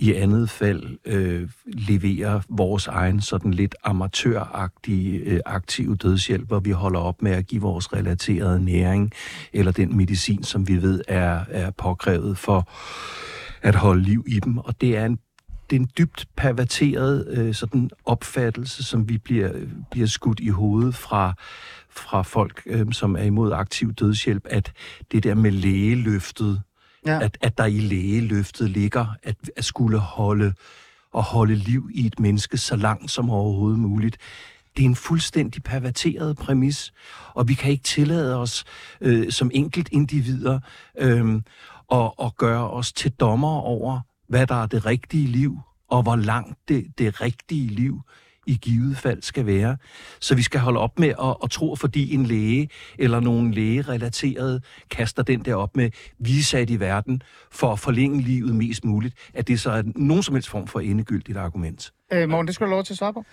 i 0.00 0.14
andet 0.14 0.50
fald 0.50 0.98
øh, 1.04 1.48
leverer 1.66 2.40
vores 2.48 2.86
egen 2.86 3.20
sådan 3.20 3.54
lidt 3.54 3.74
amatøragtige 3.84 5.18
øh, 5.18 5.40
aktive 5.46 5.96
dødshjælp, 5.96 6.46
hvor 6.46 6.60
vi 6.60 6.70
holder 6.70 7.00
op 7.00 7.22
med 7.22 7.32
at 7.32 7.46
give 7.46 7.60
vores 7.60 7.92
relaterede 7.92 8.64
næring 8.64 9.12
eller 9.52 9.72
den 9.72 9.96
medicin, 9.96 10.42
som 10.42 10.68
vi 10.68 10.82
ved 10.82 11.00
er, 11.08 11.44
er 11.48 11.70
påkrævet 11.70 12.38
for 12.38 12.68
at 13.62 13.74
holde 13.74 14.02
liv 14.02 14.24
i 14.28 14.40
dem. 14.40 14.58
Og 14.58 14.80
det 14.80 14.96
er 14.96 15.06
en 15.06 15.18
det 15.70 15.76
er 15.76 15.80
en 15.80 15.90
dybt 15.98 16.28
perverteret 16.36 17.28
øh, 17.28 17.54
sådan 17.54 17.90
opfattelse, 18.04 18.82
som 18.84 19.08
vi 19.08 19.18
bliver, 19.18 19.52
bliver 19.90 20.06
skudt 20.06 20.40
i 20.40 20.48
hovedet 20.48 20.94
fra, 20.94 21.34
fra 21.90 22.22
folk, 22.22 22.62
øh, 22.66 22.92
som 22.92 23.16
er 23.16 23.22
imod 23.22 23.52
aktiv 23.52 23.92
dødshjælp, 23.92 24.46
at 24.50 24.72
det 25.12 25.24
der 25.24 25.34
med 25.34 25.50
lægeløftet, 25.50 26.60
Ja. 27.06 27.18
at, 27.22 27.38
at 27.40 27.58
der 27.58 27.64
i 27.64 27.78
lægeløftet 27.80 28.70
ligger 28.70 29.06
at, 29.22 29.36
at 29.56 29.64
skulle 29.64 29.98
holde 29.98 30.52
og 31.12 31.22
holde 31.22 31.54
liv 31.54 31.90
i 31.94 32.06
et 32.06 32.20
menneske 32.20 32.58
så 32.58 32.76
langt 32.76 33.10
som 33.10 33.30
overhovedet 33.30 33.78
muligt. 33.78 34.16
Det 34.76 34.82
er 34.82 34.86
en 34.88 34.96
fuldstændig 34.96 35.62
perverteret 35.62 36.36
præmis, 36.36 36.92
og 37.34 37.48
vi 37.48 37.54
kan 37.54 37.70
ikke 37.70 37.84
tillade 37.84 38.36
os 38.36 38.64
øh, 39.00 39.32
som 39.32 39.50
enkelt 39.54 39.88
individer 39.92 40.60
øh, 40.98 41.34
at, 41.92 42.10
at 42.22 42.36
gøre 42.36 42.70
os 42.70 42.92
til 42.92 43.10
dommer 43.12 43.58
over, 43.60 44.00
hvad 44.30 44.46
der 44.46 44.62
er 44.62 44.66
det 44.66 44.86
rigtige 44.86 45.26
liv, 45.26 45.58
og 45.88 46.02
hvor 46.02 46.16
langt 46.16 46.58
det, 46.68 46.86
det 46.98 47.20
rigtige 47.20 47.66
liv 47.66 48.00
i 48.46 48.54
givet 48.54 48.96
fald 48.96 49.22
skal 49.22 49.46
være. 49.46 49.76
Så 50.20 50.34
vi 50.34 50.42
skal 50.42 50.60
holde 50.60 50.80
op 50.80 50.98
med 50.98 51.08
at, 51.08 51.36
at 51.42 51.50
tro, 51.50 51.76
fordi 51.76 52.14
en 52.14 52.26
læge 52.26 52.68
eller 52.98 53.20
nogen 53.20 53.54
lægerelaterede 53.54 54.60
kaster 54.90 55.22
den 55.22 55.44
der 55.44 55.54
op 55.54 55.76
med, 55.76 55.90
vi 56.18 56.38
er 56.38 56.42
sat 56.42 56.70
i 56.70 56.80
verden 56.80 57.22
for 57.50 57.72
at 57.72 57.78
forlænge 57.78 58.22
livet 58.22 58.54
mest 58.54 58.84
muligt, 58.84 59.14
at 59.34 59.48
det 59.48 59.60
så 59.60 59.70
er 59.70 59.82
nogen 59.96 60.22
som 60.22 60.34
helst 60.34 60.48
form 60.48 60.66
for 60.66 60.80
endegyldigt 60.80 61.38
argument. 61.38 61.92
Øh, 62.12 62.28
Morgen, 62.28 62.46
det 62.46 62.54
skal 62.54 62.66
du 62.66 62.70
lov 62.70 62.84
til 62.84 62.94
at 62.94 62.98
svare 62.98 63.12
på. 63.12 63.24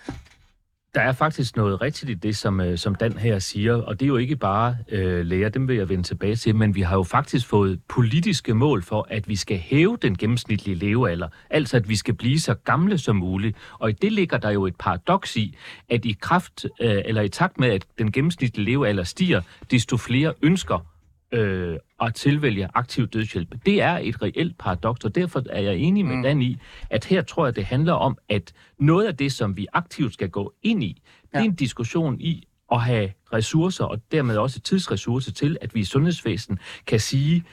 Der 0.94 1.00
er 1.00 1.12
faktisk 1.12 1.56
noget 1.56 1.82
rigtigt 1.82 2.10
i 2.10 2.14
det, 2.14 2.36
som, 2.36 2.60
øh, 2.60 2.78
som 2.78 2.94
Dan 2.94 3.12
her 3.12 3.38
siger, 3.38 3.74
og 3.74 4.00
det 4.00 4.06
er 4.06 4.08
jo 4.08 4.16
ikke 4.16 4.36
bare 4.36 4.76
øh, 4.88 5.26
læger, 5.26 5.48
dem 5.48 5.68
vil 5.68 5.76
jeg 5.76 5.88
vende 5.88 6.02
tilbage 6.02 6.36
til, 6.36 6.56
men 6.56 6.74
vi 6.74 6.80
har 6.80 6.96
jo 6.96 7.02
faktisk 7.02 7.46
fået 7.46 7.80
politiske 7.88 8.54
mål 8.54 8.82
for, 8.82 9.06
at 9.10 9.28
vi 9.28 9.36
skal 9.36 9.58
hæve 9.58 9.98
den 10.02 10.16
gennemsnitlige 10.16 10.74
levealder, 10.74 11.28
altså 11.50 11.76
at 11.76 11.88
vi 11.88 11.96
skal 11.96 12.14
blive 12.14 12.40
så 12.40 12.54
gamle 12.54 12.98
som 12.98 13.16
muligt. 13.16 13.56
Og 13.78 13.90
i 13.90 13.92
det 13.92 14.12
ligger 14.12 14.38
der 14.38 14.50
jo 14.50 14.66
et 14.66 14.76
paradoks 14.76 15.36
i, 15.36 15.56
at 15.88 16.04
i 16.04 16.16
kraft, 16.20 16.64
øh, 16.80 17.02
eller 17.04 17.22
i 17.22 17.28
takt 17.28 17.60
med, 17.60 17.68
at 17.68 17.84
den 17.98 18.12
gennemsnitlige 18.12 18.64
levealder 18.64 19.04
stiger, 19.04 19.40
desto 19.70 19.96
flere 19.96 20.34
ønsker 20.42 20.86
øh, 21.32 21.78
at 22.02 22.14
tilvælge 22.14 22.68
aktiv 22.74 23.06
dødshjælp. 23.06 23.54
Det 23.66 23.82
er 23.82 23.98
et 24.02 24.22
reelt 24.22 24.58
paradoks, 24.58 25.04
og 25.04 25.14
derfor 25.14 25.42
er 25.50 25.60
jeg 25.60 25.76
enig 25.76 26.04
med 26.06 26.16
Mm. 26.16 26.22
Dan 26.22 26.42
i, 26.42 26.56
at 26.90 27.04
her 27.04 27.22
tror 27.22 27.44
jeg, 27.46 27.56
det 27.56 27.64
handler 27.64 27.92
om, 27.92 28.18
at 28.28 28.52
noget 28.78 29.06
af 29.06 29.16
det, 29.16 29.32
som 29.32 29.56
vi 29.56 29.66
aktivt 29.72 30.12
skal 30.14 30.28
gå 30.30 30.54
ind 30.62 30.82
i, 30.84 31.02
det 31.22 31.28
er 31.32 31.38
Ja. 31.40 31.44
en 31.44 31.54
diskussion 31.54 32.20
i 32.20 32.48
at 32.72 32.80
have 32.80 33.10
ressourcer, 33.32 33.84
og 33.84 34.00
dermed 34.12 34.36
også 34.36 34.60
tidsressourcer 34.60 35.32
til, 35.32 35.56
at 35.60 35.74
vi 35.74 35.80
i 35.80 35.84
sundhedsvæsen 35.84 36.58
kan 36.86 37.00
sige, 37.00 37.44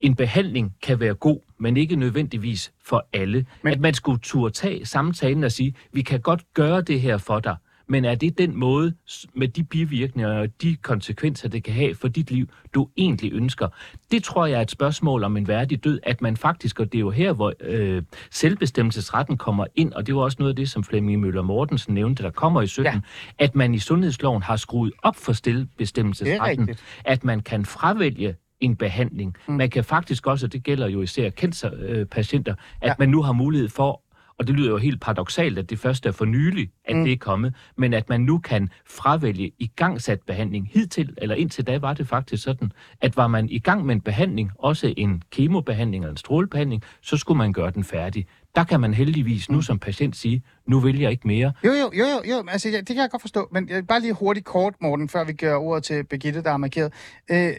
en 0.00 0.14
behandling 0.14 0.74
kan 0.82 1.00
være 1.00 1.14
god, 1.14 1.40
men 1.58 1.76
ikke 1.76 1.96
nødvendigvis 1.96 2.72
for 2.84 3.08
alle. 3.12 3.46
Men... 3.62 3.72
At 3.72 3.80
man 3.80 3.94
skulle 3.94 4.20
turde 4.20 4.54
tage 4.54 4.86
samtalen 4.86 5.44
og 5.44 5.52
sige, 5.52 5.74
vi 5.92 6.02
kan 6.02 6.20
godt 6.20 6.54
gøre 6.54 6.80
det 6.80 7.00
her 7.00 7.18
for 7.18 7.40
dig, 7.40 7.56
men 7.88 8.04
er 8.04 8.14
det 8.14 8.38
den 8.38 8.56
måde, 8.56 8.94
med 9.34 9.48
de 9.48 9.64
bivirkninger 9.64 10.38
og 10.40 10.48
de 10.62 10.76
konsekvenser, 10.76 11.48
det 11.48 11.64
kan 11.64 11.74
have 11.74 11.94
for 11.94 12.08
dit 12.08 12.30
liv, 12.30 12.48
du 12.74 12.88
egentlig 12.96 13.32
ønsker? 13.32 13.68
Det 14.10 14.24
tror 14.24 14.46
jeg 14.46 14.58
er 14.58 14.62
et 14.62 14.70
spørgsmål 14.70 15.24
om 15.24 15.36
en 15.36 15.48
værdig 15.48 15.84
død, 15.84 16.00
at 16.02 16.22
man 16.22 16.36
faktisk, 16.36 16.80
og 16.80 16.92
det 16.92 16.98
er 16.98 17.00
jo 17.00 17.10
her, 17.10 17.32
hvor 17.32 17.52
øh, 17.60 18.02
selvbestemmelsesretten 18.30 19.36
kommer 19.36 19.66
ind, 19.74 19.92
og 19.92 20.06
det 20.06 20.14
var 20.14 20.20
også 20.20 20.36
noget 20.38 20.52
af 20.52 20.56
det, 20.56 20.70
som 20.70 20.84
Flemming 20.84 21.20
Møller 21.20 21.42
Mortensen 21.42 21.94
nævnte, 21.94 22.22
der 22.22 22.30
kommer 22.30 22.62
i 22.62 22.66
17, 22.66 22.92
Ja. 22.92 23.00
at 23.38 23.54
man 23.54 23.74
i 23.74 23.78
sundhedsloven 23.78 24.42
har 24.42 24.56
skruet 24.56 24.92
op 25.02 25.16
for 25.16 25.32
selvbestemmelsesretten, 25.32 26.68
at 27.04 27.24
man 27.24 27.40
kan 27.40 27.64
fravælge 27.64 28.34
en 28.60 28.76
behandling. 28.76 29.36
Mm. 29.48 29.54
Man 29.54 29.70
kan 29.70 29.84
faktisk 29.84 30.26
også, 30.26 30.46
og 30.46 30.52
det 30.52 30.62
gælder 30.62 30.88
jo 30.88 31.02
især 31.02 31.30
cancerpatienter, 31.30 32.52
at 32.52 32.58
Ja. 32.82 32.88
ja. 32.88 32.94
man 32.98 33.08
nu 33.08 33.22
har 33.22 33.32
mulighed 33.32 33.68
for, 33.68 34.02
og 34.38 34.46
det 34.46 34.54
lyder 34.56 34.70
jo 34.70 34.76
helt 34.76 35.00
paradoxalt, 35.00 35.58
at 35.58 35.70
det 35.70 35.78
først 35.78 36.06
er 36.06 36.12
for 36.12 36.24
nylig, 36.24 36.70
at 36.84 36.94
Mm. 36.94 36.98
mm. 36.98 37.04
det 37.04 37.12
er 37.12 37.16
kommet, 37.16 37.54
men 37.76 37.94
at 37.94 38.08
man 38.08 38.20
nu 38.20 38.38
kan 38.38 38.68
fravælge 38.86 39.52
igangsat 39.58 40.20
behandling. 40.22 40.70
Hidtil, 40.72 41.14
eller 41.16 41.34
indtil 41.34 41.66
da 41.66 41.78
var 41.78 41.94
det 41.94 42.08
faktisk 42.08 42.42
sådan, 42.42 42.72
at 43.00 43.16
var 43.16 43.26
man 43.26 43.48
i 43.48 43.58
gang 43.58 43.86
med 43.86 43.94
en 43.94 44.00
behandling, 44.00 44.50
også 44.58 44.94
en 44.96 45.22
kemobehandling 45.30 46.04
eller 46.04 46.10
en 46.10 46.16
strålebehandling, 46.16 46.82
så 47.02 47.16
skulle 47.16 47.38
man 47.38 47.52
gøre 47.52 47.70
den 47.70 47.84
færdig. 47.84 48.26
Der 48.54 48.64
kan 48.64 48.80
man 48.80 48.94
heldigvis 48.94 49.50
nu 49.50 49.62
som 49.62 49.78
patient 49.78 50.16
sige, 50.16 50.42
nu 50.66 50.80
vil 50.80 50.98
jeg 50.98 51.10
ikke 51.10 51.26
mere. 51.26 51.52
Jo, 51.64 51.70
jo, 51.70 51.90
jo, 51.94 52.04
jo, 52.04 52.32
jo. 52.36 52.44
Altså, 52.48 52.68
ja, 52.68 52.76
det 52.78 52.86
kan 52.86 52.96
jeg 52.96 53.10
godt 53.10 53.22
forstå. 53.22 53.48
Men 53.52 53.68
jeg, 53.68 53.86
bare 53.86 54.00
lige 54.00 54.12
hurtigt 54.12 54.46
kort, 54.46 54.74
Morten, 54.80 55.08
før 55.08 55.24
vi 55.24 55.32
gør 55.32 55.56
ordet 55.56 55.84
til 55.84 56.04
Birgitte, 56.04 56.42
der 56.42 56.50
er 56.50 56.56
markeret. 56.56 56.92
Øh, 57.30 57.52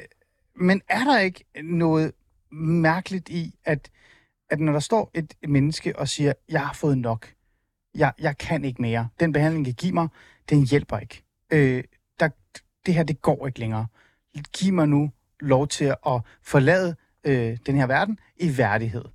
men 0.55 0.81
er 0.89 1.03
der 1.03 1.19
ikke 1.19 1.43
noget 1.63 2.11
mærkeligt 2.51 3.29
i, 3.29 3.53
at, 3.65 3.89
at 4.49 4.59
når 4.59 4.71
der 4.71 4.79
står 4.79 5.11
et 5.13 5.33
menneske 5.47 5.99
og 5.99 6.07
siger, 6.07 6.33
jeg 6.49 6.61
har 6.61 6.73
fået 6.73 6.97
nok, 6.97 7.33
jeg, 7.95 8.13
jeg 8.19 8.37
kan 8.37 8.65
ikke 8.65 8.81
mere, 8.81 9.09
den 9.19 9.33
behandling, 9.33 9.67
I 9.67 9.71
give 9.71 9.93
mig, 9.93 10.07
den 10.49 10.67
hjælper 10.67 10.97
ikke. 10.97 11.23
Øh, 11.51 11.83
der, 12.19 12.29
det 12.85 12.93
her, 12.93 13.03
det 13.03 13.21
går 13.21 13.47
ikke 13.47 13.59
længere. 13.59 13.87
Giv 14.53 14.73
mig 14.73 14.87
nu 14.87 15.11
lov 15.39 15.67
til 15.67 15.85
at 15.85 16.21
forlade 16.43 16.95
øh, 17.23 17.57
den 17.65 17.75
her 17.75 17.87
verden 17.87 18.19
i 18.37 18.57
værdighed. 18.57 19.05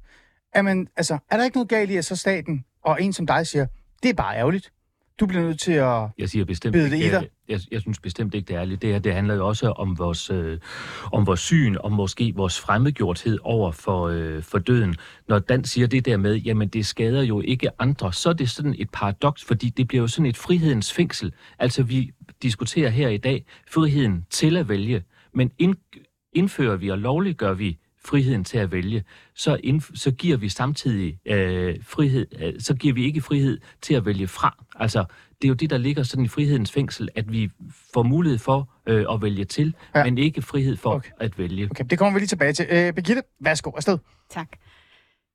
Er, 0.52 0.62
man, 0.62 0.88
altså, 0.96 1.18
er 1.30 1.36
der 1.36 1.44
ikke 1.44 1.56
noget 1.56 1.68
galt 1.68 1.90
i, 1.90 1.96
at 1.96 2.04
så 2.04 2.16
staten 2.16 2.64
og 2.82 3.02
en 3.02 3.12
som 3.12 3.26
dig 3.26 3.46
siger, 3.46 3.66
det 4.02 4.08
er 4.08 4.14
bare 4.14 4.36
ærgerligt. 4.36 4.72
Du 5.20 5.26
bliver 5.26 5.42
nødt 5.42 5.60
til 5.60 5.72
at... 5.72 6.08
Jeg 6.18 6.28
siger 6.28 6.44
bestemt 6.44 6.72
Bid 6.72 6.84
det 6.84 6.92
i 6.92 7.02
ikke, 7.02 7.16
dig. 7.16 7.28
jeg, 7.48 7.60
jeg 7.70 7.80
synes 7.80 8.00
bestemt 8.00 8.34
ikke, 8.34 8.46
det 8.46 8.56
er 8.56 8.60
ærligt. 8.60 8.82
Det 8.82 8.90
her, 8.92 8.98
det 8.98 9.14
handler 9.14 9.34
jo 9.34 9.46
også 9.46 9.70
om 9.70 9.98
vores, 9.98 10.30
øh, 10.30 10.58
om 11.12 11.26
vores 11.26 11.40
syn, 11.40 11.76
om 11.80 11.92
måske 11.92 12.32
vores 12.36 12.60
fremmedgjorthed 12.60 13.38
over 13.42 13.72
for, 13.72 14.08
øh, 14.08 14.42
for 14.42 14.58
døden. 14.58 14.96
Når 15.28 15.38
Dan 15.38 15.64
siger 15.64 15.86
det 15.86 16.04
der 16.04 16.16
med, 16.16 16.36
jamen 16.36 16.68
det 16.68 16.86
skader 16.86 17.22
jo 17.22 17.40
ikke 17.40 17.70
andre, 17.78 18.12
så 18.12 18.28
er 18.28 18.32
det 18.32 18.50
sådan 18.50 18.74
et 18.78 18.90
paradoks, 18.90 19.44
fordi 19.44 19.68
det 19.68 19.88
bliver 19.88 20.02
jo 20.02 20.08
sådan 20.08 20.26
et 20.26 20.36
frihedens 20.36 20.92
fængsel. 20.92 21.32
Altså 21.58 21.82
vi 21.82 22.10
diskuterer 22.42 22.90
her 22.90 23.08
i 23.08 23.16
dag 23.18 23.44
friheden 23.70 24.24
til 24.30 24.56
at 24.56 24.68
vælge, 24.68 25.02
men 25.34 25.50
ind, 25.58 25.76
indfører 26.32 26.76
vi 26.76 26.88
og 26.88 26.98
lovliggør 26.98 27.52
vi 27.52 27.78
friheden 28.04 28.44
til 28.44 28.58
at 28.58 28.72
vælge, 28.72 29.04
så, 29.34 29.56
indf- 29.64 29.96
så 29.96 30.10
giver 30.10 30.36
vi 30.36 30.48
samtidig 30.48 31.18
øh, 31.26 31.76
frihed, 31.82 32.26
øh, 32.40 32.52
så 32.58 32.74
giver 32.74 32.94
vi 32.94 33.04
ikke 33.04 33.20
frihed 33.20 33.58
til 33.82 33.94
at 33.94 34.06
vælge 34.06 34.28
fra. 34.28 34.64
Altså, 34.76 35.04
det 35.42 35.44
er 35.44 35.48
jo 35.48 35.54
det, 35.54 35.70
der 35.70 35.78
ligger 35.78 36.02
sådan 36.02 36.24
i 36.24 36.28
frihedens 36.28 36.72
fængsel, 36.72 37.08
at 37.14 37.32
vi 37.32 37.50
får 37.94 38.02
mulighed 38.02 38.38
for 38.38 38.72
øh, 38.86 39.04
at 39.12 39.22
vælge 39.22 39.44
til, 39.44 39.74
Ja. 39.94 40.04
men 40.04 40.18
ikke 40.18 40.42
frihed 40.42 40.76
for 40.76 40.90
okay. 40.94 41.10
at 41.20 41.38
vælge. 41.38 41.68
Okay, 41.70 41.84
det 41.90 41.98
kommer 41.98 42.12
vi 42.14 42.18
lige 42.20 42.28
tilbage 42.28 42.52
til. 42.52 42.66
Øh, 42.70 42.92
Birgitte, 42.92 43.22
værsgo, 43.40 43.70
afsted. 43.70 43.98
Tak. 44.30 44.48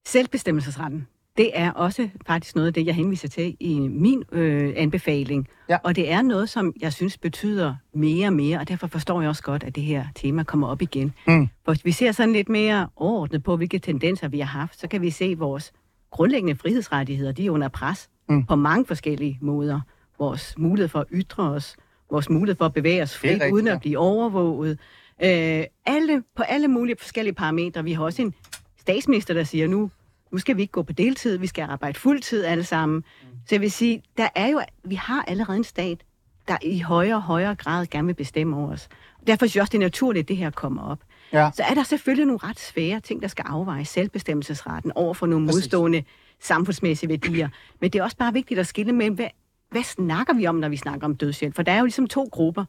Selvbestemmelsesretten, 0.07 1.07
Det 1.39 1.51
er 1.53 1.71
også 1.71 2.09
faktisk 2.27 2.55
noget 2.55 2.67
af 2.67 2.73
det, 2.73 2.85
jeg 2.85 2.95
henviser 2.95 3.27
til 3.27 3.57
i 3.59 3.79
min 3.79 4.23
øh, 4.31 4.73
anbefaling. 4.75 5.47
Ja. 5.69 5.77
Og 5.83 5.95
det 5.95 6.11
er 6.11 6.21
noget, 6.21 6.49
som 6.49 6.73
jeg 6.81 6.93
synes 6.93 7.17
betyder 7.17 7.75
mere 7.93 8.27
og 8.27 8.33
mere, 8.33 8.59
og 8.59 8.67
derfor 8.67 8.87
forstår 8.87 9.21
jeg 9.21 9.29
også 9.29 9.43
godt, 9.43 9.63
at 9.63 9.75
det 9.75 9.83
her 9.83 10.05
tema 10.15 10.43
kommer 10.43 10.67
op 10.67 10.81
igen. 10.81 11.13
Mm. 11.27 11.47
For 11.65 11.71
hvis 11.71 11.85
vi 11.85 11.91
ser 11.91 12.11
sådan 12.11 12.33
lidt 12.33 12.49
mere 12.49 12.87
overordnet 12.95 13.43
på, 13.43 13.57
hvilke 13.57 13.79
tendenser 13.79 14.27
vi 14.27 14.39
har 14.39 14.59
haft, 14.59 14.79
så 14.79 14.87
kan 14.87 15.01
vi 15.01 15.09
se, 15.09 15.25
at 15.25 15.39
vores 15.39 15.71
grundlæggende 16.11 16.55
frihedsrettigheder, 16.55 17.31
de 17.31 17.45
er 17.45 17.51
under 17.51 17.67
pres 17.67 18.09
Mm. 18.29 18.45
på 18.45 18.55
mange 18.55 18.85
forskellige 18.85 19.37
måder. 19.41 19.81
Vores 20.19 20.53
mulighed 20.57 20.87
for 20.89 20.99
at 20.99 21.07
ytre 21.11 21.43
os, 21.43 21.75
vores 22.11 22.29
mulighed 22.29 22.55
for 22.57 22.65
at 22.65 22.73
bevæge 22.73 23.01
os 23.01 23.17
frit, 23.17 23.31
rigtigt, 23.31 23.51
uden 23.51 23.67
at 23.67 23.79
blive 23.79 23.97
overvåget. 23.97 24.79
Øh, 25.23 25.63
alle, 25.85 26.23
på 26.35 26.43
alle 26.43 26.67
mulige 26.67 26.95
forskellige 26.99 27.33
parametre. 27.33 27.83
Vi 27.83 27.93
har 27.93 28.03
også 28.03 28.21
en 28.21 28.33
statsminister, 28.79 29.33
der 29.33 29.43
siger, 29.43 29.67
nu, 29.67 29.89
nu 30.31 30.37
skal 30.37 30.57
vi 30.57 30.61
ikke 30.61 30.71
gå 30.71 30.83
på 30.83 30.93
deltid, 30.93 31.37
vi 31.37 31.47
skal 31.47 31.61
arbejde 31.61 31.99
fuldtid 31.99 32.45
alle 32.45 32.63
sammen. 32.63 32.95
Mm. 32.95 33.27
Så 33.45 33.55
jeg 33.55 33.61
vil 33.61 33.71
sige, 33.71 34.03
der 34.17 34.27
er 34.35 34.47
jo, 34.47 34.61
vi 34.83 34.95
har 34.95 35.25
allerede 35.27 35.57
en 35.57 35.63
stat, 35.63 36.03
der 36.47 36.57
i 36.61 36.79
højere 36.79 37.15
og 37.15 37.21
højere 37.21 37.55
grad 37.55 37.87
gerne 37.87 38.05
vil 38.05 38.13
bestemme 38.13 38.57
over 38.57 38.71
os. 38.71 38.89
Derfor 39.27 39.45
synes 39.45 39.55
jeg 39.55 39.61
også, 39.61 39.71
det 39.71 39.77
er 39.77 39.81
naturligt, 39.81 40.23
at 40.23 40.27
det 40.27 40.37
her 40.37 40.49
kommer 40.49 40.83
op. 40.83 40.99
Ja. 41.33 41.51
Så 41.55 41.63
er 41.63 41.73
der 41.73 41.83
selvfølgelig 41.83 42.25
nogle 42.25 42.39
ret 42.43 42.59
svære 42.59 42.99
ting, 42.99 43.21
der 43.21 43.27
skal 43.27 43.45
afveje 43.47 43.85
selvbestemmelsesretten 43.85 44.91
over 44.95 45.13
for 45.13 45.25
nogle 45.25 45.47
Præcis. 45.47 45.55
modstående 45.55 46.03
samfundsmæssige 46.39 47.09
værdier. 47.09 47.49
Men 47.81 47.91
det 47.91 47.99
er 47.99 48.03
også 48.03 48.17
bare 48.17 48.33
vigtigt 48.33 48.59
at 48.59 48.67
skille 48.67 48.93
mellem, 48.93 49.15
hvad, 49.15 49.27
hvad 49.71 49.83
snakker 49.83 50.33
vi 50.33 50.47
om, 50.47 50.55
når 50.55 50.69
vi 50.69 50.77
snakker 50.77 51.07
om 51.07 51.15
dødshjælp? 51.15 51.55
For 51.55 51.63
der 51.63 51.71
er 51.71 51.79
jo 51.79 51.85
ligesom 51.85 52.07
to 52.07 52.29
grupper. 52.31 52.65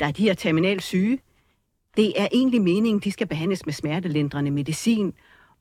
Der 0.00 0.06
er 0.06 0.10
de 0.10 0.22
her 0.22 0.34
terminalt 0.34 0.82
syge. 0.82 1.18
Det 1.96 2.20
er 2.20 2.28
egentlig 2.32 2.62
meningen, 2.62 3.00
de 3.00 3.12
skal 3.12 3.26
behandles 3.26 3.66
med 3.66 3.74
smertelindrende 3.74 4.50
medicin, 4.50 5.14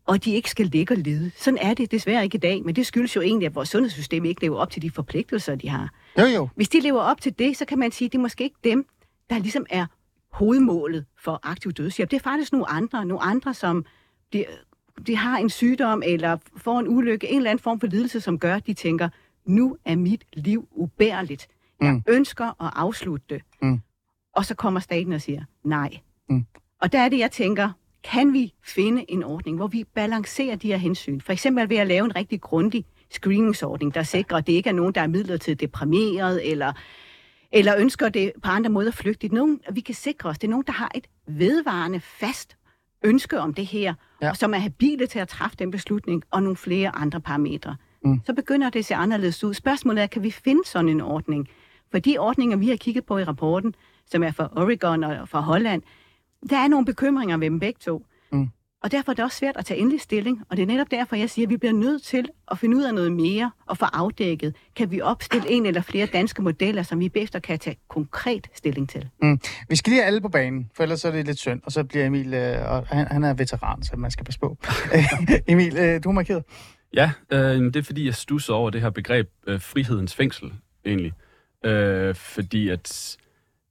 og 0.06 0.24
de 0.26 0.32
ikke 0.34 0.50
skal 0.50 0.66
ligge 0.66 0.94
og 0.94 0.98
lide. 0.98 1.32
Sådan 1.36 1.58
er 1.62 1.74
det 1.74 1.92
desværre 1.92 2.24
ikke 2.24 2.36
i 2.36 2.40
dag, 2.40 2.64
men 2.66 2.76
det 2.76 2.86
skyldes 2.86 3.16
jo 3.16 3.22
egentlig, 3.22 3.46
at 3.46 3.56
vores 3.56 3.70
sundhedssystem 3.70 4.26
ikke 4.26 4.42
lever 4.42 4.58
op 4.58 4.70
til 4.70 4.82
de 4.82 4.92
forpligtelser, 4.92 5.56
de 5.56 5.70
har. 5.70 5.90
Jo, 6.20 6.24
jo. 6.26 6.50
Hvis 6.56 6.70
de 6.70 6.80
lever 6.80 7.02
op 7.02 7.22
til 7.22 7.40
det, 7.40 7.58
så 7.58 7.66
kan 7.66 7.80
man 7.80 7.92
sige, 7.92 8.06
at 8.06 8.12
det 8.12 8.18
er 8.18 8.22
måske 8.22 8.44
ikke 8.44 8.56
dem, 8.64 8.88
der 9.30 9.40
ligesom 9.40 9.66
er 9.70 9.86
hovedmålet 10.32 11.06
for 11.24 11.40
aktiv 11.44 11.72
dødshjælp. 11.72 12.12
Det 12.12 12.18
er 12.18 12.22
faktisk 12.24 12.52
nogle 12.52 12.70
andre, 12.70 13.06
nogle 13.06 13.24
andre 13.24 13.54
som 13.54 13.86
de, 14.34 14.46
de 15.08 15.16
har 15.18 15.38
en 15.38 15.50
sygdom 15.50 16.04
eller 16.06 16.38
får 16.58 16.80
en 16.80 16.88
ulykke, 16.88 17.30
en 17.30 17.38
eller 17.38 17.50
anden 17.52 17.64
form 17.64 17.80
for 17.80 17.88
lidelse, 17.88 18.22
som 18.22 18.40
gør, 18.40 18.56
at 18.56 18.68
de 18.68 18.74
tænker, 18.74 19.10
nu 19.46 19.78
er 19.86 19.96
mit 19.96 20.24
liv 20.34 20.68
ubærligt. 20.72 21.48
Jeg 21.82 21.94
Mm. 21.94 22.04
ønsker 22.08 22.46
at 22.46 22.72
afslutte 22.76 23.26
det. 23.30 23.42
Mm. 23.62 23.80
Og 24.36 24.46
så 24.46 24.56
kommer 24.56 24.80
staten 24.80 25.14
og 25.14 25.22
siger, 25.22 25.44
nej. 25.64 25.98
Mm. 26.30 26.46
Og 26.82 26.92
der 26.92 27.00
er 27.00 27.10
det, 27.10 27.20
jeg 27.20 27.32
tænker, 27.32 27.70
kan 28.12 28.34
vi 28.34 28.54
finde 28.64 29.12
en 29.12 29.24
ordning, 29.24 29.58
hvor 29.58 29.68
vi 29.68 29.84
balancerer 29.96 30.56
de 30.56 30.68
her 30.68 30.78
hensyn? 30.78 31.20
For 31.22 31.34
eksempel 31.34 31.70
ved 31.70 31.78
at 31.78 31.88
lave 31.88 32.06
en 32.06 32.16
rigtig 32.16 32.42
grundig 32.42 32.86
screeningsordning, 33.12 33.94
der 33.94 34.04
sikrer, 34.04 34.38
at 34.38 34.48
det 34.48 34.54
ikke 34.54 34.70
er 34.70 34.74
nogen, 34.74 34.94
der 34.96 35.02
er 35.02 35.08
midlertidigt 35.08 35.62
deprimeret, 35.62 36.52
eller, 36.52 36.74
eller 37.52 37.76
ønsker 37.78 38.10
det 38.10 38.32
på 38.44 38.50
andre 38.50 38.70
måder 38.70 38.92
flygtigt. 38.92 39.34
Nogen, 39.34 39.60
vi 39.72 39.82
kan 39.82 39.96
sikre 39.96 40.30
os, 40.30 40.40
det 40.40 40.48
er 40.48 40.52
nogen, 40.52 40.64
der 40.68 40.74
har 40.74 40.92
et 40.96 41.08
vedvarende, 41.28 42.00
fast 42.00 42.58
ønske 43.04 43.40
om 43.40 43.54
det 43.54 43.66
her, 43.66 43.94
Ja. 44.22 44.34
som 44.34 44.54
er 44.54 44.58
habile 44.58 45.08
til 45.08 45.20
at 45.20 45.28
træffe 45.28 45.58
den 45.60 45.72
beslutning, 45.72 46.24
og 46.32 46.44
nogle 46.44 46.56
flere 46.58 46.96
andre 46.96 47.22
parametre. 47.22 47.76
Mm. 48.06 48.22
Så 48.26 48.34
begynder 48.34 48.70
det 48.70 48.80
at 48.80 48.86
se 48.86 48.96
anderledes 48.96 49.44
ud. 49.44 49.54
Spørgsmålet 49.54 50.04
er, 50.04 50.08
kan 50.08 50.24
vi 50.24 50.32
finde 50.32 50.62
sådan 50.66 50.90
en 50.90 51.02
ordning? 51.02 51.48
For 51.92 52.00
de 52.00 52.18
ordninger, 52.18 52.58
vi 52.58 52.70
har 52.70 52.76
kigget 52.76 53.06
på 53.06 53.18
i 53.18 53.24
rapporten, 53.24 53.76
som 54.06 54.24
er 54.24 54.32
fra 54.32 54.50
Oregon 54.56 55.04
og 55.04 55.30
fra 55.30 55.40
Holland, 55.40 55.82
der 56.50 56.58
er 56.58 56.68
nogle 56.68 56.86
bekymringer 56.86 57.38
ved 57.38 57.50
dem 57.50 57.60
begge 57.60 57.80
to. 57.80 58.06
Mm. 58.32 58.50
Og 58.84 58.92
derfor 58.92 59.12
er 59.12 59.16
det 59.16 59.26
også 59.26 59.38
svært 59.38 59.58
at 59.58 59.66
tage 59.66 59.80
endelig 59.80 60.02
stilling, 60.02 60.42
og 60.50 60.58
det 60.58 60.64
er 60.64 60.68
netop 60.68 60.92
derfor, 60.92 61.16
jeg 61.16 61.30
siger, 61.30 61.46
at 61.46 61.50
vi 61.50 61.58
bliver 61.58 61.74
nødt 61.74 62.04
til 62.04 62.30
at 62.52 62.60
finde 62.60 62.78
ud 62.78 62.84
af 62.84 62.94
noget 62.94 63.12
mere 63.12 63.52
og 63.66 63.78
få 63.78 63.86
afdækket. 63.86 64.56
Kan 64.76 64.92
vi 64.92 65.02
opstille 65.02 65.50
en 65.52 65.66
eller 65.66 65.82
flere 65.82 66.06
danske 66.06 66.42
modeller, 66.42 66.84
som 66.84 67.00
vi 67.00 67.10
bagefter 67.10 67.40
kan 67.40 67.60
tage 67.60 67.78
konkret 67.88 68.48
stilling 68.54 68.90
til? 68.90 69.10
Vi 69.70 69.76
skal 69.76 69.92
lige 69.92 70.02
have 70.02 70.08
alle 70.08 70.22
på 70.22 70.30
banen, 70.30 70.70
for 70.76 70.84
ellers 70.84 71.06
er 71.06 71.12
det 71.12 71.26
lidt 71.26 71.40
synd. 71.40 71.62
Og 71.66 71.72
så 71.72 71.84
bliver 71.84 72.06
Emil, 72.06 72.34
øh, 72.34 72.72
og 72.72 72.88
han, 72.88 73.08
han 73.08 73.24
er 73.24 73.34
veteran, 73.34 73.84
så 73.84 73.96
man 73.96 74.12
skal 74.12 74.26
passe 74.26 74.40
på. 74.40 74.58
Emil, 75.48 75.78
øh, 75.78 76.04
du 76.04 76.10
er 76.10 76.14
markeret. 76.14 76.44
Ja, 76.94 77.12
øh, 77.32 77.40
det 77.40 77.76
er 77.76 77.84
fordi, 77.84 78.06
jeg 78.06 78.16
stusser 78.16 78.54
over 78.54 78.70
det 78.70 78.82
her 78.82 78.90
begreb 78.90 79.30
øh, 79.48 79.62
frihedens 79.62 80.16
fængsel, 80.16 80.54
egentlig. 80.86 81.14
Øh, 81.66 82.16
fordi 82.16 82.70
at 82.70 83.18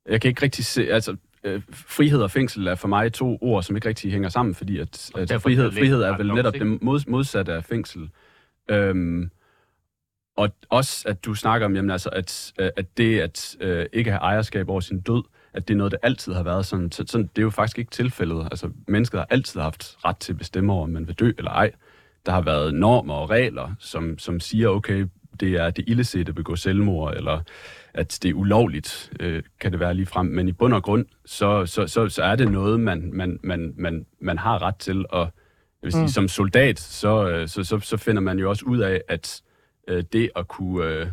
jeg 0.09 0.21
kan 0.21 0.29
ikke 0.29 0.43
rigtig 0.43 0.65
se, 0.65 0.93
altså 0.93 1.17
øh, 1.45 1.63
frihed 1.73 2.23
og 2.23 2.31
fængsel 2.31 2.67
er 2.67 2.75
for 2.75 2.89
mig 2.89 3.13
to 3.13 3.39
ord, 3.41 3.63
som 3.63 3.77
ikke 3.77 3.89
rigtig 3.89 4.13
hænger 4.13 4.29
sammen, 4.29 4.55
fordi 4.55 4.79
at, 4.79 5.11
at 5.17 5.43
frihed, 5.43 5.73
frihed 5.73 6.03
er 6.03 6.17
vel 6.17 6.35
netop 6.35 6.55
det 6.55 6.83
mod, 6.83 7.11
modsatte 7.11 7.53
af 7.53 7.65
fængsel. 7.65 8.11
Øhm, 8.71 9.31
og 10.37 10.49
også, 10.69 11.09
at 11.09 11.25
du 11.25 11.35
snakker 11.35 11.65
om, 11.65 11.77
jamen, 11.77 11.91
altså, 11.91 12.09
at, 12.09 12.53
øh, 12.61 12.71
at 12.77 12.97
det 12.97 13.21
at 13.21 13.57
øh, 13.61 13.87
ikke 13.93 14.11
have 14.11 14.21
ejerskab 14.21 14.69
over 14.69 14.81
sin 14.81 15.01
død, 15.01 15.23
at 15.53 15.69
det 15.69 15.75
er 15.75 15.79
noget, 15.79 15.93
der 15.93 15.99
altid 16.03 16.33
har 16.33 16.43
været 16.43 16.67
sådan. 16.67 16.93
Så, 16.93 17.05
sådan 17.07 17.27
det 17.27 17.39
er 17.39 17.43
jo 17.43 17.51
faktisk 17.51 17.79
ikke 17.79 17.91
tilfældet. 17.91 18.49
Altså, 18.51 18.71
mennesket 18.89 19.21
har 19.21 19.27
altid 19.31 19.61
haft 19.61 19.97
ret 20.05 20.17
til 20.17 20.33
at 20.33 20.39
bestemme 20.39 20.73
over, 20.73 20.83
om 20.83 20.91
man 20.91 21.07
vil 21.07 21.15
dø 21.15 21.33
eller 21.39 21.51
ej. 21.51 21.73
Der 22.27 22.33
har 22.33 22.41
været 22.41 22.75
normer 22.75 23.15
og 23.15 23.31
regler, 23.31 23.75
som, 23.79 24.19
som 24.19 24.41
siger, 24.41 24.69
okay, 24.69 25.07
det 25.41 25.55
er 25.55 25.71
det 25.71 25.85
ildesætte 25.89 26.31
at 26.31 26.35
begå 26.37 26.57
selvmord, 26.57 27.15
eller 27.17 27.41
at 27.95 28.19
det 28.23 28.29
er 28.29 28.35
ulovligt, 28.35 29.13
øh, 29.21 29.43
kan 29.61 29.73
det 29.73 29.81
være 29.81 29.95
lige 29.95 30.07
frem. 30.07 30.27
Men 30.27 30.49
i 30.49 30.53
bund 30.53 30.75
og 30.75 30.83
grund, 30.83 31.07
så, 31.25 31.67
så, 31.67 31.87
så, 31.87 32.09
så 32.09 32.23
er 32.23 32.37
det 32.37 32.51
noget, 32.53 32.81
man, 32.81 33.11
man, 33.13 33.41
man, 33.43 33.75
man, 33.77 34.07
man 34.21 34.39
har 34.39 34.63
ret 34.63 34.77
til. 34.77 35.05
Og 35.11 35.21
jeg 35.21 35.87
vil 35.87 35.93
sige, 35.93 36.01
Mm. 36.01 36.05
mm. 36.05 36.09
som 36.09 36.29
soldat, 36.29 36.81
så, 36.81 37.29
øh, 37.31 37.49
så, 37.49 37.65
så, 37.65 37.79
så 37.81 37.97
finder 37.97 38.23
man 38.23 38.39
jo 38.39 38.49
også 38.49 38.65
ud 38.65 38.79
af, 38.79 39.01
at 39.09 39.43
øh, 39.89 40.05
det 40.13 40.31
at 40.37 40.49
kunne, 40.49 40.87
øh, 40.87 41.07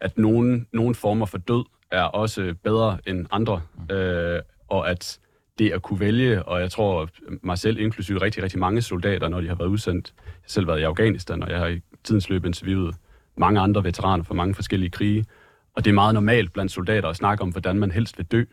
at 0.00 0.18
nogen, 0.18 0.66
nogen 0.72 0.94
former 0.94 1.26
for 1.26 1.38
død 1.38 1.64
er 1.90 2.02
også 2.02 2.54
bedre 2.64 2.98
end 3.06 3.26
andre, 3.30 3.60
øh, 3.90 4.40
og 4.68 4.90
at 4.90 5.18
det 5.58 5.70
at 5.70 5.82
kunne 5.82 6.00
vælge, 6.00 6.42
og 6.42 6.60
jeg 6.60 6.70
tror 6.70 7.08
mig 7.42 7.58
selv 7.58 7.78
inklusive 7.78 8.20
rigtig, 8.22 8.42
rigtig 8.42 8.58
mange 8.58 8.82
soldater, 8.82 9.28
når 9.28 9.40
de 9.40 9.48
har 9.48 9.54
været 9.54 9.68
udsendt. 9.68 10.12
Jeg 10.16 10.32
har 10.42 10.48
selv 10.48 10.66
været 10.66 10.80
i 10.80 10.82
Afghanistan, 10.82 11.42
og 11.42 11.50
jeg 11.50 11.58
har 11.58 11.66
i 11.66 11.80
tidens 12.04 12.28
løb 12.28 12.44
interviewet 12.44 12.94
mange 13.36 13.60
andre 13.60 13.84
veteraner 13.84 14.24
fra 14.24 14.34
mange 14.34 14.54
forskellige 14.54 14.90
krige, 14.90 15.24
og 15.76 15.84
det 15.84 15.90
er 15.90 15.94
meget 15.94 16.14
normalt 16.14 16.52
blandt 16.52 16.72
soldater 16.72 17.08
at 17.08 17.16
snakke 17.16 17.42
om, 17.42 17.48
hvordan 17.50 17.76
man 17.78 17.90
helst 17.90 18.18
vil 18.18 18.26
dø. 18.26 18.44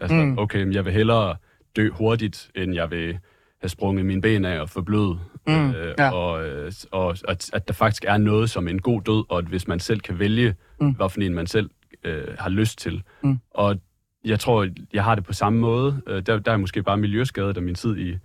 Altså, 0.00 0.16
Mm. 0.16 0.38
okay, 0.38 0.62
men 0.64 0.72
jeg 0.72 0.84
vil 0.84 0.92
hellere 0.92 1.36
dø 1.76 1.90
hurtigt, 1.90 2.50
end 2.54 2.74
jeg 2.74 2.90
vil 2.90 3.18
have 3.60 3.68
sprunget 3.68 4.06
mine 4.06 4.20
ben 4.22 4.44
af 4.44 4.60
og 4.60 4.68
forbløde. 4.70 5.18
Mm, 5.46 5.70
Øh, 5.70 5.94
ja. 5.98 6.10
Og, 6.10 6.48
øh, 6.48 6.72
og 6.92 7.16
at, 7.28 7.50
at 7.52 7.68
der 7.68 7.74
faktisk 7.74 8.04
er 8.08 8.16
noget 8.16 8.50
som 8.50 8.68
en 8.68 8.78
god 8.80 9.02
død, 9.02 9.24
og 9.28 9.38
at 9.38 9.44
hvis 9.44 9.68
man 9.68 9.80
selv 9.80 10.00
kan 10.00 10.18
vælge, 10.18 10.54
Mm. 10.80 10.86
mm. 10.86 10.94
hvad 10.94 11.08
for 11.10 11.20
en 11.20 11.34
man 11.34 11.46
selv 11.46 11.70
øh, 12.04 12.24
har 12.38 12.50
lyst 12.50 12.78
til. 12.78 13.02
Mm. 13.22 13.38
Og 13.50 13.76
jeg 14.24 14.40
tror, 14.40 14.68
jeg 14.92 15.04
har 15.04 15.14
det 15.14 15.24
på 15.24 15.32
samme 15.32 15.58
måde. 15.58 16.00
Øh, 16.06 16.22
der, 16.26 16.38
der 16.38 16.52
er 16.52 16.56
måske 16.56 16.82
bare 16.82 16.96
miljøskadet 16.96 17.56
af 17.56 17.62
min 17.62 17.74
tid 17.74 17.96
i, 17.96 18.16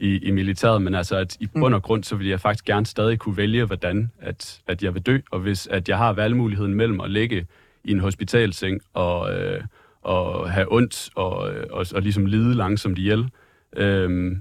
i, 0.00 0.18
i 0.18 0.30
militæret, 0.30 0.82
men 0.82 0.94
altså 0.94 1.16
at 1.16 1.36
i 1.40 1.48
Mm. 1.54 1.60
bund 1.60 1.74
og 1.74 1.82
grund, 1.82 2.04
så 2.04 2.16
vil 2.16 2.26
jeg 2.26 2.40
faktisk 2.40 2.64
gerne 2.64 2.86
stadig 2.86 3.18
kunne 3.18 3.36
vælge, 3.36 3.64
hvordan 3.64 4.10
at, 4.20 4.60
at 4.66 4.82
jeg 4.82 4.94
vil 4.94 5.02
dø, 5.02 5.18
og 5.30 5.40
hvis 5.40 5.66
at 5.66 5.88
jeg 5.88 5.98
har 5.98 6.12
valgmuligheden 6.12 6.74
mellem 6.74 7.00
at 7.00 7.10
ligge 7.10 7.46
i 7.84 7.90
en 7.90 8.00
hospitalseng 8.00 8.80
og, 8.92 9.32
øh, 9.34 9.60
og 10.02 10.50
have 10.52 10.72
ondt 10.72 11.10
og, 11.14 11.32
og, 11.70 11.86
og 11.94 12.02
ligesom 12.02 12.26
lide 12.26 12.54
langsomt 12.54 12.98
ihjel, 12.98 13.30
øh, 13.76 14.36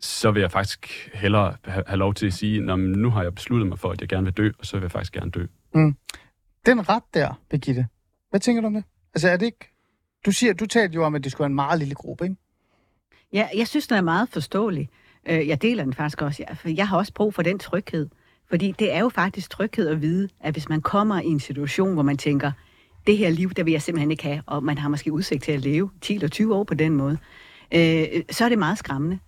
så 0.00 0.30
vil 0.30 0.40
jeg 0.40 0.50
faktisk 0.50 1.10
hellere 1.14 1.56
have, 1.64 1.96
lov 1.96 2.14
til 2.14 2.26
at 2.26 2.32
sige, 2.32 2.60
"Nå, 2.60 2.76
men 2.76 2.92
nu 2.92 3.10
har 3.10 3.22
jeg 3.22 3.34
besluttet 3.34 3.68
mig 3.68 3.78
for, 3.78 3.90
at 3.90 4.00
jeg 4.00 4.08
gerne 4.08 4.24
vil 4.24 4.34
dø, 4.34 4.50
og 4.58 4.66
så 4.66 4.76
vil 4.76 4.82
jeg 4.82 4.90
faktisk 4.90 5.12
gerne 5.12 5.30
dø. 5.30 5.46
Den 6.66 6.88
ret 6.88 7.02
der, 7.14 7.40
Birgitte. 7.50 7.86
Hvad 8.30 8.40
tænker 8.40 8.60
du 8.60 8.66
om 8.66 8.74
det? 8.74 8.84
Altså, 9.14 9.28
er 9.28 9.36
det 9.36 9.46
ikke... 9.46 9.70
Du 10.26 10.30
siger, 10.32 10.52
du 10.52 10.66
talte 10.66 10.94
jo 10.94 11.04
om, 11.04 11.14
at 11.14 11.24
det 11.24 11.32
skulle 11.32 11.40
være 11.44 11.50
en 11.50 11.54
meget 11.54 11.78
lille 11.78 11.94
gruppe, 11.94 12.24
ikke? 12.24 12.36
Ja, 13.32 13.48
jeg 13.56 13.68
synes, 13.68 13.86
den 13.86 13.96
er 13.96 14.02
meget 14.02 14.28
forståelig. 14.28 14.88
Øh, 15.28 15.48
jeg 15.48 15.62
deler 15.62 15.84
den 15.84 15.94
faktisk 15.94 16.22
også, 16.22 16.44
for 16.54 16.68
jeg 16.68 16.88
har 16.88 16.96
også 16.96 17.12
brug 17.12 17.34
for 17.34 17.42
den 17.42 17.58
tryghed. 17.58 18.08
Fordi 18.48 18.74
det 18.78 18.92
er 18.94 19.00
jo 19.00 19.08
faktisk 19.08 19.50
tryghed 19.50 19.88
at 19.88 20.02
vide, 20.02 20.28
at 20.40 20.54
hvis 20.54 20.68
man 20.68 20.80
kommer 20.80 21.20
i 21.20 21.26
en 21.26 21.40
situation, 21.40 21.94
hvor 21.94 22.02
man 22.02 22.18
tænker, 22.18 22.52
det 23.06 23.16
her 23.16 23.30
liv, 23.30 23.50
der 23.50 23.62
vil 23.62 23.72
jeg 23.72 23.82
simpelthen 23.82 24.10
ikke 24.10 24.22
have, 24.22 24.42
og 24.46 24.64
man 24.64 24.78
har 24.78 24.88
måske 24.88 25.12
udsigt 25.12 25.44
til 25.44 25.52
at 25.52 25.60
leve 25.60 25.90
10 26.00 26.14
eller 26.14 26.28
20 26.28 26.54
år 26.54 26.64
på 26.64 26.74
den 26.74 26.92
måde, 26.92 27.18
øh, 27.74 28.06
så 28.30 28.44
er 28.44 28.48
det 28.48 28.58
meget 28.58 28.78
skræmmende. 28.78 29.18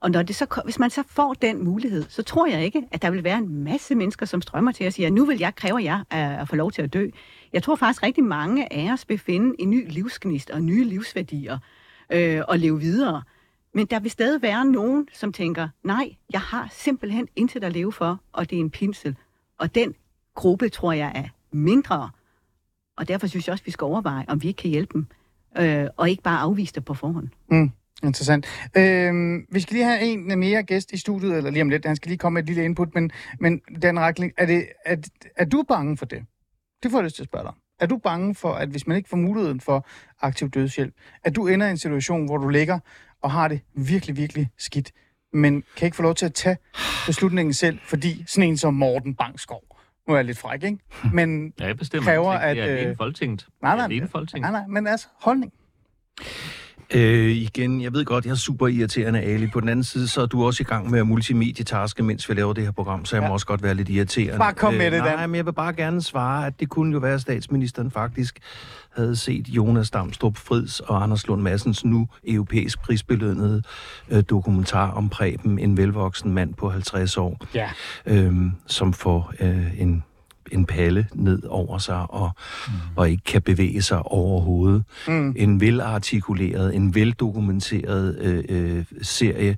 Og 0.00 0.10
når 0.10 0.22
det 0.22 0.36
så, 0.36 0.60
hvis 0.64 0.78
man 0.78 0.90
så 0.90 1.02
får 1.06 1.34
den 1.34 1.64
mulighed, 1.64 2.04
så 2.08 2.22
tror 2.22 2.46
jeg 2.46 2.64
ikke, 2.64 2.82
at 2.92 3.02
der 3.02 3.10
vil 3.10 3.24
være 3.24 3.38
en 3.38 3.64
masse 3.64 3.94
mennesker, 3.94 4.26
som 4.26 4.42
strømmer 4.42 4.72
til 4.72 4.86
og 4.86 4.92
siger, 4.92 5.10
nu 5.10 5.24
vil 5.24 5.38
jeg, 5.38 5.54
kræver 5.54 5.78
jeg 5.78 6.04
at, 6.10 6.40
at 6.40 6.48
få 6.48 6.56
lov 6.56 6.72
til 6.72 6.82
at 6.82 6.92
dø. 6.92 7.08
Jeg 7.52 7.62
tror 7.62 7.76
faktisk 7.76 8.02
rigtig 8.02 8.24
mange 8.24 8.72
af 8.72 8.92
os 8.92 9.04
vil 9.08 9.18
finde 9.18 9.54
en 9.58 9.70
ny 9.70 9.92
livsgnist 9.92 10.50
og 10.50 10.62
nye 10.62 10.84
livsværdier 10.84 11.58
øh, 12.12 12.42
og 12.48 12.58
leve 12.58 12.80
videre. 12.80 13.22
Men 13.74 13.86
der 13.86 14.00
vil 14.00 14.10
stadig 14.10 14.42
være 14.42 14.64
nogen, 14.64 15.08
som 15.12 15.32
tænker, 15.32 15.68
nej, 15.84 16.16
jeg 16.32 16.40
har 16.40 16.68
simpelthen 16.72 17.28
intet 17.36 17.64
at 17.64 17.72
leve 17.72 17.92
for, 17.92 18.20
og 18.32 18.50
det 18.50 18.56
er 18.56 18.60
en 18.60 18.70
pinsel. 18.70 19.16
Og 19.58 19.74
den 19.74 19.94
gruppe, 20.34 20.68
tror 20.68 20.92
jeg, 20.92 21.12
er 21.14 21.28
mindre. 21.52 22.10
Og 22.96 23.08
derfor 23.08 23.26
synes 23.26 23.46
jeg 23.46 23.52
også, 23.52 23.64
vi 23.64 23.70
skal 23.70 23.84
overveje, 23.84 24.24
om 24.28 24.42
vi 24.42 24.48
ikke 24.48 24.58
kan 24.58 24.70
hjælpe 24.70 24.92
dem, 24.92 25.06
øh, 25.58 25.86
og 25.96 26.10
ikke 26.10 26.22
bare 26.22 26.38
afvise 26.38 26.74
det 26.74 26.84
på 26.84 26.94
forhånd. 26.94 27.28
Mm. 27.50 27.70
Interessant. 28.02 28.46
Øhm, 28.76 29.46
vi 29.52 29.60
skal 29.60 29.74
lige 29.74 29.84
have 29.84 30.00
en 30.00 30.38
mere 30.38 30.62
gæst 30.62 30.92
i 30.92 30.96
studiet, 30.96 31.36
eller 31.36 31.50
lige 31.50 31.62
om 31.62 31.68
lidt. 31.68 31.86
Han 31.86 31.96
skal 31.96 32.08
lige 32.08 32.18
komme 32.18 32.34
med 32.34 32.42
et 32.42 32.46
lille 32.46 32.64
input, 32.64 32.94
men, 32.94 33.10
men 33.40 33.60
Dan 33.82 34.00
Rakling, 34.00 34.32
er, 34.36 34.46
det, 34.46 34.66
er, 34.84 34.96
er 35.36 35.44
du 35.44 35.62
bange 35.62 35.96
for 35.96 36.06
det? 36.06 36.24
Det 36.82 36.90
får 36.90 36.98
jeg 36.98 37.04
lyst 37.04 37.16
til 37.16 37.22
at 37.22 37.28
spørge 37.28 37.44
dig. 37.44 37.52
Er 37.80 37.86
du 37.86 37.96
bange 37.96 38.34
for, 38.34 38.52
at 38.52 38.68
hvis 38.68 38.86
man 38.86 38.96
ikke 38.96 39.08
får 39.08 39.16
muligheden 39.16 39.60
for 39.60 39.86
aktiv 40.20 40.50
dødshjælp, 40.50 40.94
at 41.24 41.36
du 41.36 41.46
ender 41.46 41.66
i 41.66 41.70
en 41.70 41.78
situation, 41.78 42.26
hvor 42.26 42.36
du 42.36 42.48
ligger 42.48 42.78
og 43.22 43.30
har 43.30 43.48
det 43.48 43.60
virkelig, 43.74 44.16
virkelig 44.16 44.48
skidt, 44.58 44.92
men 45.32 45.62
kan 45.76 45.86
ikke 45.86 45.96
få 45.96 46.02
lov 46.02 46.14
til 46.14 46.26
at 46.26 46.34
tage 46.34 46.56
beslutningen 47.06 47.54
selv, 47.54 47.78
fordi 47.84 48.24
sådan 48.26 48.48
en 48.48 48.56
som 48.56 48.74
Morten 48.74 49.14
Bangskov, 49.14 49.62
nu 50.08 50.14
er 50.14 50.18
jeg 50.18 50.24
lidt 50.24 50.38
fræk, 50.38 50.62
ikke? 50.64 50.78
Men 51.16 51.52
Ja, 51.60 51.66
jeg 51.66 51.76
bestemmer 51.76 52.10
kræver, 52.10 52.48
ikke. 52.48 52.62
Det 52.62 52.68
er 52.70 52.72
at, 52.72 52.78
alene 52.78 52.90
øh, 52.90 52.96
Folketinget. 52.96 53.46
nej, 53.62 53.70
Det 53.70 53.82
er 53.82 53.86
nej, 53.86 53.94
alene 53.96 54.08
Folketinget. 54.08 54.52
nej, 54.52 54.60
nej, 54.60 54.68
men 54.68 54.86
altså, 54.86 55.06
holdning. 55.20 55.52
Øh, 56.94 57.30
igen, 57.30 57.80
jeg 57.80 57.92
ved 57.92 58.04
godt, 58.04 58.24
jeg 58.24 58.30
er 58.30 58.34
super 58.34 58.66
irriterende, 58.66 59.20
Ali. 59.20 59.46
På 59.46 59.60
den 59.60 59.68
anden 59.68 59.84
side, 59.84 60.08
så 60.08 60.20
er 60.22 60.26
du 60.26 60.44
også 60.44 60.62
i 60.62 60.64
gang 60.64 60.90
med 60.90 60.98
at 61.00 61.06
multimedietaske, 61.06 62.02
mens 62.02 62.28
vi 62.28 62.34
laver 62.34 62.52
det 62.52 62.64
her 62.64 62.70
program, 62.70 63.04
så 63.04 63.16
jeg 63.16 63.22
ja. 63.22 63.28
må 63.28 63.34
også 63.34 63.46
godt 63.46 63.62
være 63.62 63.74
lidt 63.74 63.88
irriterende. 63.88 64.38
Bare 64.38 64.52
kom 64.54 64.74
med 64.74 64.84
det, 64.90 64.92
Dan. 64.92 65.02
Nej, 65.16 65.26
men 65.26 65.34
jeg 65.34 65.46
vil 65.46 65.52
bare 65.52 65.72
gerne 65.72 66.02
svare, 66.02 66.46
at 66.46 66.60
det 66.60 66.68
kunne 66.68 66.92
jo 66.92 66.98
være, 66.98 67.14
at 67.14 67.20
statsministeren 67.20 67.90
faktisk 67.90 68.38
havde 68.96 69.16
set 69.16 69.48
Jonas 69.48 69.90
Damstrup 69.90 70.36
Frids 70.36 70.80
og 70.80 71.02
Anders 71.02 71.26
Lund 71.26 71.42
Massens 71.42 71.84
nu 71.84 72.08
europæisk 72.26 72.80
prisbelønnede 72.82 73.62
øh, 74.10 74.22
dokumentar 74.30 74.90
om 74.90 75.08
Preben, 75.08 75.58
en 75.58 75.76
velvoksen 75.76 76.32
mand 76.32 76.54
på 76.54 76.70
50 76.70 77.16
år, 77.16 77.36
Ja. 77.54 77.70
øhm, 78.06 78.52
som 78.66 78.92
får 78.92 79.32
øh, 79.40 79.80
en 79.80 80.04
en 80.52 80.66
palle 80.66 81.06
ned 81.14 81.42
over 81.48 81.78
sig 81.78 82.10
og, 82.10 82.30
mm. 82.68 82.72
og 82.96 83.10
ikke 83.10 83.22
kan 83.24 83.42
bevæge 83.42 83.82
sig 83.82 84.02
overhovedet. 84.02 84.84
Mm. 85.08 85.34
En 85.36 85.60
velartikuleret, 85.60 86.74
en 86.74 86.94
veldokumenteret 86.94 88.18
øh, 88.20 88.44
øh, 88.48 88.84
serie 89.02 89.56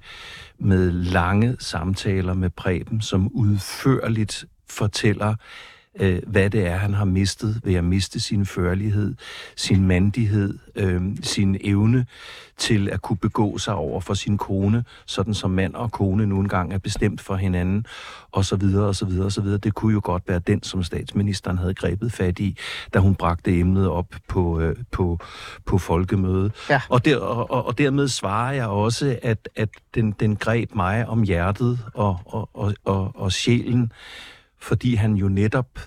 med 0.58 0.90
lange 0.90 1.56
samtaler 1.58 2.34
med 2.34 2.50
Preben, 2.50 3.00
som 3.00 3.28
udførligt 3.32 4.44
fortæller, 4.70 5.34
øh, 6.00 6.22
hvad 6.26 6.50
det 6.50 6.66
er, 6.66 6.76
han 6.76 6.94
har 6.94 7.04
mistet 7.04 7.60
ved 7.64 7.74
at 7.74 7.84
miste 7.84 8.20
sin 8.20 8.46
førlighed, 8.46 9.14
sin 9.56 9.86
mandighed, 9.86 10.58
øh, 10.74 11.02
sin 11.22 11.56
evne 11.60 12.06
til 12.58 12.88
at 12.88 13.02
kunne 13.02 13.16
begå 13.16 13.58
sig 13.58 13.74
over 13.74 14.00
for 14.00 14.14
sin 14.14 14.38
kone, 14.38 14.84
sådan 15.06 15.34
som 15.34 15.50
mand 15.50 15.74
og 15.74 15.92
kone 15.92 16.26
nu 16.26 16.40
engang 16.40 16.72
er 16.72 16.78
bestemt 16.78 17.20
for 17.20 17.36
hinanden, 17.36 17.86
og 18.32 18.44
så 18.44 18.56
videre, 18.56 18.86
og 18.86 18.94
så 18.96 19.04
videre, 19.04 19.24
og 19.26 19.32
så 19.32 19.40
videre. 19.40 19.58
Det 19.58 19.74
kunne 19.74 19.92
jo 19.92 20.00
godt 20.04 20.22
være 20.28 20.38
den, 20.38 20.62
som 20.62 20.82
statsministeren 20.82 21.58
havde 21.58 21.74
grebet 21.74 22.12
fat 22.12 22.38
i, 22.38 22.56
da 22.94 22.98
hun 22.98 23.14
bragte 23.14 23.58
emnet 23.58 23.88
op 23.88 24.06
på, 24.28 24.60
øh, 24.60 24.76
på, 24.90 25.18
på 25.66 25.78
folkemødet. 25.78 26.52
Ja. 26.70 26.80
Og, 26.88 27.04
der, 27.04 27.16
og, 27.18 27.66
og- 27.66 27.78
dermed 27.78 28.08
svarer 28.08 28.52
jeg 28.52 28.66
også, 28.66 29.18
at, 29.22 29.48
at 29.56 29.68
den, 29.94 30.12
den 30.20 30.36
greb 30.36 30.74
mig 30.74 31.08
om 31.08 31.22
hjertet 31.22 31.78
og, 31.94 32.18
og, 32.26 32.50
og, 32.54 32.74
og, 32.84 33.12
og 33.14 33.32
sjælen, 33.32 33.92
fordi 34.62 34.94
han 34.94 35.14
jo 35.14 35.28
netop 35.28 35.78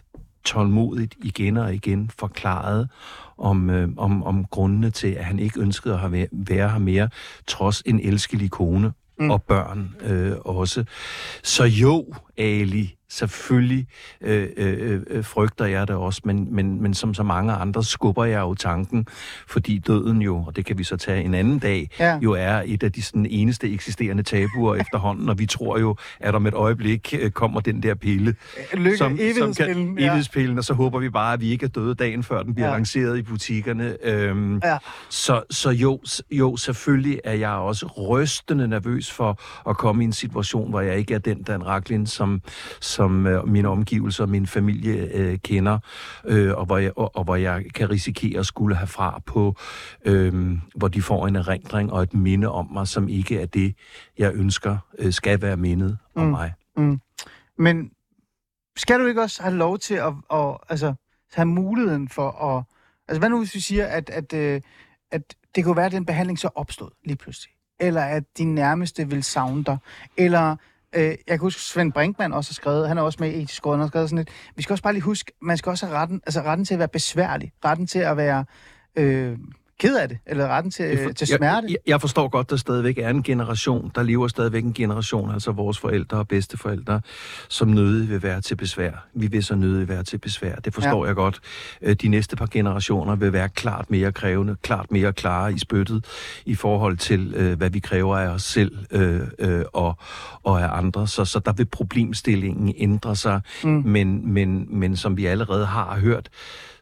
tålmodigt 0.46 1.16
igen 1.24 1.58
og 1.58 1.74
igen 1.74 2.12
forklarede 2.20 2.88
om, 3.38 3.70
øh, 3.70 3.90
om, 3.98 4.24
om 4.24 4.46
grundene 4.46 4.90
til, 4.90 5.08
at 5.08 5.26
han 5.26 5.40
ikke 5.40 5.60
ønskede 5.60 5.94
at 5.94 6.00
have, 6.00 6.28
være 6.32 6.70
her 6.70 6.80
mere, 6.80 7.10
trods 7.48 7.84
en 7.86 8.00
elskelig 8.00 8.52
kone 8.52 8.94
mm. 9.20 9.32
og 9.32 9.44
børn 9.44 9.96
øh, 10.02 10.36
også. 10.40 10.86
Så 11.44 11.64
jo, 11.64 12.14
Ali, 12.38 12.96
selvfølgelig 13.15 13.88
øh, 14.21 14.47
øh, 14.58 15.01
øh, 15.10 15.23
frygter 15.25 15.65
jeg 15.65 15.88
det 15.88 15.95
også, 15.95 16.21
men, 16.25 16.56
men, 16.56 16.82
men 16.82 16.93
som 16.93 17.13
så 17.13 17.23
mange 17.23 17.54
andre 17.54 17.84
skubber 17.84 18.25
jeg 18.25 18.39
jo 18.41 18.54
tanken, 18.54 19.08
fordi 19.47 19.78
døden 19.88 20.21
jo, 20.21 20.38
og 20.47 20.56
det 20.56 20.65
kan 20.65 20.78
vi 20.78 20.84
så 20.84 20.97
tage 20.97 21.23
en 21.23 21.34
anden 21.34 21.60
dag, 21.60 21.89
Ja. 21.99 22.19
jo 22.23 22.32
er 22.32 22.62
et 22.65 22.84
af 22.84 22.91
de 22.91 23.01
sådan, 23.01 23.25
eneste 23.25 23.69
eksisterende 23.73 24.23
tabuer 24.23 24.75
efterhånden, 24.84 25.30
og 25.30 25.39
vi 25.39 25.45
tror 25.45 25.80
jo, 25.80 25.95
at 26.19 26.36
om 26.36 26.45
et 26.47 26.54
øjeblik 26.54 27.13
øh, 27.19 27.32
kommer 27.32 27.60
den 27.60 27.84
der 27.84 27.95
pille, 27.95 28.36
Lykke, 28.73 28.97
som, 28.97 29.19
som 29.39 29.54
kan, 29.54 29.95
ja. 29.99 30.06
evighedspillen, 30.06 30.58
og 30.58 30.63
så 30.63 30.73
håber 30.73 30.99
vi 30.99 31.10
bare, 31.10 31.34
at 31.34 31.41
vi 31.41 31.49
ikke 31.51 31.63
er 31.65 31.69
døde 31.69 31.95
dagen 31.95 32.23
før 32.23 32.43
den 32.43 32.54
bliver 32.56 32.67
Ja. 32.67 32.73
lanceret 32.73 33.17
i 33.17 33.21
butikkerne. 33.21 33.97
Øhm, 34.04 34.58
Ja. 34.63 34.78
så, 35.10 35.41
så 35.49 35.69
jo, 35.69 35.99
jo, 36.32 36.58
selvfølgelig 36.58 37.19
er 37.23 37.34
jeg 37.34 37.49
også 37.51 37.86
rystende 37.86 38.67
nervøs 38.67 39.12
for 39.12 39.39
at 39.69 39.78
komme 39.78 40.04
i 40.04 40.06
en 40.06 40.13
situation, 40.13 40.69
hvor 40.69 40.82
jeg 40.82 40.97
ikke 40.97 41.13
er 41.13 41.19
den 41.19 41.43
Dan 41.43 41.65
Raklin, 41.65 42.08
som, 42.08 42.41
som 42.82 43.05
øh, 43.08 43.48
mine 43.48 43.68
omgivelser 43.68 44.26
min 44.26 44.48
familie 44.48 45.10
øh, 45.13 45.38
kender, 45.39 45.80
øh, 46.26 46.58
og, 46.58 46.65
hvor 46.65 46.78
jeg, 46.78 46.91
og, 46.98 47.15
og 47.15 47.24
hvor 47.24 47.36
jeg 47.36 47.63
kan 47.76 47.89
risikere 47.89 48.39
at 48.39 48.46
skulle 48.46 48.76
have 48.76 48.88
fra 48.88 49.22
på, 49.26 49.56
øh, 50.06 50.58
hvor 50.76 50.88
de 50.88 51.02
får 51.02 51.28
en 51.28 51.36
erindring 51.36 51.94
og 51.94 52.04
et 52.04 52.13
minde 52.13 52.52
om 52.52 52.70
mig, 52.74 52.88
som 52.88 53.10
ikke 53.10 53.41
er 53.41 53.46
det, 53.46 53.76
jeg 54.18 54.34
ønsker 54.34 54.78
øh, 55.00 55.13
skal 55.13 55.41
være 55.41 55.58
mindet 55.58 55.98
om 56.15 56.26
Mm. 56.26 56.32
mig. 56.32 56.54
Men 57.58 57.91
skal 58.78 59.00
du 59.00 59.06
ikke 59.06 59.22
også 59.22 59.44
have 59.44 59.56
lov 59.56 59.78
til 59.80 59.96
at, 59.96 60.13
at 60.34 60.58
altså, 60.70 60.94
have 61.34 61.46
muligheden 61.46 62.10
for 62.10 62.30
at... 62.32 62.63
Altså, 63.08 63.20
hvad 63.20 63.30
nu 63.30 63.38
hvis 63.38 63.56
vi 63.56 63.60
siger, 63.60 63.86
at, 63.88 64.10
at, 64.10 64.34
øh, 64.34 64.62
at 65.12 65.36
det 65.56 65.63
kunne 65.63 65.76
være, 65.76 65.86
at 65.86 65.91
den 65.91 66.06
behandling 66.06 66.39
så 66.39 66.50
opstod 66.56 66.89
lige 67.06 67.18
pludselig? 67.18 67.54
Eller 67.80 68.02
at 68.02 68.24
din 68.38 68.56
nærmeste 68.56 69.10
vil 69.10 69.24
savne 69.24 69.63
dig? 69.63 69.78
Eller... 70.18 70.56
Øh, 70.93 71.04
jeg 71.04 71.17
kan 71.28 71.39
huske, 71.39 71.62
Svend 71.62 71.93
Brinkmann 71.93 72.34
også 72.34 72.52
har 72.52 72.54
skrevet, 72.54 72.88
han 72.88 72.98
er 72.98 73.02
også 73.02 73.17
med 73.21 73.32
i 73.32 73.41
etisk 73.41 73.65
råd, 73.65 73.74
han 73.74 73.80
har 73.80 73.88
skrevet 73.88 74.10
sådan 74.10 74.17
lidt, 74.17 74.30
vi 74.56 74.62
skal 74.63 74.74
også 74.74 74.84
bare 74.84 74.93
lige 74.93 75.04
huske, 75.04 75.32
man 75.41 75.58
skal 75.58 75.69
også 75.69 75.86
have 75.86 75.98
retten, 75.98 76.21
altså 76.26 76.41
retten 76.41 76.65
til 76.65 76.74
at 76.74 76.80
være 76.80 76.88
besværlig, 76.88 77.52
retten 77.65 77.88
til 77.88 78.00
at 78.00 78.17
være 78.17 78.45
øh, 78.95 79.38
ked 79.80 79.96
af 79.98 80.10
det, 80.10 80.18
eller 80.26 80.48
retten 80.48 80.72
til, 80.72 80.86
Det 80.86 81.00
for- 81.04 81.12
til 81.12 81.28
smerte. 81.28 81.46
Jeg, 81.68 81.70
jeg, 81.70 81.78
jeg 81.88 82.02
forstår 82.02 82.28
godt, 82.28 82.50
der 82.50 82.56
stadigvæk 82.56 82.98
er 82.98 83.10
en 83.10 83.24
generation, 83.24 83.92
der 83.96 84.04
lever 84.04 84.28
stadigvæk 84.28 84.64
en 84.64 84.74
generation, 84.74 85.32
altså 85.34 85.52
vores 85.52 85.80
forældre 85.80 86.18
og 86.18 86.28
bedsteforældre, 86.28 87.02
som 87.50 87.68
nødig 87.68 88.10
vil 88.10 88.24
være 88.24 88.42
til 88.42 88.56
besvær. 88.56 88.92
Vi 89.14 89.28
vil 89.28 89.44
så 89.44 89.56
nødig 89.56 89.88
være 89.88 90.04
til 90.04 90.18
besvær. 90.18 90.56
Det 90.56 90.74
forstår 90.74 90.90
Ja. 90.92 91.02
ja. 91.04 91.08
jeg 91.08 91.16
godt. 91.16 91.40
Øh, 91.82 91.96
De 91.96 92.08
næste 92.08 92.36
par 92.36 92.46
generationer 92.52 93.16
vil 93.16 93.34
være 93.34 93.50
klart 93.50 93.92
mere 93.92 94.12
krævende, 94.12 94.56
klart 94.62 94.92
mere 94.92 95.14
klare 95.14 95.54
i 95.54 95.60
spyttet 95.60 96.06
i 96.46 96.56
forhold 96.56 96.98
til, 96.98 97.34
øh, 97.36 97.58
hvad 97.58 97.70
vi 97.70 97.80
kræver 97.80 98.18
af 98.18 98.28
os 98.28 98.44
selv 98.44 98.78
øh, 98.92 99.22
øh, 99.40 99.64
og, 99.74 99.98
og 100.44 100.62
af 100.62 100.78
andre. 100.78 101.08
Så, 101.08 101.26
så 101.26 101.40
der 101.40 101.54
vil 101.54 101.66
problemstillingen 101.66 102.74
ændre 102.78 103.16
sig. 103.16 103.42
Mm. 103.64 103.70
Men, 103.70 104.34
men, 104.34 104.68
men 104.80 104.98
som 104.98 105.18
vi 105.18 105.26
allerede 105.26 105.66
har 105.66 106.00
hørt, 106.00 106.30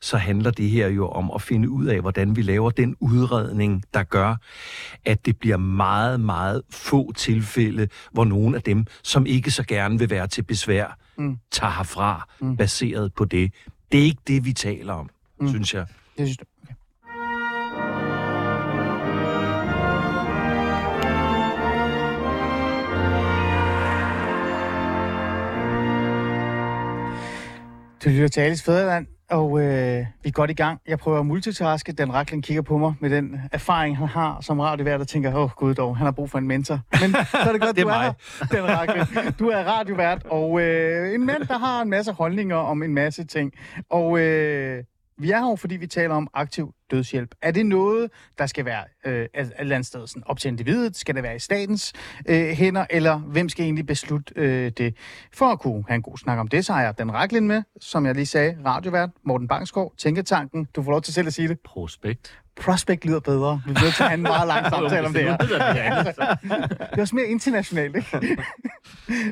så 0.03 0.17
handler 0.17 0.51
det 0.51 0.69
her 0.69 0.87
jo 0.87 1.09
om 1.09 1.31
at 1.35 1.41
finde 1.41 1.69
ud 1.69 1.85
af, 1.85 2.01
hvordan 2.01 2.35
vi 2.35 2.41
laver 2.41 2.71
den 2.71 2.95
udredning, 2.99 3.83
der 3.93 4.03
gør, 4.03 4.35
at 5.05 5.25
det 5.25 5.37
bliver 5.37 5.57
meget, 5.57 6.19
meget 6.19 6.61
få 6.69 7.11
tilfælde, 7.11 7.87
hvor 8.11 8.25
nogle 8.25 8.55
af 8.57 8.61
dem, 8.61 8.85
som 9.03 9.25
ikke 9.25 9.51
så 9.51 9.63
gerne 9.63 9.99
vil 9.99 10.09
være 10.09 10.27
til 10.27 10.41
besvær, 10.43 10.97
mm. 11.17 11.37
tager 11.51 11.71
herfra, 11.71 12.27
mm. 12.41 12.57
baseret 12.57 13.13
på 13.13 13.25
det. 13.25 13.53
Det 13.91 13.99
er 13.99 14.03
ikke 14.03 14.21
det, 14.27 14.45
vi 14.45 14.53
taler 14.53 14.93
om, 14.93 15.09
mm. 15.39 15.47
synes 15.47 15.73
jeg. 15.73 15.85
Det 16.17 16.27
synes 16.27 16.37
du. 16.37 16.45
Okay. 16.63 16.73
Du 28.03 28.09
lytter 28.09 28.27
til 28.27 28.41
Alice 28.41 28.63
Fæderland, 28.63 29.07
og 29.33 29.61
øh, 29.61 30.05
vi 30.23 30.29
er 30.29 30.31
godt 30.31 30.49
i 30.49 30.53
gang. 30.53 30.79
Jeg 30.87 30.99
prøver 30.99 31.19
at 31.19 31.25
multitaske. 31.25 31.91
Dan 31.91 32.13
Rakling 32.13 32.43
kigger 32.43 32.61
på 32.61 32.77
mig 32.77 32.93
med 32.99 33.09
den 33.09 33.41
erfaring, 33.51 33.97
han 33.97 34.07
har 34.07 34.41
som 34.41 34.59
radiovært, 34.59 35.01
og 35.01 35.07
tænker, 35.07 35.35
åh 35.35 35.43
oh, 35.43 35.49
gud 35.49 35.73
dog, 35.73 35.97
han 35.97 36.05
har 36.05 36.11
brug 36.11 36.29
for 36.29 36.37
en 36.37 36.47
mentor. 36.47 36.79
Men 37.01 37.11
så 37.11 37.37
er 37.47 37.51
det 37.51 37.61
godt, 37.61 37.75
Det 37.75 37.81
er 37.81 37.85
du 37.85 37.89
er 37.89 37.97
mig. 37.97 38.15
her, 38.39 38.47
Dan 38.51 38.77
Rakling. 38.77 39.39
Du 39.39 39.47
er 39.47 39.63
radiovært, 39.63 40.23
og 40.25 40.61
øh, 40.61 41.13
en 41.13 41.25
mand, 41.25 41.47
der 41.47 41.57
har 41.57 41.81
en 41.81 41.89
masse 41.89 42.11
holdninger 42.11 42.55
om 42.55 42.83
en 42.83 42.93
masse 42.93 43.23
ting. 43.23 43.53
Og 43.89 44.19
øh, 44.19 44.83
vi 45.17 45.31
er 45.31 45.39
her 45.49 45.55
fordi 45.55 45.75
vi 45.75 45.87
taler 45.87 46.15
om 46.15 46.27
aktiv 46.33 46.73
dødshjælp. 46.93 47.35
Er 47.41 47.51
det 47.51 47.65
noget, 47.65 48.11
der 48.37 48.45
skal 48.45 48.65
være 48.65 48.83
øh, 49.05 49.21
et 49.23 49.51
eller 49.59 49.75
andet 49.75 49.87
sted 49.87 50.07
sådan 50.07 50.23
op 50.25 50.39
til 50.39 50.47
individet? 50.47 50.97
Skal 50.97 51.15
det 51.15 51.23
være 51.23 51.35
i 51.35 51.39
statens 51.39 51.93
øh, 52.25 52.49
hænder, 52.49 52.85
eller 52.89 53.17
hvem 53.17 53.49
skal 53.49 53.63
egentlig 53.65 53.85
beslutte 53.85 54.33
øh, 54.35 54.71
det? 54.77 54.95
For 55.33 55.45
at 55.45 55.59
kunne 55.59 55.83
have 55.87 55.95
en 55.95 56.01
god 56.01 56.17
snak 56.17 56.39
om 56.39 56.47
det, 56.47 56.65
så 56.65 56.73
har 56.73 56.81
jeg 56.81 56.97
Dan 56.97 57.13
Raklin 57.13 57.47
med, 57.47 57.63
som 57.81 58.05
jeg 58.05 58.15
lige 58.15 58.25
sagde, 58.25 58.57
radiovært, 58.65 59.09
Morten 59.25 59.47
Bangsgaard, 59.47 59.93
Tænketanken. 59.97 60.67
Du 60.75 60.83
får 60.83 60.91
lov 60.91 61.01
til 61.01 61.13
selv 61.13 61.27
at 61.27 61.33
sige 61.33 61.47
det. 61.47 61.59
Prospekt. 61.59 62.39
Prospect 62.61 63.05
lyder 63.05 63.19
bedre. 63.19 63.61
Vi 63.67 63.73
bliver 63.73 63.91
til 63.91 64.03
at 64.03 64.09
have 64.09 64.17
en 64.17 64.21
meget 64.21 64.47
lang 64.47 64.65
samtale 64.73 65.07
om 65.07 65.13
det 65.13 65.23
her. 65.23 65.37
Det 65.37 66.97
er 66.97 67.01
også 67.01 67.15
mere 67.15 67.25
internationalt, 67.25 67.95
ikke? 67.95 68.37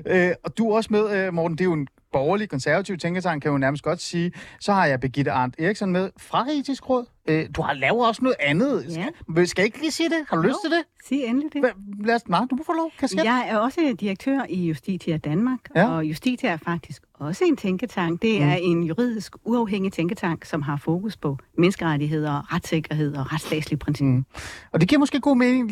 øh, 0.30 0.34
og 0.43 0.58
du 0.58 0.71
er 0.71 0.76
også 0.76 0.89
med, 0.93 1.12
øh, 1.12 1.34
Morten. 1.34 1.58
Det 1.58 1.63
er 1.63 1.65
jo 1.65 1.74
en 1.74 1.88
borgerlig, 2.12 2.50
konservativ 2.50 2.97
tænketank, 2.97 3.41
kan 3.41 3.52
jo 3.52 3.58
nærmest 3.58 3.84
godt 3.84 4.02
sige. 4.02 4.32
Så 4.60 4.74
har 4.74 4.86
jeg 4.86 5.00
Birgitte 5.00 5.32
Arndt 5.32 5.56
Eriksen 5.60 5.91
med 5.91 6.10
fra 6.17 6.47
Etisk 6.52 6.89
Råd. 6.89 7.06
Øh, 7.25 7.49
du 7.55 7.62
har 7.62 7.73
lavet 7.73 8.07
også 8.07 8.23
noget 8.23 8.36
andet. 8.39 8.86
Ja. 8.89 9.07
Skal, 9.31 9.47
skal 9.47 9.62
jeg 9.62 9.65
ikke 9.65 9.79
lige 9.79 9.91
sige 9.91 10.10
det? 10.10 10.17
Har 10.29 10.36
du 10.38 10.41
lyst 10.41 10.57
til 10.63 10.71
det? 10.71 10.84
Sig 11.07 11.23
endelig 11.25 11.53
det. 11.53 11.60
Hva- 11.60 12.05
Lad 12.05 12.15
os, 12.15 12.27
nej, 12.27 12.45
du 12.49 12.55
må 12.55 12.63
få 12.63 12.73
lov. 12.73 12.91
Kasket. 12.99 13.23
Jeg 13.23 13.45
er 13.49 13.57
også 13.57 13.95
direktør 13.99 14.41
i 14.49 14.67
Justitia 14.67 15.17
Danmark, 15.17 15.60
Ja. 15.75 15.88
og 15.89 16.05
Justitia 16.05 16.49
er 16.49 16.57
faktisk 16.57 17.03
også 17.13 17.43
en 17.45 17.57
tænketank. 17.57 18.21
Det 18.21 18.41
er 18.43 18.53
en 18.55 18.84
juridisk 18.84 19.36
uafhængig 19.43 19.93
tænketank, 19.93 20.45
som 20.45 20.62
har 20.62 20.77
fokus 20.77 21.17
på 21.17 21.38
menneskerettigheder, 21.57 22.53
retssikkerhed 22.55 23.15
og 23.15 23.34
retsstatslige 23.34 23.77
principper. 23.79 24.12
Mm. 24.12 24.25
Og 24.71 24.81
det 24.81 24.89
giver 24.89 24.99
måske 24.99 25.19
god 25.19 25.36
mening. 25.38 25.71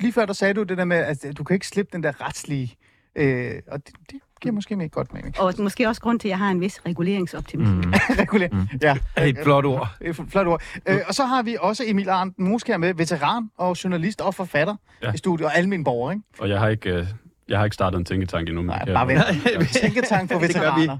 lige 0.00 0.12
før 0.12 0.26
der 0.26 0.32
sagde 0.32 0.54
du 0.54 0.62
det 0.62 0.78
der 0.78 0.84
med, 0.84 0.96
at 0.96 1.26
du 1.38 1.44
kan 1.44 1.54
ikke 1.54 1.66
slippe 1.68 1.90
den 1.92 2.02
der 2.02 2.26
retslige... 2.26 2.76
Øh, 3.16 3.52
og 3.68 3.86
det, 3.86 3.94
det 4.10 4.20
giver 4.40 4.52
måske 4.54 4.76
mere 4.76 4.88
godt 4.88 5.14
mening. 5.14 5.40
Og 5.40 5.54
måske 5.58 5.88
også 5.88 6.00
grund 6.00 6.20
til, 6.20 6.28
at 6.28 6.30
jeg 6.30 6.38
har 6.38 6.50
en 6.50 6.60
vis 6.60 6.80
reguleringsoptimisme. 6.86 7.74
Mm. 7.74 7.92
Regulering. 8.22 8.54
Mm. 8.54 8.68
Ja. 8.82 8.96
Et 9.22 9.38
flot 9.42 9.64
ord. 9.64 9.88
Et 10.00 10.16
flot 10.28 10.46
ord. 10.46 10.62
Øh, 10.86 10.98
og 11.08 11.14
så 11.14 11.24
har 11.24 11.42
vi 11.42 11.56
også 11.60 11.84
Emil 11.86 12.08
Arndt 12.08 12.38
Moskær 12.38 12.76
med, 12.76 12.94
veteran 12.94 13.50
og 13.58 13.84
journalist 13.84 14.20
og 14.20 14.34
forfatter 14.34 14.76
ja. 15.02 15.12
I 15.12 15.16
studiet, 15.16 15.46
og 15.46 15.56
almen 15.56 15.84
borger, 15.84 16.10
ikke? 16.12 16.22
Og 16.38 16.48
jeg 16.48 16.58
har 16.60 16.68
ikke, 16.68 16.90
øh, 16.90 17.06
jeg 17.48 17.58
har 17.58 17.64
ikke 17.64 17.74
startet 17.74 17.98
en 17.98 18.04
tænketank 18.04 18.48
endnu. 18.48 18.62
Nej, 18.62 18.84
bare 18.84 19.08
vent. 19.08 19.68
Tænketank 19.82 20.32
for 20.32 20.38
Det 20.38 20.54
gør 20.54 20.74
vi. 20.76 20.80
veteraner. 20.82 20.98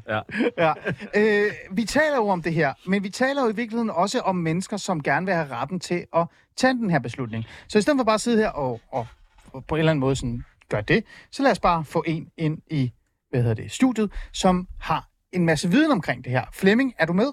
Ja. 0.59 0.73
Ja. 1.15 1.47
Øh, 1.47 1.53
vi 1.73 1.85
taler 1.85 2.17
jo 2.17 2.29
om 2.29 2.43
det 2.43 2.55
her, 2.55 2.73
men 2.87 3.03
vi 3.03 3.09
taler 3.09 3.43
jo 3.43 3.49
i 3.49 3.55
virkeligheden 3.55 3.91
også 3.91 4.21
om 4.21 4.37
mennesker, 4.37 4.77
som 4.77 5.03
gerne 5.03 5.27
vil 5.27 5.35
have 5.35 5.49
retten 5.51 5.81
til 5.81 6.05
at 6.17 6.27
tage 6.57 6.73
den 6.73 6.91
her 6.91 6.99
beslutning. 6.99 7.45
Så 7.69 7.79
i 7.79 7.83
stedet 7.83 7.99
for 7.99 8.05
bare 8.05 8.15
at 8.15 8.21
sidde 8.21 8.39
her 8.39 8.49
og, 8.49 8.81
og, 8.93 9.07
og 9.53 9.65
på 9.65 9.75
en 9.75 9.79
eller 9.79 9.91
anden 9.91 10.01
måde 10.01 10.17
sådan, 10.17 10.45
gøre 10.69 10.83
det, 10.83 11.05
så 11.31 11.43
lad 11.43 11.51
os 11.51 11.59
bare 11.59 11.85
få 11.85 12.05
en 12.07 12.29
ind 12.37 12.59
i 12.71 12.93
hvad 13.31 13.41
hedder 13.41 13.55
det, 13.55 13.71
studiet, 13.73 14.13
som 14.33 14.69
har 14.81 15.09
en 15.33 15.47
masse 15.47 15.71
viden 15.71 15.93
omkring 15.93 16.25
det 16.25 16.33
her. 16.33 16.45
Flemming, 16.53 16.95
er 16.99 17.07
du 17.07 17.13
med? 17.13 17.33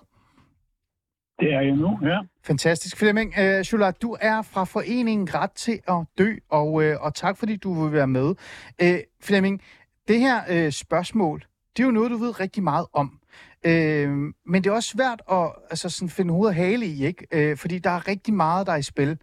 Det 1.39 1.53
er 1.53 1.62
jeg 1.62 1.75
nu, 1.75 1.99
ja. 2.01 2.19
Fantastisk. 2.43 2.97
Flemming, 2.97 3.34
øh, 3.39 3.63
Shulat, 3.63 4.01
du 4.01 4.17
er 4.21 4.41
fra 4.41 4.63
foreningen 4.63 5.34
Ret 5.34 5.51
til 5.51 5.79
at 5.88 6.06
dø, 6.17 6.36
og, 6.49 6.84
øh, 6.84 6.97
og 7.01 7.15
tak 7.15 7.38
fordi 7.38 7.56
du 7.56 7.84
vil 7.84 7.93
være 7.93 8.08
med. 8.08 8.36
Øh, 8.82 8.99
Flemming, 9.21 9.62
det 10.08 10.19
her 10.19 10.41
øh, 10.49 10.71
spørgsmål, 10.71 11.43
det 11.77 11.84
er 11.84 11.88
jo 11.88 11.91
noget, 11.91 12.12
du 12.12 12.17
ved 12.17 12.39
rigtig 12.39 12.63
meget 12.63 12.86
om. 12.93 13.19
Øh, 13.65 14.10
men 14.45 14.63
det 14.63 14.65
er 14.65 14.71
også 14.71 14.89
svært 14.89 15.21
at 15.32 15.51
altså, 15.69 15.89
sådan 15.89 16.10
finde 16.10 16.34
hoved 16.34 16.47
og 16.47 16.56
hale 16.56 16.86
i, 16.86 17.06
ikke? 17.06 17.27
Øh, 17.32 17.58
fordi 17.58 17.79
der 17.79 17.89
er 17.89 18.08
rigtig 18.08 18.34
meget, 18.34 18.67
der 18.67 18.73
er 18.73 18.77
i 18.77 18.82
spil. 18.82 19.17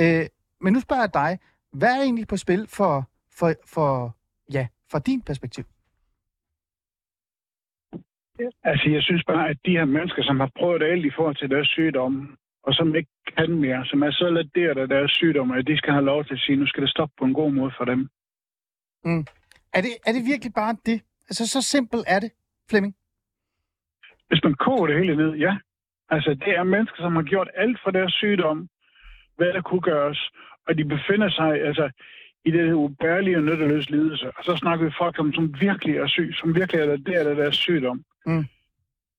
Øh, 0.00 0.26
men 0.60 0.72
nu 0.72 0.80
spørger 0.80 1.02
jeg 1.02 1.14
dig, 1.14 1.38
hvad 1.72 1.88
er 1.88 2.02
egentlig 2.02 2.28
på 2.28 2.36
spil 2.36 2.66
for, 2.68 3.08
for, 3.34 3.54
for, 3.66 4.16
ja, 4.52 4.66
for 4.90 4.98
din 4.98 5.20
perspektiv? 5.20 5.64
Altså, 8.64 8.90
jeg 8.90 9.02
synes 9.02 9.24
bare, 9.24 9.48
at 9.48 9.56
de 9.66 9.70
her 9.70 9.84
mennesker, 9.84 10.22
som 10.22 10.40
har 10.40 10.50
prøvet 10.58 10.82
alt 10.82 11.04
i 11.06 11.10
forhold 11.16 11.36
til 11.36 11.50
deres 11.50 11.68
sygdom, 11.68 12.38
og 12.62 12.74
som 12.74 12.94
ikke 12.94 13.10
kan 13.36 13.50
mere, 13.52 13.86
som 13.86 14.02
er 14.02 14.10
så 14.10 14.30
laderet 14.30 14.78
af 14.78 14.88
deres 14.88 15.10
sygdom, 15.10 15.50
at 15.50 15.66
de 15.66 15.76
skal 15.76 15.92
have 15.92 16.04
lov 16.04 16.24
til 16.24 16.34
at 16.34 16.40
sige, 16.40 16.56
nu 16.56 16.66
skal 16.66 16.82
det 16.82 16.90
stoppe 16.90 17.14
på 17.18 17.24
en 17.24 17.34
god 17.34 17.52
måde 17.52 17.72
for 17.76 17.84
dem. 17.84 18.08
Er 19.72 19.80
det, 19.80 19.92
er 20.06 20.12
det 20.12 20.22
virkelig 20.26 20.52
bare 20.54 20.76
det? 20.86 21.02
Altså, 21.28 21.48
så 21.48 21.62
simpelt 21.62 22.04
er 22.06 22.20
det, 22.20 22.30
Flemming? 22.70 22.94
Hvis 24.28 24.44
man 24.44 24.54
koger 24.54 24.86
det 24.86 24.98
hele 24.98 25.16
ned, 25.16 25.32
ja. 25.34 25.56
Altså, 26.10 26.30
det 26.34 26.52
er 26.58 26.62
mennesker, 26.64 26.96
som 26.96 27.16
har 27.16 27.22
gjort 27.22 27.48
alt 27.54 27.78
for 27.84 27.90
deres 27.90 28.12
sygdom, 28.12 28.68
hvad 29.36 29.52
der 29.52 29.62
kunne 29.62 29.80
gøres, 29.80 30.30
og 30.68 30.78
de 30.78 30.84
befinder 30.84 31.30
sig 31.30 31.50
altså, 31.68 31.90
i 32.44 32.50
det 32.50 32.66
her 32.66 32.74
ubærlige 32.74 33.36
og 33.36 33.42
nytteløse 33.42 33.90
lidelse. 33.90 34.26
Og 34.36 34.44
så 34.44 34.56
snakker 34.56 34.84
vi 34.86 34.92
folk 34.98 35.18
om, 35.18 35.32
som 35.32 35.60
virkelig 35.60 35.96
er 35.96 36.06
syg, 36.06 36.30
som 36.34 36.54
virkelig 36.54 36.80
er 36.80 36.96
der 36.96 37.30
af 37.30 37.36
deres 37.36 37.56
sygdom. 37.56 38.04
Mm. 38.26 38.44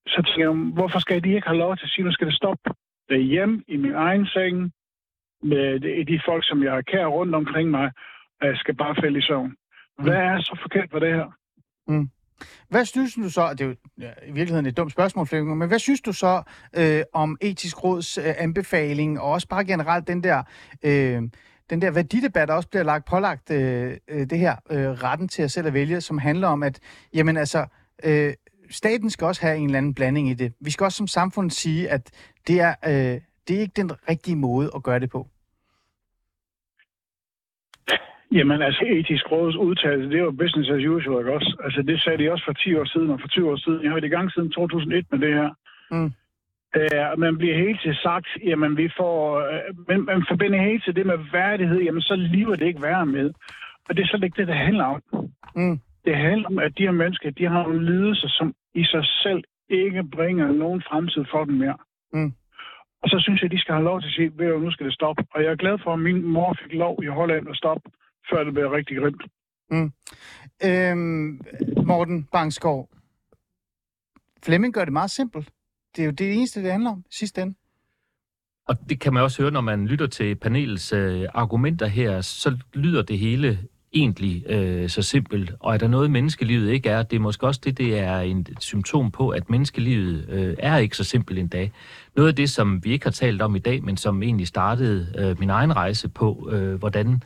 Så 0.08 0.22
tænker 0.26 0.50
jeg, 0.50 0.74
hvorfor 0.74 1.00
skal 1.00 1.24
de 1.24 1.34
ikke 1.36 1.48
have 1.48 1.58
lov 1.58 1.78
til 1.78 1.84
at 1.84 1.90
sige, 1.90 2.06
nu 2.06 2.12
skal 2.12 2.28
det 2.28 2.36
stoppe 2.36 2.70
derhjemme 3.10 3.64
i 3.68 3.78
min 3.78 3.94
egen 3.94 4.26
seng, 4.26 4.74
med 5.44 6.06
de, 6.06 6.22
folk, 6.26 6.44
som 6.48 6.64
jeg 6.64 6.72
har 6.72 6.82
kær 6.82 7.06
rundt 7.06 7.36
omkring 7.36 7.72
mig, 7.72 7.92
og 8.42 8.48
jeg 8.48 8.58
skal 8.58 8.76
bare 8.76 8.96
falde 9.02 9.20
i 9.20 9.22
søvn. 9.22 9.56
Hvad 10.00 10.16
er 10.16 10.42
så 10.42 10.60
forkert 10.62 10.90
på 10.90 11.00
det 11.00 11.14
her? 11.14 11.28
Hvad 12.70 12.86
synes 12.86 13.14
du 13.14 13.30
så, 13.30 13.50
det 13.52 13.62
er 13.62 13.66
jo 13.66 13.76
ja, 14.00 14.12
i 14.28 14.32
virkeligheden 14.32 14.66
et 14.66 14.78
dumt 14.78 14.92
spørgsmål, 14.92 15.28
Flemming, 15.28 15.58
men 15.58 15.68
hvad 15.68 15.80
synes 15.80 16.02
du 16.02 16.14
så 16.14 16.44
øh, 16.78 17.02
om 17.14 17.38
etisk 17.42 17.84
råds 17.84 18.18
øh, 18.18 18.34
anbefaling, 18.38 19.20
og 19.20 19.32
også 19.32 19.48
bare 19.48 19.66
generelt 19.66 20.08
den 20.08 20.24
der, 20.24 20.44
øh, 20.84 21.22
den 21.70 21.82
der 21.82 21.92
værdidebat, 21.92 22.48
der 22.48 22.54
også 22.54 22.70
bliver 22.70 22.84
lagt 22.84 23.06
pålagt 23.06 23.52
øh, 23.52 23.98
øh, 24.08 24.30
det 24.30 24.40
her 24.40 24.56
øh, 24.72 24.90
retten 24.90 25.28
til 25.28 25.44
at 25.44 25.52
selv 25.52 25.68
at 25.68 25.74
vælge, 25.74 26.02
som 26.02 26.18
handler 26.18 26.48
om, 26.48 26.64
at 26.64 26.80
jamen 27.14 27.38
altså, 27.38 27.66
øh, 28.04 28.34
staten 28.74 29.10
skal 29.10 29.28
også 29.28 29.42
have 29.42 29.58
en 29.58 29.66
eller 29.66 29.78
anden 29.78 29.94
blanding 29.94 30.30
i 30.30 30.34
det. 30.34 30.54
Vi 30.60 30.72
skal 30.72 30.84
også 30.84 30.98
som 30.98 31.08
samfund 31.08 31.50
sige, 31.50 31.90
at 31.90 32.12
det 32.48 32.60
er, 32.60 32.74
øh, 32.86 33.22
det 33.48 33.56
er 33.56 33.62
ikke 33.62 33.82
den 33.82 33.92
rigtige 34.10 34.36
måde 34.36 34.72
at 34.76 34.84
gøre 34.84 35.00
det 35.00 35.10
på. 35.10 35.28
Jamen 38.32 38.62
altså, 38.62 38.84
etisk 38.86 39.32
råds 39.32 39.56
udtalelse, 39.56 40.10
det 40.10 40.18
er 40.20 40.24
jo 40.24 40.32
business 40.32 40.70
as 40.70 40.86
usual, 40.86 41.20
ikke 41.20 41.34
også? 41.34 41.52
Altså, 41.64 41.82
det 41.82 42.02
sagde 42.02 42.18
de 42.24 42.32
også 42.32 42.46
for 42.46 42.54
10 42.54 42.76
år 42.76 42.86
siden 42.86 43.10
og 43.10 43.20
for 43.22 43.28
20 43.28 43.52
år 43.52 43.56
siden. 43.56 43.82
Jeg 43.82 43.90
har 43.90 43.96
været 43.96 44.12
i 44.12 44.16
gang 44.18 44.32
siden 44.32 44.52
2001 44.52 45.06
med 45.12 45.20
det 45.20 45.34
her. 45.34 45.50
Mm. 45.92 46.12
Øh, 46.80 47.20
man 47.20 47.38
bliver 47.38 47.58
helt 47.66 47.82
til 47.82 47.96
sagt, 47.96 48.28
jamen 48.44 48.78
vi 48.78 48.90
får, 48.98 49.40
øh, 49.40 49.62
man, 49.88 50.00
man 50.02 50.26
forbinder 50.30 50.62
helt 50.62 50.84
til 50.84 50.96
det 50.96 51.06
med 51.06 51.18
værdighed, 51.32 51.80
jamen 51.82 52.02
så 52.02 52.16
lever 52.16 52.56
det 52.56 52.66
ikke 52.68 52.82
værre 52.82 53.06
med. 53.06 53.28
Og 53.90 53.98
det 53.98 54.04
er 54.04 54.08
slet 54.08 54.24
ikke 54.24 54.40
det, 54.42 54.48
det 54.48 54.56
handler 54.56 54.86
om. 54.86 55.02
Mm. 55.56 55.80
Det 56.06 56.16
handler 56.18 56.48
om, 56.48 56.60
at 56.60 56.78
de 56.78 56.84
her 56.84 56.92
mennesker, 56.92 57.30
de 57.32 57.46
har 57.46 57.64
nogle 57.64 57.86
lidelser, 57.86 58.28
som 58.28 58.54
i 58.76 58.84
sig 58.84 59.06
selv 59.24 59.44
ikke 59.70 60.04
bringer 60.04 60.48
nogen 60.52 60.84
fremtid 60.90 61.26
for 61.32 61.46
dem 61.46 61.54
mere. 61.54 61.78
Mm. 62.14 62.34
Og 63.04 63.10
så 63.10 63.18
synes 63.20 63.42
jeg, 63.42 63.52
de 63.52 63.60
skal 63.60 63.74
have 63.74 63.84
lov 63.84 64.02
til 64.02 64.08
at 64.08 64.14
sige, 64.14 64.32
ved 64.38 64.52
du, 64.52 64.60
nu 64.60 64.72
skal 64.72 64.86
det 64.86 64.94
stoppe. 64.94 65.24
Og 65.32 65.44
jeg 65.44 65.52
er 65.52 65.56
glad 65.56 65.78
for, 65.84 65.94
at 65.94 66.00
min 66.00 66.24
mor 66.24 66.58
fik 66.64 66.74
lov 66.74 67.04
i 67.04 67.08
Holland 67.08 67.50
at 67.50 67.56
stoppe, 67.56 67.90
før 68.30 68.44
det 68.44 68.54
blev 68.54 68.68
rigtig 68.70 68.98
grimt. 68.98 69.24
Mm. 69.72 69.92
Øhm, 70.68 71.42
Morten 71.88 72.24
Bangsgaard, 72.32 72.90
Flemming 74.46 74.74
gør 74.74 74.86
det 74.86 74.94
meget 74.94 75.12
simpelt. 75.12 75.50
Det 75.96 76.02
er 76.02 76.06
jo 76.06 76.12
det 76.12 76.34
eneste, 76.34 76.64
det 76.64 76.72
handler 76.72 76.92
om 76.92 77.04
sidste 77.10 77.42
ende. 77.42 77.56
Og 78.68 78.76
det 78.90 79.00
kan 79.00 79.14
man 79.14 79.24
også 79.24 79.42
høre, 79.42 79.52
når 79.52 79.62
man 79.62 79.88
lytter 79.88 80.08
til 80.08 80.36
panelets 80.36 80.94
øh, 80.94 81.26
argumenter 81.34 81.86
her, 81.86 82.22
så 82.22 82.58
lyder 82.74 83.02
det 83.02 83.20
hele 83.20 83.60
egentlig 83.94 84.44
øh, 84.50 84.90
så 84.90 85.02
simpelt. 85.02 85.54
Og 85.60 85.74
er 85.74 85.78
der 85.78 85.88
noget, 85.88 86.12
menneskelivet 86.12 86.72
ikke 86.72 86.90
er, 86.90 87.04
det 87.04 87.16
er 87.16 87.20
måske 87.20 87.48
også 87.48 87.62
det, 87.64 87.78
det 87.78 88.00
er 88.00 88.20
en, 88.20 88.40
et 88.40 88.58
symptom 88.60 89.12
på, 89.12 89.30
at 89.30 89.50
menneskelivet 89.50 90.26
øh, 90.30 90.56
er 90.60 90.78
ikke 90.78 90.98
så 90.98 91.04
simpelt 91.04 91.40
en 91.40 91.48
dag. 91.48 91.72
Noget 92.16 92.30
af 92.30 92.36
det, 92.36 92.50
som 92.50 92.84
vi 92.84 92.92
ikke 92.92 93.06
har 93.06 93.12
talt 93.12 93.42
om 93.42 93.56
i 93.56 93.60
dag, 93.60 93.84
men 93.84 93.98
som 93.98 94.24
egentlig 94.24 94.48
startede 94.48 95.08
øh, 95.18 95.40
min 95.40 95.50
egen 95.50 95.76
rejse 95.76 96.10
på, 96.10 96.50
øh, 96.52 96.74
hvordan 96.74 97.22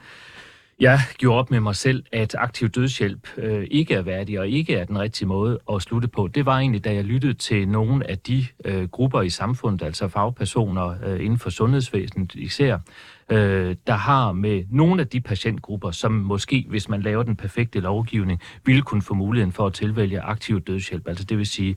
jeg 0.80 0.99
gjorde 1.17 1.39
op 1.39 1.51
med 1.51 1.60
mig 1.60 1.75
selv, 1.75 2.03
at 2.12 2.36
aktiv 2.36 2.69
dødshjælp 2.69 3.27
øh, 3.38 3.67
ikke 3.71 3.93
er 3.93 4.01
værdig 4.01 4.39
og 4.39 4.47
ikke 4.47 4.75
er 4.75 4.86
den 4.86 4.99
rigtige 4.99 5.27
måde 5.27 5.60
at 5.73 5.82
slutte 5.82 6.08
på. 6.08 6.27
Det 6.27 6.45
var 6.45 6.60
egentlig, 6.60 6.86
da 6.86 6.93
jeg 6.93 7.03
lyttede 7.03 7.34
til 7.34 7.67
nogle 7.67 8.10
af 8.10 8.19
de 8.19 8.45
øh, 8.65 8.84
grupper 8.84 9.21
i 9.21 9.30
samfundet, 9.30 9.86
altså 9.86 10.08
fagpersoner 10.08 10.95
øh, 11.06 11.25
inden 11.25 11.39
for 11.39 11.49
sundhedsvæsenet 11.49 12.36
især, 12.36 12.77
øh, 13.32 13.76
der 13.88 13.94
har 13.94 14.32
med 14.32 14.63
nogle 14.70 15.02
af 15.02 15.08
de 15.08 15.22
patientgrupper, 15.22 15.92
som 15.92 16.12
måske, 16.12 16.66
hvis 16.70 16.90
man 16.90 17.02
laver 17.02 17.24
den 17.24 17.36
perfekte 17.36 17.80
lovgivning, 17.80 18.42
ville 18.66 18.82
kunne 18.82 19.02
få 19.02 19.13
muligheden 19.13 19.52
for 19.52 19.66
at 19.68 19.74
tilvælge 19.74 20.22
aktiv 20.22 20.62
dødshjælp. 20.62 21.08
Altså 21.08 21.24
det 21.24 21.38
vil 21.38 21.46
sige, 21.46 21.76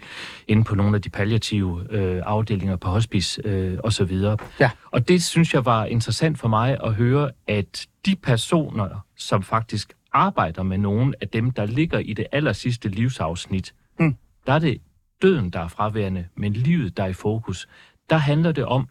inde 0.49 0.65
på 0.65 0.75
nogle 0.75 0.97
af 0.97 1.03
de 1.03 1.11
palliative 1.11 1.87
øh, 1.91 2.23
afdelinger 2.27 2.77
på 2.77 2.89
hospice 2.89 3.43
øh, 3.45 3.79
osv. 3.85 4.13
Ja. 4.61 4.71
Og 4.91 5.09
det 5.09 5.23
synes 5.23 5.55
jeg 5.55 5.65
var 5.65 5.85
interessant 5.85 6.39
for 6.39 6.49
mig 6.49 6.77
at 6.85 6.95
høre, 6.95 7.31
at 7.47 7.87
de 8.07 8.17
personer, 8.17 9.05
som 9.17 9.43
faktisk 9.43 9.93
arbejder 10.13 10.63
med 10.63 10.79
nogle 10.79 11.15
af 11.21 11.29
dem, 11.29 11.51
der 11.51 11.67
ligger 11.67 11.99
i 11.99 12.13
det 12.13 12.27
aller 12.33 12.53
sidste 12.53 12.89
livsafsnit, 12.89 13.75
Mm. 14.01 14.17
der 14.47 14.53
er 14.53 14.59
det 14.59 14.81
døden, 15.23 15.51
der 15.51 15.61
er 15.61 15.69
fraværende, 15.69 16.27
men 16.37 16.53
livet, 16.53 16.97
der 16.97 17.03
er 17.03 17.09
i 17.09 17.13
fokus. 17.13 17.69
Der 18.11 18.17
handler 18.17 18.53
det 18.53 18.65
om 18.65 18.89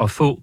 at 0.00 0.10
få 0.10 0.42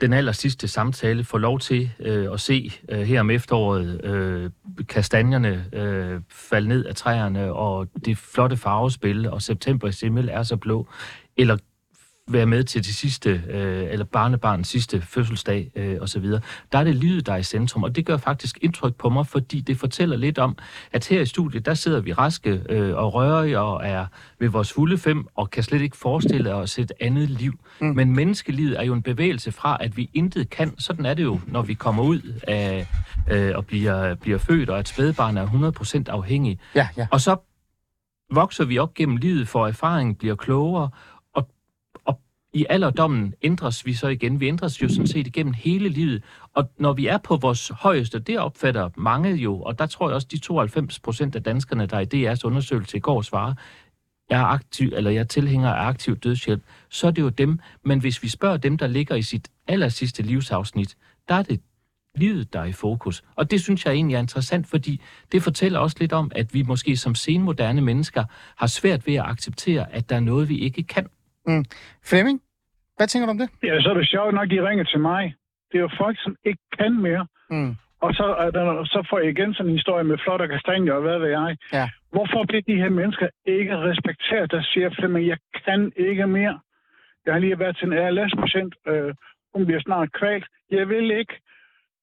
den 0.00 0.12
aller 0.12 0.32
sidste 0.32 0.68
samtale, 0.68 1.24
får 1.24 1.38
lov 1.38 1.58
til 1.58 1.90
øh, 2.00 2.32
at 2.32 2.40
se 2.40 2.72
øh, 2.88 3.00
her 3.00 3.20
om 3.20 3.30
efteråret 3.30 4.04
øh, 4.04 4.50
kastanjerne 4.88 5.66
øh, 5.72 6.20
falde 6.30 6.68
ned 6.68 6.84
af 6.84 6.94
træerne, 6.94 7.52
og 7.52 7.88
det 8.04 8.18
flotte 8.18 8.56
farvespil, 8.56 9.30
og 9.30 9.42
september 9.42 9.98
himmel 10.02 10.28
er 10.32 10.42
så 10.42 10.56
blå, 10.56 10.88
eller 11.36 11.56
være 12.32 12.46
med 12.46 12.64
til 12.64 12.84
det 12.84 12.94
sidste, 12.94 13.42
øh, 13.50 13.86
eller 13.90 14.04
barnebarns 14.04 14.68
sidste 14.68 15.00
fødselsdag 15.00 15.70
øh, 15.76 15.96
osv. 16.00 16.24
Der 16.72 16.78
er 16.78 16.84
det 16.84 16.94
livet, 16.94 17.26
der 17.26 17.32
er 17.32 17.36
i 17.36 17.42
centrum, 17.42 17.82
og 17.82 17.96
det 17.96 18.06
gør 18.06 18.16
faktisk 18.16 18.58
indtryk 18.62 18.94
på 18.94 19.08
mig, 19.08 19.26
fordi 19.26 19.60
det 19.60 19.78
fortæller 19.78 20.16
lidt 20.16 20.38
om, 20.38 20.56
at 20.92 21.06
her 21.06 21.20
i 21.20 21.26
studiet, 21.26 21.66
der 21.66 21.74
sidder 21.74 22.00
vi 22.00 22.12
raske 22.12 22.62
øh, 22.68 22.96
og 22.96 23.14
rørige 23.14 23.60
og 23.60 23.86
er 23.86 24.06
ved 24.38 24.48
vores 24.48 24.72
fulde 24.72 24.98
fem, 24.98 25.26
og 25.34 25.50
kan 25.50 25.62
slet 25.62 25.82
ikke 25.82 25.96
forestille 25.96 26.54
os 26.54 26.78
et 26.78 26.92
andet 27.00 27.30
liv. 27.30 27.52
Mm. 27.80 27.86
Men 27.86 28.14
menneskelivet 28.14 28.78
er 28.78 28.82
jo 28.82 28.92
en 28.92 29.02
bevægelse 29.02 29.52
fra, 29.52 29.76
at 29.80 29.96
vi 29.96 30.10
intet 30.14 30.50
kan. 30.50 30.78
Sådan 30.78 31.06
er 31.06 31.14
det 31.14 31.22
jo, 31.22 31.40
når 31.46 31.62
vi 31.62 31.74
kommer 31.74 32.02
ud 32.02 32.40
af 32.48 32.86
øh, 33.30 33.52
og 33.54 33.66
bliver, 33.66 34.14
bliver 34.14 34.38
født, 34.38 34.70
og 34.70 34.78
at 34.78 34.88
spædbarn 34.88 35.36
er 35.36 35.46
100% 36.08 36.10
afhængig. 36.10 36.58
Ja, 36.74 36.88
ja. 36.96 37.06
Og 37.10 37.20
så 37.20 37.36
vokser 38.30 38.64
vi 38.64 38.78
op 38.78 38.94
gennem 38.94 39.16
livet, 39.16 39.48
for 39.48 39.66
erfaringen 39.66 40.14
bliver 40.14 40.34
klogere, 40.34 40.82
og, 40.82 40.90
og 40.90 41.09
i 42.52 42.66
alderdommen 42.68 43.34
ændres 43.42 43.86
vi 43.86 43.94
så 43.94 44.08
igen. 44.08 44.40
Vi 44.40 44.48
ændres 44.48 44.82
jo 44.82 44.88
sådan 44.88 45.06
set 45.06 45.26
igennem 45.26 45.52
hele 45.52 45.88
livet. 45.88 46.22
Og 46.54 46.70
når 46.78 46.92
vi 46.92 47.06
er 47.06 47.18
på 47.18 47.36
vores 47.36 47.68
højeste, 47.68 48.18
det 48.18 48.38
opfatter 48.38 48.90
mange 48.96 49.34
jo, 49.34 49.62
og 49.62 49.78
der 49.78 49.86
tror 49.86 50.08
jeg 50.08 50.14
også, 50.14 50.28
de 50.30 50.38
92 50.38 51.00
procent 51.00 51.36
af 51.36 51.42
danskerne, 51.42 51.86
der 51.86 52.00
i 52.00 52.32
DR's 52.32 52.44
undersøgelse 52.44 52.96
i 52.96 53.00
går 53.00 53.22
svarer, 53.22 53.54
jeg 54.30 54.40
er 54.40 54.44
aktiv, 54.44 54.92
eller 54.92 55.10
jeg 55.10 55.28
tilhænger 55.28 55.70
af 55.70 55.88
aktiv 55.88 56.16
dødshjælp, 56.16 56.62
så 56.88 57.06
er 57.06 57.10
det 57.10 57.22
jo 57.22 57.28
dem. 57.28 57.58
Men 57.84 58.00
hvis 58.00 58.22
vi 58.22 58.28
spørger 58.28 58.56
dem, 58.56 58.78
der 58.78 58.86
ligger 58.86 59.14
i 59.14 59.22
sit 59.22 59.48
aller 59.68 59.88
sidste 59.88 60.22
livsafsnit, 60.22 60.96
der 61.28 61.34
er 61.34 61.42
det 61.42 61.60
livet, 62.14 62.52
der 62.52 62.60
er 62.60 62.64
i 62.64 62.72
fokus. 62.72 63.24
Og 63.36 63.50
det 63.50 63.60
synes 63.60 63.86
jeg 63.86 63.92
egentlig 63.92 64.14
er 64.14 64.20
interessant, 64.20 64.66
fordi 64.66 65.00
det 65.32 65.42
fortæller 65.42 65.78
også 65.78 65.96
lidt 66.00 66.12
om, 66.12 66.32
at 66.34 66.54
vi 66.54 66.62
måske 66.62 66.96
som 66.96 67.14
senmoderne 67.14 67.80
mennesker 67.80 68.24
har 68.56 68.66
svært 68.66 69.06
ved 69.06 69.14
at 69.14 69.24
acceptere, 69.26 69.92
at 69.92 70.10
der 70.10 70.16
er 70.16 70.20
noget, 70.20 70.48
vi 70.48 70.58
ikke 70.58 70.82
kan. 70.82 71.06
Mm. 71.46 71.64
Flemming, 72.08 72.42
hvad 72.96 73.06
tænker 73.06 73.26
du 73.26 73.30
om 73.30 73.38
det? 73.38 73.48
Ja, 73.62 73.80
så 73.80 73.90
er 73.90 73.94
det 73.94 74.08
sjovt 74.08 74.34
nok, 74.34 74.50
de 74.50 74.68
ringer 74.68 74.84
til 74.84 75.00
mig. 75.00 75.34
Det 75.72 75.76
er 75.78 75.82
jo 75.82 75.90
folk, 75.98 76.16
som 76.22 76.36
ikke 76.44 76.62
kan 76.78 76.92
mere. 77.02 77.26
Mm. 77.50 77.76
Og 78.00 78.14
så, 78.14 78.50
der, 78.54 78.84
så 78.84 79.06
får 79.10 79.18
jeg 79.18 79.28
igen 79.30 79.54
sådan 79.54 79.70
en 79.70 79.76
historie 79.76 80.04
med 80.04 80.18
flot 80.18 80.40
og 80.40 80.48
kastanjer 80.48 80.92
og 80.92 81.02
hvad 81.02 81.18
ved 81.18 81.28
jeg. 81.28 81.56
Ja. 81.72 81.88
Hvorfor 82.12 82.44
bliver 82.48 82.62
de 82.66 82.76
her 82.82 82.88
mennesker 82.88 83.28
ikke 83.46 83.76
respekteret, 83.78 84.50
der 84.50 84.62
siger, 84.62 84.90
Flemming, 84.90 85.26
jeg 85.28 85.38
kan 85.64 85.92
ikke 85.96 86.26
mere. 86.26 86.60
Jeg 87.26 87.32
har 87.34 87.40
lige 87.40 87.58
været 87.58 87.76
til 87.76 87.86
en 87.86 87.92
ALS-patient. 87.92 88.74
Øh, 88.86 89.14
hun 89.54 89.66
bliver 89.66 89.80
snart 89.80 90.12
kvalt. 90.12 90.46
Jeg 90.70 90.88
vil 90.88 91.10
ikke. 91.10 91.34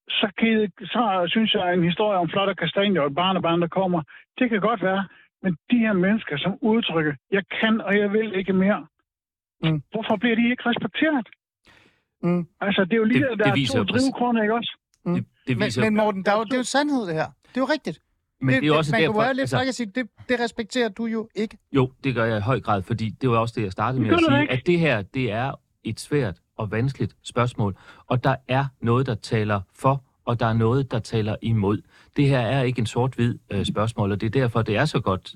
Så, 0.10 0.28
kan, 0.38 0.72
så 0.82 1.26
synes 1.28 1.54
jeg 1.54 1.74
en 1.74 1.84
historie 1.84 2.18
om 2.18 2.30
flot 2.30 2.50
og 2.50 2.58
kastanjer 2.58 3.02
og 3.02 3.08
et 3.08 3.16
barnebarn, 3.16 3.62
der 3.62 3.68
kommer. 3.68 4.02
Det 4.40 4.50
kan 4.50 4.60
godt 4.60 4.82
være. 4.84 5.08
Men 5.44 5.58
de 5.72 5.78
her 5.78 5.94
mennesker, 5.94 6.38
som 6.38 6.58
udtrykker, 6.62 7.14
jeg 7.32 7.44
kan 7.60 7.82
og 7.82 7.98
jeg 7.98 8.14
vil 8.14 8.36
ikke 8.36 8.54
mere. 8.54 8.88
Mm. 9.64 9.82
Hvorfor 9.91 10.16
bliver 10.22 10.36
de 10.36 10.49
ikke 10.51 10.64
respekteret? 10.66 11.28
Mm. 12.24 12.47
Altså, 12.62 12.82
det 12.86 12.93
er 12.93 12.97
jo 12.97 13.03
lige 13.03 13.20
Det- 13.20 13.30
det, 13.30 13.39
der 13.39 13.53
det 13.53 13.64
er 13.64 13.68
to 13.78 13.84
drivkroner, 13.84 14.41
ikke 14.41 14.53
også? 14.55 14.78
Mm. 15.05 15.14
Det, 15.16 15.26
det 15.47 15.58
Men, 15.58 15.66
viser, 15.66 15.82
men 15.82 15.95
Morten, 15.95 16.24
der 16.26 16.32
er 16.32 16.38
jo, 16.38 16.43
det 16.43 16.53
er 16.53 16.58
jo 16.58 16.64
sandhed, 16.64 17.01
det 17.08 17.14
her. 17.14 17.26
Det 17.49 17.58
er 17.58 17.62
jo 17.62 17.66
rigtigt. 17.66 17.99
men 18.41 18.55
det, 18.55 18.64
er 18.64 18.68
jo 18.68 18.78
også 18.78 18.91
man 18.91 19.01
derfor... 19.01 19.14
kan 19.14 19.22
jo 19.22 19.26
være 19.26 19.34
lidt 19.34 19.53
altså- 19.53 19.72
sige, 19.78 19.91
det, 19.95 20.10
det 20.30 20.39
respekterer 20.39 20.89
du 20.89 21.05
jo 21.05 21.30
ikke. 21.36 21.58
Jo, 21.72 21.91
det 22.03 22.16
gør 22.16 22.26
jeg 22.26 22.38
i 22.38 22.41
høj 22.41 22.60
grad, 22.60 22.82
fordi 22.84 23.10
det 23.10 23.30
var 23.30 23.38
også 23.38 23.53
det, 23.58 23.64
jeg 23.64 23.72
startede 23.72 24.01
med 24.01 24.10
Det 24.12 24.18
at 24.18 24.24
sige, 24.30 24.41
ikke. 24.41 24.53
at 24.53 24.68
det 24.68 24.80
her, 24.80 25.01
det 25.01 25.32
er 25.32 25.51
et 25.84 25.99
svært 25.99 26.36
og 26.58 26.72
vanskeligt 26.72 27.16
spørgsmål, 27.24 27.78
og 28.08 28.24
der 28.24 28.36
er 28.47 28.66
noget, 28.82 29.05
der 29.05 29.16
taler 29.16 29.62
for, 29.76 30.03
og 30.28 30.40
der 30.40 30.46
er 30.46 30.54
noget, 30.54 30.92
der 30.92 31.00
taler 31.00 31.36
imod. 31.42 31.82
Det 32.18 32.28
her 32.28 32.40
er 32.40 32.64
ikke 32.64 32.80
en 32.80 32.86
sort-hvid 32.86 33.38
øh, 33.50 33.66
spørgsmål, 33.66 34.12
og 34.12 34.22
det 34.22 34.28
er 34.28 34.42
derfor, 34.42 34.62
det 34.62 34.76
er 34.78 34.86
så 34.86 35.00
godt, 35.00 35.36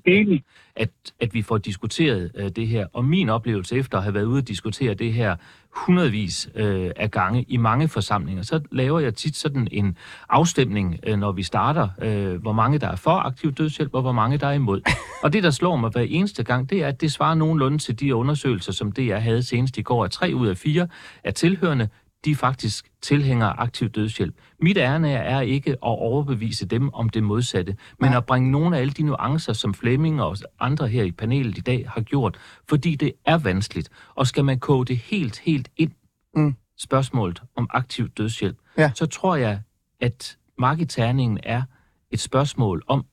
at, 0.76 0.90
at 1.20 1.34
vi 1.34 1.42
får 1.42 1.58
diskuteret 1.58 2.30
øh, 2.34 2.48
det 2.48 2.68
her. 2.68 2.86
Og 2.92 3.04
min 3.04 3.28
oplevelse 3.28 3.76
efter 3.76 3.98
at 3.98 4.04
have 4.04 4.14
været 4.14 4.24
ude 4.24 4.38
og 4.38 4.48
diskutere 4.48 4.94
det 4.94 5.12
her 5.12 5.36
hundredvis 5.72 6.48
øh, 6.54 6.90
af 6.96 7.10
gange 7.10 7.44
i 7.48 7.56
mange 7.56 7.88
forsamlinger, 7.88 8.42
så 8.42 8.60
laver 8.72 9.00
jeg 9.00 9.14
tit 9.14 9.36
sådan 9.36 9.68
en 9.70 9.96
afstemning, 10.28 10.98
øh, 11.06 11.18
når 11.18 11.32
vi 11.32 11.42
starter, 11.42 11.88
øh, 12.02 12.42
hvor 12.42 12.52
mange 12.52 12.78
der 12.78 12.88
er 12.88 12.96
for 12.96 13.10
aktiv 13.10 13.52
dødshjælp, 13.52 13.94
og 13.94 14.02
hvor 14.02 14.12
mange 14.12 14.38
der 14.38 14.46
er 14.46 14.52
imod. 14.52 14.80
Og 15.22 15.32
det, 15.32 15.42
der 15.42 15.50
slår 15.50 15.76
mig 15.76 15.90
hver 15.90 16.06
eneste 16.08 16.42
gang, 16.42 16.70
det 16.70 16.82
er, 16.82 16.88
at 16.88 17.00
det 17.00 17.12
svarer 17.12 17.34
nogenlunde 17.34 17.78
til 17.78 18.00
de 18.00 18.14
undersøgelser, 18.14 18.72
som 18.72 18.92
DR 18.92 19.16
havde 19.16 19.42
senest 19.42 19.78
i 19.78 19.82
går, 19.82 20.04
at 20.04 20.10
tre 20.10 20.32
ud 20.34 20.46
af 20.46 20.56
fire 20.56 20.88
af 21.24 21.34
tilhørende, 21.34 21.88
de 22.24 22.30
er 22.30 22.34
faktisk 22.34 22.90
tilhængere 23.00 23.48
af 23.50 23.62
aktiv 23.62 23.88
dødshjælp. 23.88 24.34
Mit 24.60 24.76
ærne 24.76 25.12
er 25.12 25.40
ikke 25.40 25.70
at 25.70 25.78
overbevise 25.82 26.66
dem 26.66 26.94
om 26.94 27.08
det 27.08 27.22
modsatte, 27.22 27.76
men 28.00 28.12
at 28.12 28.26
bringe 28.26 28.50
nogle 28.50 28.76
af 28.76 28.80
alle 28.80 28.92
de 28.92 29.02
nuancer, 29.02 29.52
som 29.52 29.74
Flemming 29.74 30.22
og 30.22 30.36
andre 30.60 30.88
her 30.88 31.02
i 31.04 31.12
panelet 31.12 31.58
i 31.58 31.60
dag 31.60 31.88
har 31.88 32.00
gjort, 32.00 32.38
fordi 32.68 32.94
det 32.94 33.12
er 33.24 33.38
vanskeligt. 33.38 33.88
Og 34.14 34.26
skal 34.26 34.44
man 34.44 34.58
koge 34.58 34.84
det 34.86 34.96
helt, 34.98 35.38
helt 35.38 35.70
ind, 35.76 35.92
Mm. 36.36 36.54
spørgsmålet 36.78 37.42
om 37.56 37.66
aktiv 37.70 38.08
dødshjælp, 38.08 38.58
Ja. 38.78 38.92
så 38.94 39.06
tror 39.06 39.36
jeg, 39.36 39.60
at 40.00 40.38
marketerningen 40.58 41.38
er 41.42 41.62
et 42.10 42.20
spørgsmål 42.20 42.82
om, 42.86 43.04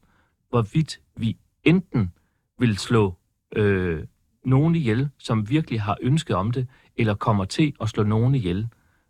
hvorvidt 0.50 1.00
vi 1.18 1.38
enten 1.64 2.14
vil 2.60 2.78
slå 2.78 3.14
øh, 3.56 4.04
nogen 4.46 4.76
ihjel, 4.76 5.10
som 5.18 5.50
virkelig 5.50 5.82
har 5.82 5.98
ønsket 6.02 6.36
om 6.36 6.52
det, 6.52 6.68
eller 6.98 7.14
kommer 7.14 7.46
til 7.46 7.74
at 7.82 7.90
slå 7.90 8.04
nogen 8.04 8.36
ihjel, 8.36 8.68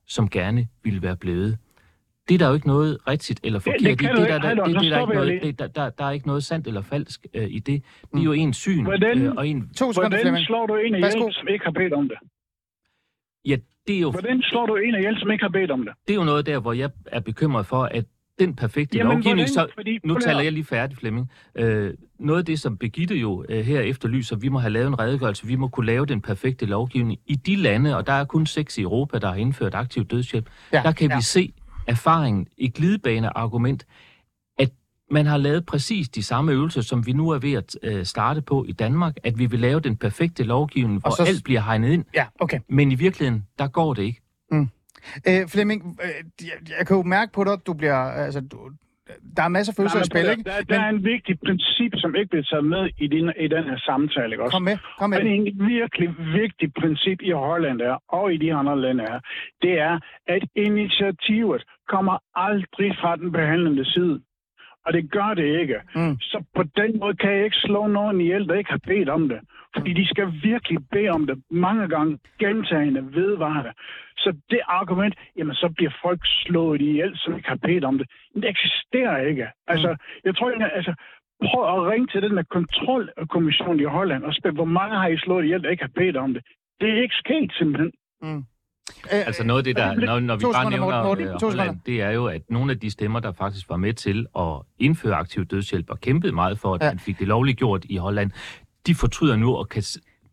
som 0.09 0.29
gerne 0.29 0.67
ville 0.83 1.01
være 1.01 1.15
blevet. 1.17 1.57
Det 2.29 2.33
er 2.35 2.39
der 2.39 2.47
jo 2.47 2.53
ikke 2.53 2.67
noget 2.67 2.97
rigtigt 3.07 3.39
eller 3.43 3.59
forkert 3.59 3.79
det 3.81 3.91
i. 3.91 3.95
kan 3.95 4.09
Det, 4.09 4.17
du 4.17 4.21
er 4.21 4.27
der, 4.27 4.35
ikke. 4.49 4.61
der, 4.61 4.65
det, 4.65 4.75
det, 4.81 4.91
er 4.91 4.95
der, 4.95 5.01
ikke 5.01 5.13
noget, 5.13 5.41
det, 5.43 5.59
der, 5.59 5.67
der, 5.67 5.89
der 5.89 6.05
er 6.05 6.11
ikke 6.11 6.27
noget 6.27 6.43
sandt 6.43 6.67
eller 6.67 6.81
falsk 6.81 7.25
øh, 7.33 7.47
i 7.49 7.59
det. 7.59 7.83
Det 8.13 8.19
er 8.19 8.23
jo 8.23 8.31
en 8.31 8.53
syn, 8.53 8.83
Hvordan- 8.83 9.21
øh, 9.21 9.33
og 9.35 9.47
en, 9.47 9.69
To 9.77 9.93
sekunder, 9.93 10.17
Hvordan 10.23 10.43
slår 10.43 10.67
du 10.67 10.75
en 10.75 10.95
hjælp, 10.95 11.31
som 11.31 11.47
ikke 11.47 11.65
har 11.65 11.71
bedt 11.71 11.93
om 11.93 12.09
det? 12.09 12.17
ja, 13.45 13.57
det 13.87 13.95
er 13.95 13.99
jo 13.99 14.11
Hvordan 14.11 14.41
slår 14.41 14.65
du 14.65 14.75
en 14.75 14.95
af 14.95 15.01
hjælp, 15.01 15.19
som 15.19 15.31
ikke 15.31 15.43
har 15.43 15.49
bedt 15.49 15.71
om 15.71 15.85
det? 15.85 15.93
det 16.07 16.13
er 16.13 16.17
jo 16.17 16.23
noget 16.23 16.45
der, 16.45 16.59
hvor 16.59 16.73
jeg 16.73 16.89
er 17.05 17.19
bekymret 17.19 17.65
for, 17.65 17.83
at 17.83 18.05
den 18.39 18.55
perfekte 18.55 18.97
Jamen, 18.97 19.11
lovgivning, 19.13 19.35
hvordan? 19.53 19.69
så, 19.69 19.73
Fordi- 19.75 19.99
nu 20.03 20.17
taler 20.19 20.41
jeg 20.41 20.51
lige 20.51 20.63
færdig, 20.65 20.97
Flemming. 20.97 21.31
Øh, 21.55 21.93
noget 22.19 22.39
af 22.39 22.45
det, 22.45 22.59
som 22.59 22.77
Begitte 22.77 23.15
jo 23.15 23.45
øh, 23.49 23.65
her 23.65 23.79
efterlyser, 23.81 24.35
vi 24.35 24.49
må 24.49 24.59
have 24.59 24.69
lavet 24.73 24.87
en 24.87 24.99
redegørelse, 24.99 25.47
vi 25.47 25.55
må 25.55 25.67
kunne 25.67 25.85
lave 25.85 26.05
den 26.05 26.21
perfekte 26.21 26.65
lovgivning 26.65 27.19
i 27.25 27.35
de 27.35 27.55
lande, 27.55 27.97
og 27.97 28.07
der 28.07 28.13
er 28.13 28.25
kun 28.25 28.45
seks 28.45 28.77
i 28.77 28.81
Europa, 28.81 29.17
der 29.19 29.27
har 29.27 29.35
indført 29.35 29.75
aktiv 29.75 30.05
dødshjælp. 30.05 30.49
Ja, 30.73 30.81
der 30.83 30.91
kan 30.91 31.09
ja. 31.09 31.15
vi 31.17 31.21
se 31.21 31.53
erfaringen, 31.87 32.47
et 32.57 32.73
glidebane 32.73 33.37
argument, 33.37 33.85
at 34.59 34.69
man 35.11 35.25
har 35.25 35.37
lavet 35.37 35.65
præcis 35.65 36.09
de 36.09 36.23
samme 36.23 36.51
øvelser, 36.51 36.81
som 36.81 37.05
vi 37.05 37.13
nu 37.13 37.29
er 37.29 37.39
ved 37.39 37.53
at 37.53 37.75
øh, 37.83 38.05
starte 38.05 38.41
på 38.41 38.65
i 38.67 38.71
Danmark, 38.71 39.15
at 39.23 39.39
vi 39.39 39.45
vil 39.45 39.59
lave 39.59 39.79
den 39.79 39.95
perfekte 39.97 40.43
lovgivning, 40.43 41.01
hvor 41.01 41.09
så- 41.15 41.23
alt 41.27 41.43
bliver 41.43 41.61
hegnet 41.61 41.91
ind, 41.91 42.05
Ja, 42.15 42.25
okay. 42.39 42.59
men 42.69 42.91
i 42.91 42.95
virkeligheden, 42.95 43.45
der 43.59 43.67
går 43.67 43.93
det 43.93 44.03
ikke. 44.03 44.21
Øh, 45.27 45.41
Flemming, 45.53 45.99
øh, 46.05 46.47
jeg, 46.49 46.57
jeg 46.77 46.87
kan 46.87 46.97
jo 46.97 47.03
mærke 47.03 47.31
på 47.33 47.43
dig, 47.43 47.53
at 47.53 47.67
du 47.67 47.73
bliver... 47.73 47.99
Altså, 48.25 48.41
du, 48.51 48.57
der 49.37 49.43
er 49.43 49.47
masser 49.47 49.71
af 49.73 49.75
følelser 49.75 49.99
i 49.99 50.05
men 50.05 50.11
spil, 50.11 50.29
ikke? 50.33 50.43
Der, 50.43 50.61
der 50.71 50.79
er 50.85 50.89
en 50.89 51.03
vigtig 51.03 51.35
princip, 51.45 51.91
som 51.95 52.15
ikke 52.15 52.29
bliver 52.29 52.47
taget 52.51 52.65
med 52.65 52.83
i, 52.97 53.07
din, 53.07 53.27
i 53.45 53.47
den 53.55 53.63
her 53.69 53.77
samtale. 53.89 54.31
Ikke 54.31 54.43
også? 54.43 54.55
Kom 54.55 54.63
med, 54.69 54.77
kom 54.99 55.09
med. 55.09 55.17
Og 55.17 55.25
en 55.25 55.45
virkelig 55.75 56.09
vigtig 56.41 56.73
princip 56.81 57.19
i 57.21 57.31
Holland 57.31 57.81
er, 57.81 57.95
og 58.07 58.33
i 58.33 58.37
de 58.37 58.53
andre 58.53 58.81
lande 58.81 59.03
er, 59.03 59.19
det 59.61 59.73
er, 59.79 59.99
at 60.27 60.43
initiativet 60.55 61.61
kommer 61.93 62.15
aldrig 62.47 62.89
fra 63.01 63.15
den 63.15 63.31
behandlende 63.31 63.85
side. 63.93 64.21
Og 64.85 64.93
det 64.93 65.11
gør 65.11 65.33
det 65.33 65.59
ikke. 65.61 65.79
Mm. 65.95 66.15
Så 66.19 66.43
på 66.55 66.63
den 66.63 66.99
måde 66.99 67.15
kan 67.15 67.31
jeg 67.31 67.43
ikke 67.43 67.55
slå 67.55 67.87
nogen 67.87 68.21
ihjel, 68.21 68.47
der 68.47 68.55
ikke 68.55 68.71
har 68.71 68.83
bedt 68.87 69.09
om 69.09 69.29
det. 69.29 69.39
Fordi 69.75 69.93
de 69.93 70.07
skal 70.07 70.27
virkelig 70.43 70.79
bede 70.91 71.09
om 71.09 71.27
det 71.27 71.43
mange 71.51 71.87
gange, 71.87 72.19
gentagende, 72.39 73.15
vedvarende. 73.15 73.73
Så 74.17 74.37
det 74.49 74.61
argument, 74.67 75.15
jamen 75.37 75.55
så 75.55 75.73
bliver 75.75 75.91
folk 76.01 76.19
slået 76.23 76.81
ihjel, 76.81 77.11
som 77.15 77.35
ikke 77.35 77.49
har 77.49 77.59
bedt 77.67 77.83
om 77.83 77.97
det. 77.97 78.07
Men 78.33 78.41
det 78.41 78.49
eksisterer 78.49 79.17
ikke. 79.17 79.47
Altså, 79.67 79.95
jeg 80.23 80.35
tror, 80.35 80.49
jeg, 80.49 80.71
altså, 80.73 80.93
prøv 81.45 81.63
at 81.75 81.91
ringe 81.91 82.07
til 82.07 82.21
den 82.21 82.37
der 82.37 82.43
kontrolkommission 82.43 83.79
i 83.79 83.83
Holland 83.83 84.23
og 84.23 84.33
spørg, 84.33 84.53
hvor 84.53 84.65
mange 84.65 84.95
har 84.95 85.07
I 85.07 85.17
slået 85.17 85.43
ihjel, 85.43 85.63
der 85.63 85.69
ikke 85.69 85.83
har 85.83 85.95
bedt 85.95 86.17
om 86.17 86.33
det. 86.33 86.43
Det 86.81 86.89
er 86.89 87.01
ikke 87.01 87.15
sket 87.15 87.51
simpelthen. 87.53 87.91
Mm. 88.21 88.43
Altså 89.11 89.43
noget 89.43 89.59
af 89.59 89.63
det, 89.63 89.75
der, 89.75 89.93
når, 89.95 90.19
når 90.19 90.35
vi 90.35 90.45
bare 90.53 90.69
nævner 90.69 91.03
Morten, 91.03 91.25
øh, 91.25 91.31
to 91.33 91.39
sekunder. 91.39 91.57
Holland, 91.57 91.77
det 91.85 92.01
er 92.01 92.11
jo, 92.11 92.25
at 92.27 92.41
nogle 92.49 92.71
af 92.71 92.79
de 92.79 92.89
stemmer, 92.91 93.19
der 93.19 93.31
faktisk 93.31 93.69
var 93.69 93.77
med 93.77 93.93
til 93.93 94.27
at 94.39 94.45
indføre 94.79 95.15
aktiv 95.15 95.45
dødshjælp 95.45 95.89
og 95.89 95.99
kæmpede 96.01 96.33
meget 96.33 96.59
for, 96.59 96.73
at 96.75 96.81
Ja. 96.81 96.85
ja. 96.85 96.91
man 96.91 96.99
fik 96.99 97.19
det 97.19 97.27
lovligt 97.27 97.57
gjort 97.57 97.85
i 97.89 97.97
Holland, 97.97 98.31
de 98.87 98.95
fortryder 98.95 99.35
nu 99.35 99.55
og 99.55 99.69
kan, 99.69 99.83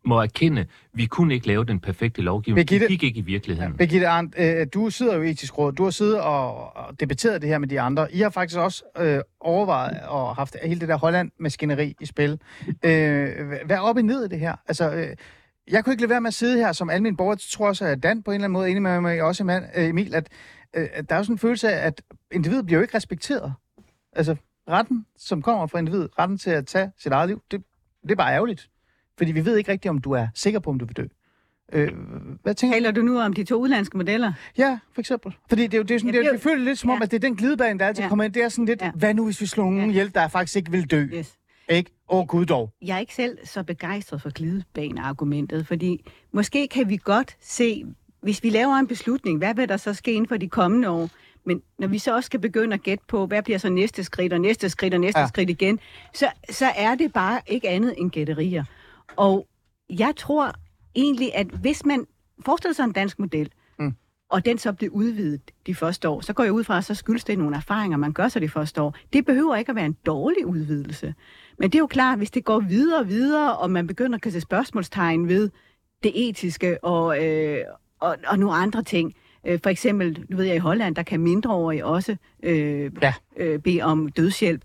må 0.05 0.21
erkende, 0.21 0.61
at 0.61 0.67
vi 0.93 1.05
kunne 1.05 1.33
ikke 1.33 1.47
lave 1.47 1.65
den 1.65 1.79
perfekte 1.79 2.21
lovgivning. 2.21 2.69
Birgitte- 2.71 2.79
Det 2.87 2.89
gik 2.89 3.03
ikke 3.03 3.17
i 3.19 3.21
virkeligheden. 3.21 3.73
Birgitte 3.77 4.07
Arndt, 4.07 4.35
øh, 4.37 4.67
du 4.73 4.89
sidder 4.89 5.15
jo 5.15 5.21
i 5.21 5.29
etisk 5.29 5.57
råd. 5.57 5.71
Du 5.73 5.83
har 5.83 5.89
siddet 5.91 6.21
og, 6.21 6.77
og 6.77 6.99
debatteret 6.99 7.41
det 7.41 7.49
her 7.49 7.57
med 7.57 7.67
de 7.67 7.81
andre. 7.81 8.13
I 8.13 8.19
har 8.19 8.29
faktisk 8.29 8.59
også 8.59 8.83
øh, 8.99 9.19
overvejet 9.39 9.99
og 10.07 10.35
haft 10.35 10.55
hele 10.63 10.79
det 10.79 10.89
der 10.89 10.97
Holland-maskineri 10.97 11.95
i 12.01 12.05
spil. 12.05 12.39
Øh, 12.67 13.27
hvad 13.65 13.75
er 13.75 13.79
op 13.79 13.97
i 13.97 14.01
ned 14.01 14.25
i 14.25 14.27
det 14.27 14.39
her? 14.39 14.55
Altså, 14.67 14.91
øh, 14.93 15.07
jeg 15.71 15.83
kunne 15.83 15.93
ikke 15.93 16.01
lade 16.01 16.09
være 16.09 16.21
med 16.21 16.27
at 16.27 16.33
sidde 16.33 16.57
her 16.57 16.71
som 16.71 16.89
almindelig 16.89 17.17
borger. 17.17 17.35
Tror 17.51 17.67
også, 17.67 17.85
at 17.85 18.03
Dan 18.03 18.23
på 18.23 18.31
en 18.31 18.35
eller 18.35 18.43
anden 18.45 18.53
måde 18.53 18.65
er 18.67 18.71
enig 18.71 18.81
med 18.81 19.01
mig, 19.01 19.21
også 19.23 19.43
Eman- 19.43 19.79
øh, 19.79 19.89
Emil, 19.89 20.15
at, 20.15 20.29
øh, 20.75 20.87
at 20.93 21.09
der 21.09 21.15
er 21.15 21.19
jo 21.19 21.23
sådan 21.23 21.33
en 21.33 21.39
følelse 21.39 21.69
af, 21.73 21.87
at 21.87 22.01
individet 22.31 22.65
bliver 22.65 22.77
jo 22.79 22.81
ikke 22.81 22.97
respekteret. 22.97 23.53
Altså, 24.13 24.35
retten, 24.69 25.05
som 25.17 25.41
kommer 25.41 25.67
fra 25.67 25.79
individet, 25.79 26.09
retten 26.19 26.37
til 26.37 26.49
at 26.49 26.67
tage 26.67 26.91
sit 26.97 27.11
eget 27.11 27.29
liv, 27.29 27.41
det, 27.51 27.63
det 28.03 28.11
er 28.11 28.15
bare 28.15 28.33
ærgerligt. 28.33 28.69
Fordi 29.17 29.31
vi 29.31 29.45
ved 29.45 29.57
ikke 29.57 29.71
rigtigt, 29.71 29.89
om 29.89 29.97
du 30.01 30.11
er 30.11 30.27
sikker 30.35 30.59
på, 30.59 30.69
om 30.69 30.79
du 30.79 30.85
vil 30.85 30.97
dø. 30.97 31.03
Øh, 31.73 31.91
hvad 32.43 32.53
tænker 32.55 32.75
Taler 32.75 32.91
du 32.91 33.01
nu 33.01 33.19
om 33.19 33.33
de 33.33 33.43
to 33.43 33.55
udlandske 33.55 33.97
modeller? 33.97 34.33
Ja, 34.57 34.79
for 34.93 34.99
eksempel. 35.01 35.35
Fordi 35.49 35.63
det 35.63 35.73
er 35.73 35.77
jo, 35.77 35.83
det 35.83 35.95
er 35.95 35.99
sådan, 35.99 36.13
Ja, 36.13 36.21
det 36.21 36.31
det, 36.31 36.41
føler 36.41 36.63
lidt 36.63 36.79
som 36.79 36.89
om, 36.89 36.97
ja. 36.97 37.03
at 37.03 37.11
det 37.11 37.17
er 37.17 37.27
den 37.27 37.35
glidebane, 37.35 37.79
der 37.79 37.87
altid 37.87 38.03
Ja. 38.03 38.09
kommer 38.09 38.25
ind. 38.25 38.33
Det 38.33 38.43
er 38.43 38.49
sådan 38.49 38.65
lidt, 38.65 38.81
Ja. 38.81 38.91
hvad 38.91 39.13
nu, 39.13 39.25
hvis 39.25 39.41
vi 39.41 39.45
slår 39.45 39.63
nogen 39.63 39.81
Ja. 39.81 39.89
ihjel, 39.89 40.13
der 40.15 40.27
faktisk 40.27 40.55
ikke 40.57 40.71
vil 40.71 40.91
dø? 40.91 41.01
Yes. 41.13 41.35
Ikke? 41.69 41.91
Åh, 42.09 42.19
oh, 42.19 42.25
gud 42.27 42.45
dog. 42.45 42.69
Jeg 42.81 42.95
er 42.95 42.99
ikke 42.99 43.15
selv 43.15 43.37
så 43.43 43.63
begejstret 43.63 44.21
for 44.21 44.29
glidebaneargumentet, 44.33 45.67
fordi 45.67 46.05
måske 46.31 46.67
kan 46.67 46.89
vi 46.89 46.97
godt 46.97 47.35
se, 47.41 47.85
hvis 48.21 48.43
vi 48.43 48.49
laver 48.49 48.75
en 48.75 48.87
beslutning, 48.87 49.37
hvad 49.37 49.55
vil 49.55 49.69
der 49.69 49.77
så 49.77 49.93
ske 49.93 50.11
inden 50.13 50.27
for 50.27 50.37
de 50.37 50.49
kommende 50.49 50.89
år? 50.89 51.09
Men 51.45 51.61
når 51.79 51.87
vi 51.87 51.97
så 51.99 52.15
også 52.15 52.25
skal 52.25 52.39
begynde 52.39 52.73
at 52.73 52.83
gætte 52.83 53.03
på, 53.07 53.25
hvad 53.25 53.43
bliver 53.43 53.57
så 53.59 53.69
næste 53.69 54.03
skridt, 54.03 54.33
og 54.33 54.41
næste 54.41 54.69
skridt, 54.69 54.93
og 54.93 54.99
næste 54.99 55.19
Ja. 55.19 55.27
skridt 55.27 55.49
igen, 55.49 55.79
så, 56.13 56.31
så 56.49 56.65
er 56.75 56.95
det 56.95 57.13
bare 57.13 57.41
ikke 57.47 57.69
andet 57.69 57.93
end 57.97 58.11
gætterier. 58.11 58.63
Og 59.15 59.47
jeg 59.89 60.13
tror 60.17 60.53
egentlig, 60.95 61.35
at 61.35 61.47
hvis 61.47 61.85
man 61.85 62.05
forestiller 62.45 62.73
sig 62.73 62.83
en 62.83 62.91
dansk 62.91 63.19
model, 63.19 63.49
Mm. 63.79 63.93
og 64.29 64.45
den 64.45 64.57
så 64.57 64.73
bliver 64.73 64.93
udvidet 64.93 65.41
de 65.67 65.75
første 65.75 66.09
år, 66.09 66.21
så 66.21 66.33
går 66.33 66.43
jeg 66.43 66.53
ud 66.53 66.63
fra, 66.63 66.77
at 66.77 66.85
så 66.85 66.95
skyldes 66.95 67.23
det 67.23 67.37
nogle 67.37 67.55
erfaringer, 67.55 67.97
man 67.97 68.13
gør 68.13 68.27
sig 68.27 68.41
de 68.41 68.49
første 68.49 68.81
år. 68.81 68.95
Det 69.13 69.25
behøver 69.25 69.55
ikke 69.55 69.69
at 69.69 69.75
være 69.75 69.85
en 69.85 69.97
dårlig 70.05 70.45
udvidelse. 70.45 71.13
Men 71.59 71.69
det 71.69 71.75
er 71.75 71.79
jo 71.79 71.87
klart, 71.87 72.17
hvis 72.17 72.31
det 72.31 72.45
går 72.45 72.59
videre 72.59 72.99
og 72.99 73.09
videre, 73.09 73.57
og 73.57 73.71
man 73.71 73.87
begynder 73.87 74.15
at 74.15 74.21
kan 74.21 74.31
se 74.31 74.41
spørgsmålstegn 74.41 75.27
ved 75.27 75.49
det 76.03 76.29
etiske 76.29 76.83
og, 76.83 77.25
øh, 77.25 77.59
og, 77.99 78.17
og 78.27 78.39
nogle 78.39 78.55
andre 78.55 78.83
ting, 78.83 79.13
Øh, 79.47 79.59
for 79.63 79.69
eksempel, 79.69 80.25
nu 80.29 80.37
ved 80.37 80.45
jeg, 80.45 80.55
i 80.55 80.59
Holland, 80.59 80.95
der 80.95 81.03
kan 81.03 81.19
mindreårige 81.19 81.85
også 81.85 82.15
øh, 82.43 82.91
Ja. 83.01 83.13
øh, 83.37 83.59
bede 83.59 83.81
om 83.81 84.09
dødshjælp, 84.09 84.61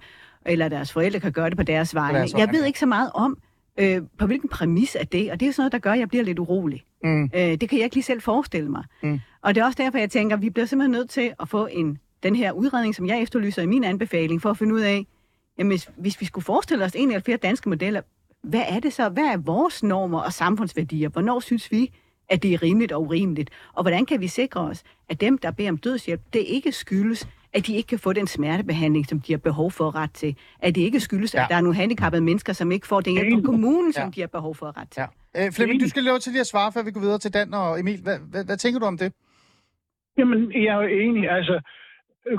eller 0.46 0.68
deres 0.68 0.92
forældre 0.92 1.20
kan 1.20 1.32
gøre 1.32 1.50
det 1.50 1.56
på 1.56 1.62
deres 1.62 1.94
vegne. 1.94 2.18
deres 2.18 2.34
Jeg 2.34 2.48
ved 2.52 2.64
ikke 2.64 2.78
så 2.78 2.86
meget 2.86 3.10
om, 3.14 3.38
øh, 3.80 4.02
på 4.18 4.26
hvilken 4.26 4.48
præmis 4.48 4.96
er 5.00 5.04
det, 5.04 5.30
og 5.30 5.40
det 5.40 5.48
er 5.48 5.52
sådan 5.52 5.62
noget, 5.62 5.72
der 5.72 5.78
gør, 5.78 5.92
at 5.92 5.98
jeg 5.98 6.08
bliver 6.08 6.24
lidt 6.24 6.38
urolig. 6.38 6.84
Mm. 7.04 7.24
Øh, 7.34 7.40
det 7.40 7.68
kan 7.68 7.78
jeg 7.78 7.84
ikke 7.84 7.96
lige 7.96 8.04
selv 8.04 8.20
forestille 8.20 8.70
mig. 8.70 8.84
Mm. 9.02 9.20
Og 9.42 9.54
det 9.54 9.60
er 9.60 9.64
også 9.64 9.82
derfor, 9.82 9.98
jeg 9.98 10.10
tænker, 10.10 10.36
at 10.36 10.42
vi 10.42 10.50
bliver 10.50 10.66
simpelthen 10.66 10.90
nødt 10.90 11.10
til 11.10 11.32
at 11.40 11.48
få 11.48 11.66
en, 11.66 11.98
den 12.22 12.36
her 12.36 12.52
udredning, 12.52 12.94
som 12.94 13.06
jeg 13.06 13.22
efterlyser 13.22 13.62
i 13.62 13.66
min 13.66 13.84
anbefaling, 13.84 14.42
for 14.42 14.50
at 14.50 14.58
finde 14.58 14.74
ud 14.74 14.80
af, 14.80 15.06
jamen, 15.62 15.70
hvis, 15.72 15.90
hvis 15.96 16.20
vi 16.20 16.26
skulle 16.26 16.44
forestille 16.44 16.84
os 16.84 16.92
en 16.94 17.08
eller 17.08 17.20
flere 17.20 17.36
danske 17.36 17.68
modeller, 17.68 18.00
hvad 18.42 18.62
er 18.68 18.80
det 18.80 18.92
så? 18.92 19.08
Hvad 19.08 19.24
er 19.24 19.36
vores 19.36 19.82
normer 19.82 20.20
og 20.20 20.32
samfundsværdier? 20.32 21.08
Hvornår 21.08 21.40
synes 21.40 21.70
vi, 21.70 21.90
at 22.28 22.42
det 22.42 22.54
er 22.54 22.62
rimeligt 22.62 22.92
og 22.92 23.02
urimeligt? 23.02 23.50
Og 23.72 23.82
hvordan 23.82 24.06
kan 24.06 24.20
vi 24.20 24.28
sikre 24.28 24.60
os, 24.60 24.82
at 25.08 25.20
dem, 25.20 25.38
der 25.38 25.50
beder 25.50 25.68
om 25.70 25.76
dødshjælp, 25.78 26.20
det 26.32 26.38
ikke 26.46 26.72
skyldes, 26.72 27.28
at 27.52 27.66
de 27.66 27.74
ikke 27.76 27.86
kan 27.86 27.98
få 27.98 28.12
den 28.12 28.26
smertebehandling, 28.26 29.06
som 29.06 29.20
de 29.20 29.32
har 29.32 29.38
behov 29.38 29.70
for 29.70 29.94
ret 29.94 30.12
til? 30.12 30.36
At 30.58 30.74
det 30.74 30.80
ikke 30.80 31.00
skyldes, 31.00 31.34
Ja. 31.34 31.42
at 31.42 31.48
der 31.50 31.56
er 31.56 31.60
nogle 31.60 31.76
handicappede 31.76 32.22
mennesker, 32.22 32.52
som 32.52 32.72
ikke 32.72 32.86
får 32.86 33.00
den 33.00 33.12
hjælp 33.12 33.34
fra 33.34 33.40
kommunen, 33.50 33.92
som 33.92 34.04
Ja. 34.04 34.10
de 34.10 34.20
har 34.20 34.28
behov 34.28 34.54
for 34.54 34.76
ret 34.80 34.90
til? 34.90 35.02
Ja. 35.34 35.46
Øh, 35.46 35.52
Flemming, 35.52 35.80
du 35.80 35.88
skal 35.88 36.02
lov 36.02 36.18
til 36.18 36.32
lige 36.32 36.40
at 36.40 36.46
svare, 36.46 36.72
før 36.72 36.82
vi 36.82 36.90
går 36.90 37.00
videre 37.00 37.18
til 37.18 37.34
Dan 37.34 37.54
og 37.54 37.80
Emil. 37.80 38.00
Hvad, 38.02 38.18
hvad, 38.30 38.44
hvad 38.44 38.56
tænker 38.56 38.80
du 38.80 38.86
om 38.86 38.98
det? 38.98 39.12
Jamen, 40.18 40.52
jeg 40.52 40.74
er 40.74 40.74
jo 40.82 40.88
enig. 41.08 41.30
Altså, 41.30 41.60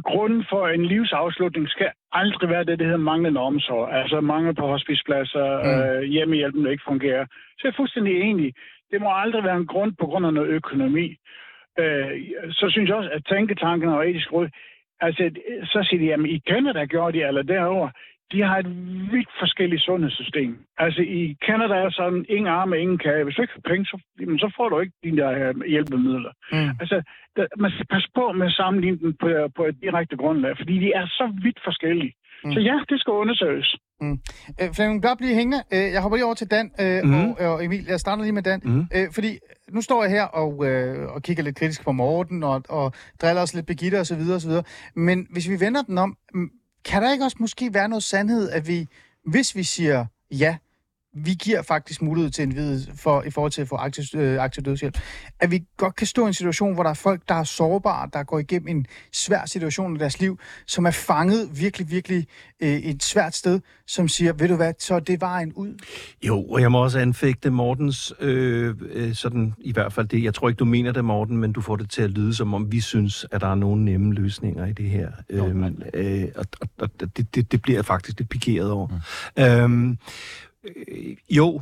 grunden 0.04 0.46
for 0.50 0.68
en 0.68 0.86
livsafslutning 0.86 1.70
skal 1.70 1.92
aldrig 2.12 2.50
være 2.50 2.64
det, 2.64 2.80
der 2.80 2.86
hedder 2.86 2.98
manglende 3.12 3.40
omsorg. 3.42 3.94
Altså 3.94 4.22
mangel 4.22 4.56
på 4.56 4.68
hospicepladser, 4.68 5.46
Mm. 5.64 5.82
øh, 5.82 6.02
hjemmehjælpen, 6.04 6.66
der 6.66 6.72
ikke 6.72 6.84
fungerer. 6.88 7.26
Så 7.26 7.62
jeg 7.64 7.70
er 7.70 7.76
fuldstændig 7.82 8.22
enig. 8.22 8.54
Det 8.92 9.02
må 9.02 9.10
aldrig 9.14 9.44
være 9.44 9.58
en 9.58 9.68
grund 9.68 9.94
på 10.00 10.06
grund 10.06 10.26
af 10.26 10.34
noget 10.34 10.50
økonomi. 10.50 11.16
Øh, 11.80 12.12
så 12.52 12.66
synes 12.70 12.90
jeg 12.90 12.98
også, 12.98 13.10
at 13.10 13.26
tænketanken 13.26 13.90
og 13.90 14.10
etisk 14.10 14.34
råd, 14.34 14.48
altså, 15.02 15.32
så 15.64 15.80
siger 15.84 16.00
de, 16.00 16.06
jamen 16.06 16.30
i 16.32 16.40
Canada 16.50 16.86
gjorde 16.86 17.18
de, 17.18 17.24
eller 17.28 17.42
derovre, 17.44 17.92
de 18.32 18.40
har 18.48 18.58
et 18.64 18.70
vidt 19.14 19.30
forskelligt 19.42 19.82
sundhedssystem. 19.88 20.52
Altså 20.78 21.02
i 21.02 21.38
Canada 21.48 21.74
er 21.74 21.90
sådan, 21.90 22.26
ingen 22.30 22.48
arme, 22.60 22.80
ingen 22.84 22.98
kage. 22.98 23.24
Hvis 23.24 23.36
du 23.36 23.42
ikke 23.42 23.54
har 23.60 23.70
penge, 23.72 23.86
så, 23.86 23.98
jamen, 24.22 24.40
så 24.40 24.54
får 24.58 24.70
du 24.70 24.80
ikke 24.80 24.96
de 25.04 25.18
der 25.18 25.30
øh, 25.42 25.54
hjælpemidler. 25.74 26.34
Mm. 26.52 26.70
Altså, 26.82 26.98
der, 27.36 27.46
man 27.64 27.72
skal 27.72 27.88
passe 27.94 28.10
på 28.16 28.32
med 28.32 28.46
at 28.48 28.54
sammenligne 28.62 29.00
dem 29.04 29.14
på, 29.22 29.28
på 29.58 29.64
et 29.66 29.76
direkte 29.86 30.16
grundlag, 30.18 30.54
fordi 30.58 30.76
de 30.80 30.90
er 31.02 31.06
så 31.20 31.26
vidt 31.44 31.60
forskellige. 31.64 32.14
Mm. 32.44 32.48
Mm. 32.50 32.54
Så 32.54 32.60
ja, 32.60 32.76
det 32.90 33.00
skal 33.00 33.12
undersøges. 33.12 33.70
Øh, 34.04 34.70
Flemming, 34.76 35.02
bare 35.02 35.18
blive 35.18 35.36
hængende. 35.36 35.62
Øh, 35.74 35.88
jeg 35.94 36.02
hopper 36.02 36.18
lige 36.18 36.26
over 36.26 36.34
til 36.42 36.52
Dan 36.52 36.72
øh, 36.84 37.00
Mhm. 37.04 37.32
og, 37.32 37.48
og 37.54 37.66
Emil. 37.66 37.86
Jeg 37.88 38.00
starter 38.00 38.24
lige 38.24 38.34
med 38.40 38.44
Dan. 38.44 38.62
Mhm. 38.64 38.84
Øh, 38.96 39.08
fordi 39.16 39.30
nu 39.76 39.82
står 39.82 40.04
jeg 40.04 40.12
her 40.12 40.24
og, 40.42 40.52
øh, 40.68 41.08
og 41.16 41.22
kigger 41.22 41.44
lidt 41.44 41.56
kritisk 41.56 41.84
på 41.84 41.92
Morten 41.92 42.44
og, 42.44 42.64
og 42.70 42.94
driller 43.22 43.42
os 43.42 43.54
lidt 43.56 43.66
Birgitte 43.68 44.00
og 44.00 44.06
så 44.06 44.16
videre 44.16 44.36
og 44.36 44.42
så 44.42 44.48
videre. 44.50 44.64
Men 44.96 45.28
hvis 45.34 45.50
vi 45.50 45.66
vender 45.66 45.82
den 45.82 45.98
om, 45.98 46.18
mm, 46.34 46.50
kan 46.86 47.04
der 47.04 47.12
ikke 47.12 47.26
også 47.26 47.38
måske 47.40 47.74
være 47.74 47.90
noget 47.90 48.04
sandhed, 48.04 48.50
at 48.50 48.68
vi, 48.68 48.88
hvis 49.26 49.56
vi 49.56 49.64
siger 49.64 50.06
ja, 50.32 50.58
vi 51.14 51.34
giver 51.34 51.62
faktisk 51.62 52.02
mulighed 52.02 52.32
til 52.32 52.42
individet 52.42 52.92
for, 52.96 53.24
i 53.24 53.30
forhold 53.30 53.52
til 53.52 53.62
at 53.62 53.68
få 53.68 53.76
aktiv, 53.76 54.04
øh, 54.16 54.44
aktiv 54.44 54.64
dødshjælp, 54.64 54.98
at 55.40 55.52
vi 55.52 55.64
godt 55.78 55.96
kan 55.96 56.08
stå 56.08 56.26
i 56.26 56.28
en 56.28 56.34
situation, 56.34 56.74
hvor 56.74 56.84
der 56.84 56.90
er 56.90 56.94
folk, 56.94 57.22
der 57.28 57.36
er 57.36 57.44
sårbare, 57.44 58.10
der 58.14 58.24
går 58.24 58.40
igennem 58.40 58.68
en 58.68 58.86
svær 59.12 59.46
situation 59.46 59.96
i 59.96 60.00
deres 60.00 60.20
liv, 60.20 60.40
som 60.68 60.86
er 60.86 60.92
fanget 60.92 61.60
virkelig, 61.60 61.92
virkelig 61.92 62.28
øh, 62.60 62.70
et 62.70 63.04
svært 63.04 63.36
sted, 63.36 63.60
som 63.88 64.08
siger, 64.08 64.34
ved 64.34 64.48
du 64.48 64.56
hvad, 64.56 64.74
så 64.80 65.00
det 65.00 65.22
vejen 65.22 65.54
ud. 65.54 65.80
Jo, 66.24 66.44
og 66.44 66.62
jeg 66.62 66.72
må 66.72 66.84
også 66.84 67.00
anfægte 67.00 67.50
Mortens, 67.50 68.14
øh, 68.20 68.76
øh, 68.82 69.16
sådan 69.16 69.54
i 69.58 69.72
hvert 69.72 69.94
fald 69.94 70.08
det. 70.08 70.24
Jeg 70.24 70.34
tror 70.34 70.50
ikke, 70.50 70.60
du 70.60 70.66
mener 70.66 70.92
det, 70.92 71.06
Morten, 71.06 71.38
men 71.38 71.54
du 71.54 71.62
får 71.62 71.76
det 71.76 71.90
til 71.90 72.02
at 72.02 72.10
lyde, 72.10 72.34
som 72.34 72.54
om 72.54 72.72
vi 72.72 72.82
synes, 72.82 73.26
at 73.32 73.42
der 73.42 73.48
er 73.48 73.56
nogle 73.56 73.86
nemme 73.86 74.14
løsninger 74.14 74.66
i 74.66 74.74
det 74.74 74.90
her. 74.90 75.12
Øhm, 75.30 75.82
øh, 75.94 76.28
og 76.36 76.46
og, 76.62 76.70
og 76.80 76.90
det, 77.00 77.36
det, 77.36 77.52
det 77.52 77.62
bliver 77.62 77.78
jeg 77.78 77.86
faktisk 77.86 78.20
lidt 78.20 78.30
pikeret 78.30 78.72
over. 78.72 78.88
Mm. 79.38 79.44
Øhm, 79.44 79.98
øh, 80.64 81.18
jo, 81.30 81.62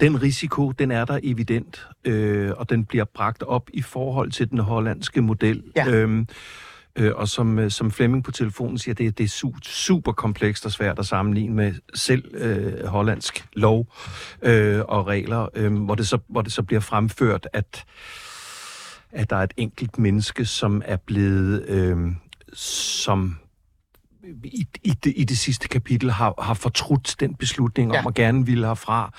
den 0.00 0.22
risiko, 0.22 0.72
den 0.72 0.90
er 0.90 1.04
der 1.04 1.20
evident, 1.22 1.88
øh, 2.04 2.50
og 2.56 2.70
den 2.70 2.84
bliver 2.84 3.04
bragt 3.04 3.42
op 3.42 3.70
i 3.72 3.82
forhold 3.82 4.30
til 4.30 4.50
den 4.50 4.58
hollandske 4.58 5.22
model. 5.22 5.62
Ja. 5.76 5.88
Øhm, 5.88 6.28
Øh, 6.96 7.12
og 7.14 7.28
som, 7.28 7.58
øh, 7.58 7.70
som 7.70 7.90
Flemming 7.90 8.24
på 8.24 8.30
telefonen 8.30 8.78
siger, 8.78 8.94
det, 8.94 9.18
det 9.18 9.24
er 9.24 9.28
su- 9.28 9.62
super 9.62 10.12
komplekst 10.12 10.66
og 10.66 10.72
svært 10.72 10.98
at 10.98 11.06
sammenligne 11.06 11.54
med 11.54 11.74
selv 11.94 12.34
øh, 12.34 12.86
hollandsk 12.86 13.48
lov 13.52 13.86
øh, 14.42 14.80
og 14.88 15.06
regler, 15.06 15.48
øh, 15.54 15.74
hvor, 15.74 15.94
det 15.94 16.08
så, 16.08 16.18
hvor 16.28 16.42
det 16.42 16.52
så 16.52 16.62
bliver 16.62 16.80
fremført, 16.80 17.48
at, 17.52 17.84
at 19.12 19.30
der 19.30 19.36
er 19.36 19.42
et 19.42 19.54
enkelt 19.56 19.98
menneske, 19.98 20.44
som 20.44 20.82
er 20.84 20.96
blevet, 20.96 21.64
øh, 21.68 21.96
som 22.52 23.36
i, 24.44 24.66
i, 24.82 24.90
det, 25.04 25.12
i 25.16 25.24
det 25.24 25.38
sidste 25.38 25.68
kapitel 25.68 26.10
har, 26.10 26.34
har 26.42 26.54
fortrudt 26.54 27.16
den 27.20 27.34
beslutning 27.34 27.92
Ja. 27.92 27.98
om 28.00 28.06
at 28.06 28.14
gerne 28.14 28.46
ville 28.46 28.66
herfra. 28.66 29.12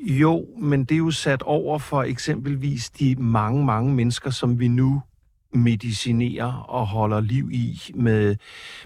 Jo, 0.00 0.46
men 0.58 0.84
det 0.84 0.94
er 0.94 0.98
jo 0.98 1.10
sat 1.10 1.42
over 1.42 1.78
for 1.78 2.02
eksempelvis 2.02 2.90
de 2.90 3.14
mange, 3.18 3.64
mange 3.64 3.94
mennesker, 3.94 4.30
som 4.30 4.58
vi 4.60 4.68
nu 4.68 5.02
medicinerer 5.54 6.52
og 6.52 6.86
holder 6.86 7.20
liv 7.20 7.50
i 7.52 7.80
med, 7.94 8.36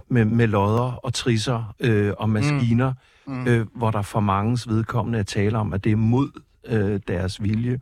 med, 0.08 0.24
med 0.24 0.46
lodder 0.46 0.92
og 1.04 1.14
trisser 1.14 1.74
øh, 1.80 2.12
og 2.18 2.30
maskiner, 2.30 2.92
mm. 3.26 3.34
Mm. 3.34 3.46
Øh, 3.46 3.66
hvor 3.74 3.90
der 3.90 4.02
for 4.02 4.20
mangens 4.20 4.68
vedkommende 4.68 5.18
er 5.18 5.22
tale 5.22 5.58
om, 5.58 5.72
at 5.72 5.84
det 5.84 5.92
er 5.92 5.96
mod 5.96 6.30
øh, 6.68 7.00
deres 7.08 7.42
vilje. 7.42 7.80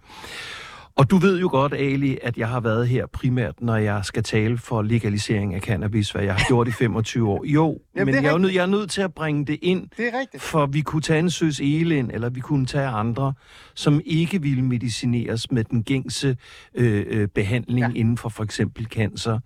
Og 0.97 1.11
du 1.11 1.16
ved 1.16 1.40
jo 1.40 1.49
godt, 1.51 1.72
Ali, 1.74 2.18
at 2.22 2.36
jeg 2.38 2.49
har 2.49 2.61
været 2.61 2.88
her 2.88 3.07
primært, 3.07 3.55
når 3.61 3.76
jeg 3.76 4.05
skal 4.05 4.22
tale 4.22 4.59
for 4.59 4.82
legalisering 4.82 5.55
af 5.55 5.61
cannabis, 5.61 6.11
hvad 6.11 6.22
jeg 6.22 6.34
har 6.34 6.45
gjort 6.49 6.68
i 6.68 6.72
25 6.72 7.28
år. 7.28 7.45
Jo, 7.45 7.78
Jamen, 7.97 8.14
men 8.14 8.24
jeg 8.24 8.28
er, 8.28 8.32
jo 8.32 8.38
nødt, 8.38 8.55
jeg 8.55 8.62
er 8.62 8.66
nødt 8.66 8.90
til 8.90 9.03
at 9.03 9.14
bringe 9.14 9.45
det 9.47 9.59
ind, 9.62 9.88
Det 9.97 10.07
er 10.14 10.20
rigtigt. 10.20 10.42
for 10.42 10.66
vi 10.66 10.80
kunne 10.80 11.03
tage 11.03 11.18
en 11.18 11.30
søs 11.30 11.61
Elin, 11.61 12.11
eller 12.11 12.28
vi 12.30 12.40
kunne 12.40 12.66
tage 12.66 12.86
andre, 12.88 13.32
som 13.74 14.01
ikke 14.05 14.42
ville 14.42 14.62
medicineres 14.62 15.51
med 15.51 15.64
den 15.64 15.82
gængse 15.82 16.36
øh, 16.74 17.05
øh, 17.09 17.28
behandling 17.28 17.78
Ja. 17.80 17.90
inden 18.01 18.16
for 18.18 18.28
for 18.28 18.45
eksempel 18.45 18.84
cancer, 18.84 19.38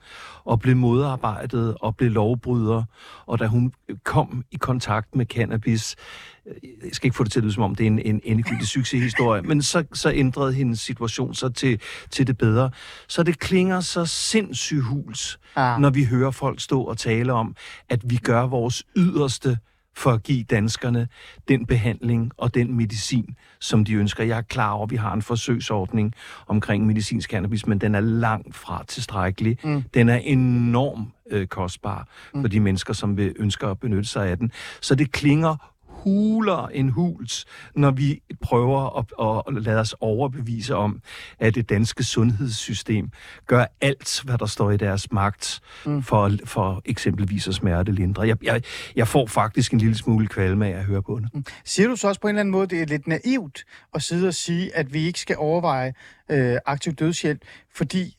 og 0.44 0.61
blev 0.61 0.76
modarbejdet 0.76 1.74
og 1.80 1.96
blev 1.96 2.11
lovbryder. 2.11 2.82
Og 3.26 3.38
da 3.38 3.46
hun 3.46 3.72
kom 4.05 4.44
i 4.51 4.57
kontakt 4.57 5.16
med 5.16 5.26
cannabis, 5.26 5.96
øh, 5.99 6.38
jeg 6.62 6.90
skal 6.92 7.07
ikke 7.07 7.16
få 7.16 7.24
det 7.24 7.32
til 7.32 7.40
at 7.40 7.44
lyde 7.44 7.53
som 7.53 7.62
om, 7.62 7.74
det 7.74 7.84
er 7.84 7.90
en, 7.90 7.99
en 7.99 8.20
endegyldig 8.24 8.66
succeshistorie, 8.66 9.42
men 9.42 9.62
så, 9.62 9.84
så 9.92 10.12
ændrede 10.14 10.53
hendes 10.53 10.80
situation 10.80 11.34
sig 11.34 11.55
til, 11.55 11.80
til 12.11 12.26
det 12.26 12.38
bedre. 12.38 12.70
Så 13.09 13.22
det 13.22 13.38
klinger 13.38 13.80
så 13.80 14.07
sindssygt 14.07 14.82
huls, 14.82 15.38
Ah. 15.57 15.80
når 15.80 15.90
vi 15.90 16.05
hører 16.05 16.30
folk 16.30 16.61
stå 16.61 16.82
og 16.82 16.99
tale 16.99 17.32
om, 17.32 17.57
at 17.88 18.01
vi 18.05 18.16
gør 18.16 18.42
vores 18.46 18.84
yderste 18.96 19.59
for 19.96 20.11
at 20.11 20.22
give 20.22 20.44
danskerne 20.44 21.09
den 21.49 21.66
behandling 21.66 22.32
og 22.36 22.55
den 22.55 22.76
medicin, 22.76 23.36
som 23.61 23.84
de 23.84 23.94
ønsker. 23.94 24.24
Jeg 24.24 24.38
er 24.38 24.42
klar 24.42 24.70
over, 24.70 24.84
at 24.84 24.90
vi 24.90 24.96
har 24.96 25.12
en 25.12 25.22
forsøgsordning 25.22 26.14
omkring 26.46 26.86
medicinsk 26.86 27.30
cannabis, 27.30 27.66
men 27.66 27.78
den 27.78 27.94
er 27.94 28.01
langt 28.01 28.57
fra 28.57 28.84
tilstrækkelig. 28.88 29.59
Mm. 29.64 29.82
Den 29.94 30.09
er 30.09 30.16
enormt 30.16 31.09
øh, 31.30 31.46
kostbar 31.46 32.09
mm. 32.34 32.40
for 32.40 32.49
de 32.49 32.61
mennesker, 32.61 32.92
som 32.92 33.16
vil 33.16 33.32
ønsker 33.36 33.68
at 33.68 33.80
benytte 33.80 34.05
sig 34.09 34.28
af 34.28 34.38
den. 34.38 34.53
Så 34.80 34.94
det 34.94 35.12
klinger 35.12 35.57
huler 36.05 36.68
en 36.68 36.88
huls, 36.88 37.44
når 37.74 37.90
vi 37.90 38.22
prøver 38.42 38.99
at, 38.99 39.57
at 39.57 39.62
lade 39.62 39.80
os 39.80 39.94
overbevise 40.01 40.76
om, 40.76 41.01
at 41.38 41.55
det 41.55 41.68
danske 41.68 42.05
sundhedssystem 42.05 43.11
gør 43.46 43.64
alt, 43.80 44.22
hvad 44.24 44.38
der 44.38 44.46
står 44.46 44.70
i 44.70 44.76
deres 44.76 45.12
magt, 45.12 45.61
mm. 45.86 46.03
for, 46.03 46.30
for 46.44 46.82
eksempelvis 46.84 47.49
at 47.49 47.55
smertelindre. 47.55 48.22
Jeg, 48.22 48.36
jeg, 48.42 48.62
jeg 48.96 49.09
får 49.09 49.26
faktisk 49.26 49.72
en 49.72 49.78
lille 49.78 49.94
smule 49.94 50.26
kvalme 50.26 50.66
af 50.66 50.78
at 50.78 50.84
høre 50.84 51.03
på 51.03 51.20
det. 51.20 51.49
Siger 51.64 51.88
du 51.88 51.96
så 51.96 52.09
også 52.09 52.20
på 52.20 52.28
en 52.28 52.30
eller 52.30 52.40
anden 52.40 52.53
måde, 52.53 52.66
det 52.66 52.82
er 52.82 52.86
lidt 52.86 53.07
naivt 53.07 53.64
at 53.94 54.03
sidde 54.03 54.28
og 54.28 54.34
sige, 54.34 54.76
at 54.76 54.92
vi 54.92 55.07
ikke 55.07 55.20
skal 55.20 55.36
overveje 55.38 55.92
øh, 56.30 56.57
aktiv 56.66 56.92
dødshjælp, 56.92 57.42
fordi 57.74 58.16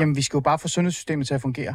jamen, 0.00 0.16
vi 0.16 0.22
skal 0.22 0.36
jo 0.36 0.40
bare 0.40 0.58
få 0.58 0.68
sundhedssystemet 0.68 1.26
til 1.26 1.34
at 1.34 1.40
fungere? 1.40 1.74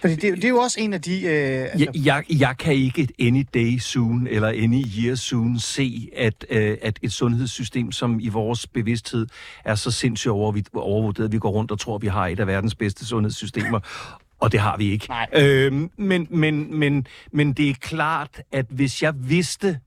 Fordi 0.00 0.14
det, 0.14 0.36
det 0.36 0.44
er 0.44 0.48
jo 0.48 0.56
også 0.58 0.80
en 0.80 0.92
af 0.92 1.02
de... 1.02 1.22
Øh, 1.22 1.62
altså, 1.62 1.78
Jeg, 1.94 2.04
jeg, 2.04 2.24
jeg 2.40 2.54
kan 2.58 2.74
ikke 2.74 3.08
any 3.20 3.46
day 3.54 3.78
soon 3.78 4.26
eller 4.26 4.48
any 4.48 4.84
year 4.98 5.14
soon 5.14 5.58
se, 5.58 6.08
at, 6.16 6.46
øh, 6.50 6.76
at 6.82 6.98
et 7.02 7.12
sundhedssystem, 7.12 7.92
som 7.92 8.20
i 8.20 8.28
vores 8.28 8.66
bevidsthed 8.66 9.26
er 9.64 9.74
så 9.74 9.90
sindssygt 9.90 10.30
overvi- 10.32 10.74
overvurderet, 10.74 11.26
at 11.26 11.32
vi 11.32 11.38
går 11.38 11.50
rundt 11.50 11.70
og 11.70 11.78
tror, 11.78 11.96
at 11.96 12.02
vi 12.02 12.06
har 12.06 12.26
et 12.26 12.40
af 12.40 12.46
verdens 12.46 12.74
bedste 12.74 13.06
sundhedssystemer, 13.06 13.80
og 14.40 14.52
det 14.52 14.60
har 14.60 14.76
vi 14.76 14.90
ikke. 14.90 15.08
Nej. 15.08 15.26
Øhm, 15.32 15.90
men, 15.96 16.26
men, 16.30 16.78
men, 16.78 17.06
men 17.32 17.52
det 17.52 17.70
er 17.70 17.74
klart, 17.80 18.42
at 18.52 18.66
hvis 18.68 19.02
jeg 19.02 19.14
vidste, 19.16 19.78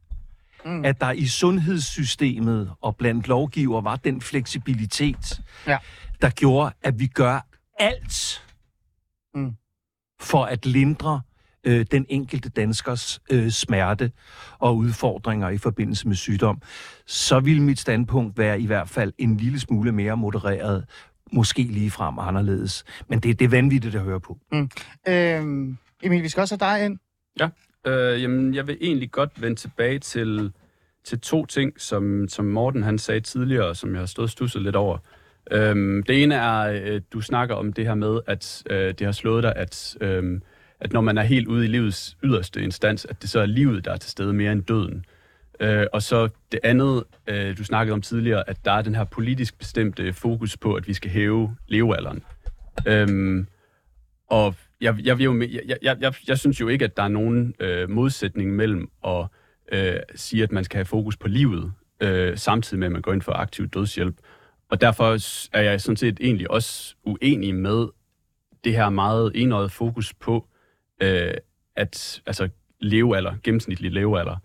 mm. 0.66 0.86
at 0.86 1.02
der 1.02 1.12
i 1.12 1.26
sundhedssystemet 1.28 2.72
og 2.82 2.96
blandt 2.96 3.28
lovgiver 3.28 3.82
var 3.82 3.96
den 3.96 4.22
fleksibilitet, 4.22 5.42
Ja. 5.68 5.78
der 6.22 6.30
gjorde, 6.30 6.72
at 6.84 7.00
vi 7.00 7.08
gør 7.08 7.46
alt 7.80 8.40
Mm. 9.36 9.52
For 10.24 10.46
at 10.46 10.66
lindre 10.66 11.22
øh, 11.64 11.86
den 11.92 12.06
enkelte 12.10 12.50
danskers 12.50 13.22
øh, 13.32 13.50
smerte 13.50 14.12
og 14.60 14.78
udfordringer 14.78 15.50
i 15.50 15.58
forbindelse 15.58 16.08
med 16.08 16.16
sygdom, 16.16 16.62
så 17.06 17.40
vil 17.40 17.62
mit 17.62 17.80
standpunkt 17.80 18.38
være 18.38 18.62
i 18.62 18.66
hvert 18.66 18.90
fald 18.90 19.14
en 19.18 19.38
lille 19.38 19.60
smule 19.60 19.92
mere 19.92 20.18
modereret. 20.18 20.86
måske 21.32 21.64
lige 21.64 21.92
frem 21.92 22.20
anderledes. 22.20 22.84
Men 23.08 23.20
det, 23.20 23.40
det 23.40 23.46
er 23.46 23.50
vanvittigt 23.50 23.96
at 23.96 24.02
høre 24.02 24.20
på. 24.20 24.38
Mm. 24.52 24.70
Øhm, 25.08 25.78
Emil, 26.04 26.24
vi 26.24 26.30
skal 26.30 26.42
også 26.42 26.58
have 26.62 26.78
dig 26.78 26.86
ind. 26.86 27.00
Ja, 27.40 27.50
øh, 27.88 28.22
jamen, 28.22 28.54
jeg 28.54 28.68
vil 28.68 28.78
egentlig 28.82 29.12
godt 29.12 29.42
vende 29.42 29.56
tilbage 29.56 30.00
til, 30.00 30.52
til 31.06 31.20
to 31.20 31.46
ting, 31.46 31.82
som, 31.82 32.28
som 32.28 32.46
Morten 32.46 32.84
han 32.84 32.98
sagde 32.98 33.20
tidligere, 33.22 33.76
som 33.76 33.92
jeg 33.94 34.00
har 34.02 34.06
stået 34.06 34.24
og 34.24 34.30
stusset 34.30 34.62
lidt 34.62 34.76
over. 34.76 34.98
Øhm, 35.52 36.04
det 36.04 36.24
ene 36.24 36.36
er, 36.36 36.82
øh, 36.84 37.02
du 37.14 37.22
snakker 37.22 37.56
om 37.56 37.74
det 37.74 37.86
her 37.86 37.96
med, 37.96 38.20
at 38.28 38.64
øh, 38.70 38.94
det 38.94 39.02
har 39.02 39.12
slået 39.12 39.44
dig, 39.44 39.54
at, 39.56 39.98
øh, 40.02 40.42
at 40.80 40.94
når 40.94 41.02
man 41.02 41.18
er 41.18 41.24
helt 41.24 41.48
ude 41.48 41.66
i 41.66 41.68
livets 41.68 42.18
yderste 42.24 42.62
instans, 42.62 43.06
at 43.06 43.22
det 43.22 43.30
så 43.30 43.40
er 43.40 43.46
livet, 43.46 43.86
der 43.86 43.92
er 43.92 43.98
til 43.98 44.12
stede 44.12 44.34
mere 44.34 44.52
end 44.52 44.64
døden. 44.64 45.06
Øh, 45.60 45.86
og 45.94 46.02
så 46.02 46.30
det 46.52 46.60
andet, 46.64 47.04
øh, 47.28 47.58
du 47.58 47.64
snakkede 47.64 47.94
om 47.94 48.02
tidligere, 48.02 48.50
at 48.50 48.66
der 48.66 48.72
er 48.72 48.82
den 48.82 48.96
her 48.96 49.04
politisk 49.04 49.58
bestemte 49.58 50.14
fokus 50.14 50.58
på, 50.58 50.74
at 50.74 50.88
vi 50.88 50.94
skal 50.94 51.12
hæve 51.12 51.56
levealderen. 51.68 52.24
Øhm, 52.88 53.48
og 54.30 54.56
jeg, 54.82 54.96
jeg, 55.04 55.18
vil 55.18 55.50
jeg, 55.52 55.78
jeg, 55.82 55.98
jeg, 56.02 56.14
jeg 56.28 56.40
synes 56.40 56.62
jo 56.62 56.68
ikke, 56.68 56.86
at 56.86 56.98
der 56.98 57.04
er 57.04 57.08
nogen 57.08 57.54
øh, 57.60 57.90
modsætning 57.90 58.56
mellem 58.56 58.90
at 59.08 59.26
øh, 59.72 59.96
sige, 60.16 60.44
at 60.44 60.52
man 60.52 60.64
skal 60.64 60.78
have 60.78 60.86
fokus 60.86 61.18
på 61.18 61.28
livet, 61.28 61.74
øh, 62.00 62.38
samtidig 62.38 62.80
med, 62.80 62.86
at 62.86 62.92
man 62.92 63.02
går 63.02 63.14
ind 63.14 63.22
for 63.22 63.32
aktiv 63.32 63.68
dødshjælp. 63.68 64.16
Og 64.74 64.82
derfor 64.82 65.18
er 65.58 65.62
jeg 65.62 65.82
sådan 65.82 65.98
set 65.98 66.18
egentlig 66.22 66.52
også 66.52 66.96
uenig 67.04 67.56
med 67.56 67.88
det 68.64 68.74
her 68.74 68.90
meget 68.90 69.32
enøjet 69.36 69.72
fokus 69.72 70.14
på, 70.14 70.48
øh, 71.02 71.34
at 71.76 72.22
altså 72.26 72.50
levealder, 72.80 73.34
gennemsnitlig 73.44 73.92
levealder. 73.92 74.36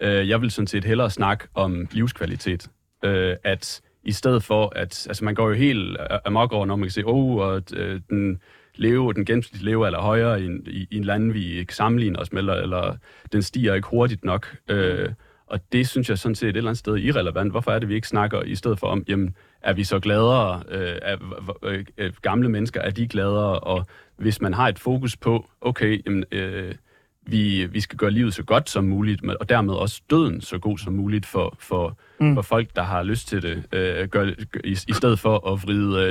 Øh, 0.00 0.28
jeg 0.28 0.40
vil 0.40 0.50
sådan 0.50 0.66
set 0.66 0.84
hellere 0.84 1.10
snakke 1.10 1.48
om 1.54 1.88
livskvalitet. 1.90 2.70
Øh, 3.04 3.36
at 3.44 3.80
i 4.04 4.12
stedet 4.12 4.42
for, 4.42 4.72
at 4.76 5.06
altså 5.08 5.24
man 5.24 5.34
går 5.34 5.48
jo 5.48 5.54
helt 5.54 5.96
amok 6.24 6.52
over, 6.52 6.66
når 6.66 6.76
man 6.76 6.84
kan 6.86 6.92
se, 6.92 7.02
oh, 7.04 7.36
og 7.36 7.62
øh, 7.72 8.00
den 8.10 8.40
leve, 8.74 9.14
den 9.14 9.24
gennemsnitlige 9.24 9.70
levealder 9.70 9.98
er 9.98 10.02
højere 10.02 10.42
i, 10.42 10.48
i, 10.66 10.86
i 10.90 10.96
en 10.96 11.04
land, 11.04 11.32
vi 11.32 11.52
ikke 11.52 11.74
sammenligner 11.74 12.20
os 12.20 12.32
med, 12.32 12.38
eller, 12.38 12.54
eller 12.54 12.96
den 13.32 13.42
stiger 13.42 13.74
ikke 13.74 13.88
hurtigt 13.88 14.24
nok. 14.24 14.56
Øh, 14.68 15.08
og 15.46 15.72
det 15.72 15.88
synes 15.88 16.08
jeg 16.08 16.18
sådan 16.18 16.34
set 16.34 16.48
et 16.48 16.56
eller 16.56 16.70
andet 16.70 16.78
sted 16.78 16.96
irrelevant. 16.96 17.50
Hvorfor 17.50 17.70
er 17.70 17.78
det, 17.78 17.88
vi 17.88 17.94
ikke 17.94 18.08
snakker 18.08 18.42
i 18.42 18.54
stedet 18.54 18.78
for 18.78 18.86
om, 18.86 19.04
jamen, 19.08 19.36
er 19.66 19.72
vi 19.72 19.84
så 19.84 20.00
gladere? 20.00 20.62
Øh, 20.68 20.98
er, 21.02 21.16
øh, 21.62 21.84
øh, 21.98 22.12
gamle 22.22 22.48
mennesker, 22.48 22.80
er 22.80 22.90
de 22.90 23.08
gladere? 23.08 23.58
Og 23.58 23.86
hvis 24.16 24.40
man 24.40 24.54
har 24.54 24.68
et 24.68 24.78
fokus 24.78 25.16
på, 25.16 25.46
okay, 25.60 26.02
jamen, 26.06 26.24
øh, 26.32 26.74
vi, 27.22 27.66
vi 27.66 27.80
skal 27.80 27.98
gøre 27.98 28.10
livet 28.10 28.34
så 28.34 28.42
godt 28.42 28.70
som 28.70 28.84
muligt, 28.84 29.24
og 29.40 29.48
dermed 29.48 29.74
også 29.74 30.02
døden 30.10 30.40
så 30.40 30.58
god 30.58 30.78
som 30.78 30.92
muligt 30.92 31.26
for, 31.26 31.56
for, 31.58 31.98
mm. 32.20 32.34
for 32.34 32.42
folk, 32.42 32.68
der 32.76 32.82
har 32.82 33.02
lyst 33.02 33.28
til 33.28 33.42
det, 33.42 33.62
øh, 33.72 34.08
gør, 34.08 34.24
i, 34.64 34.70
i 34.88 34.92
stedet 34.92 35.18
for 35.18 35.52
at 35.52 35.62
vride 35.62 36.10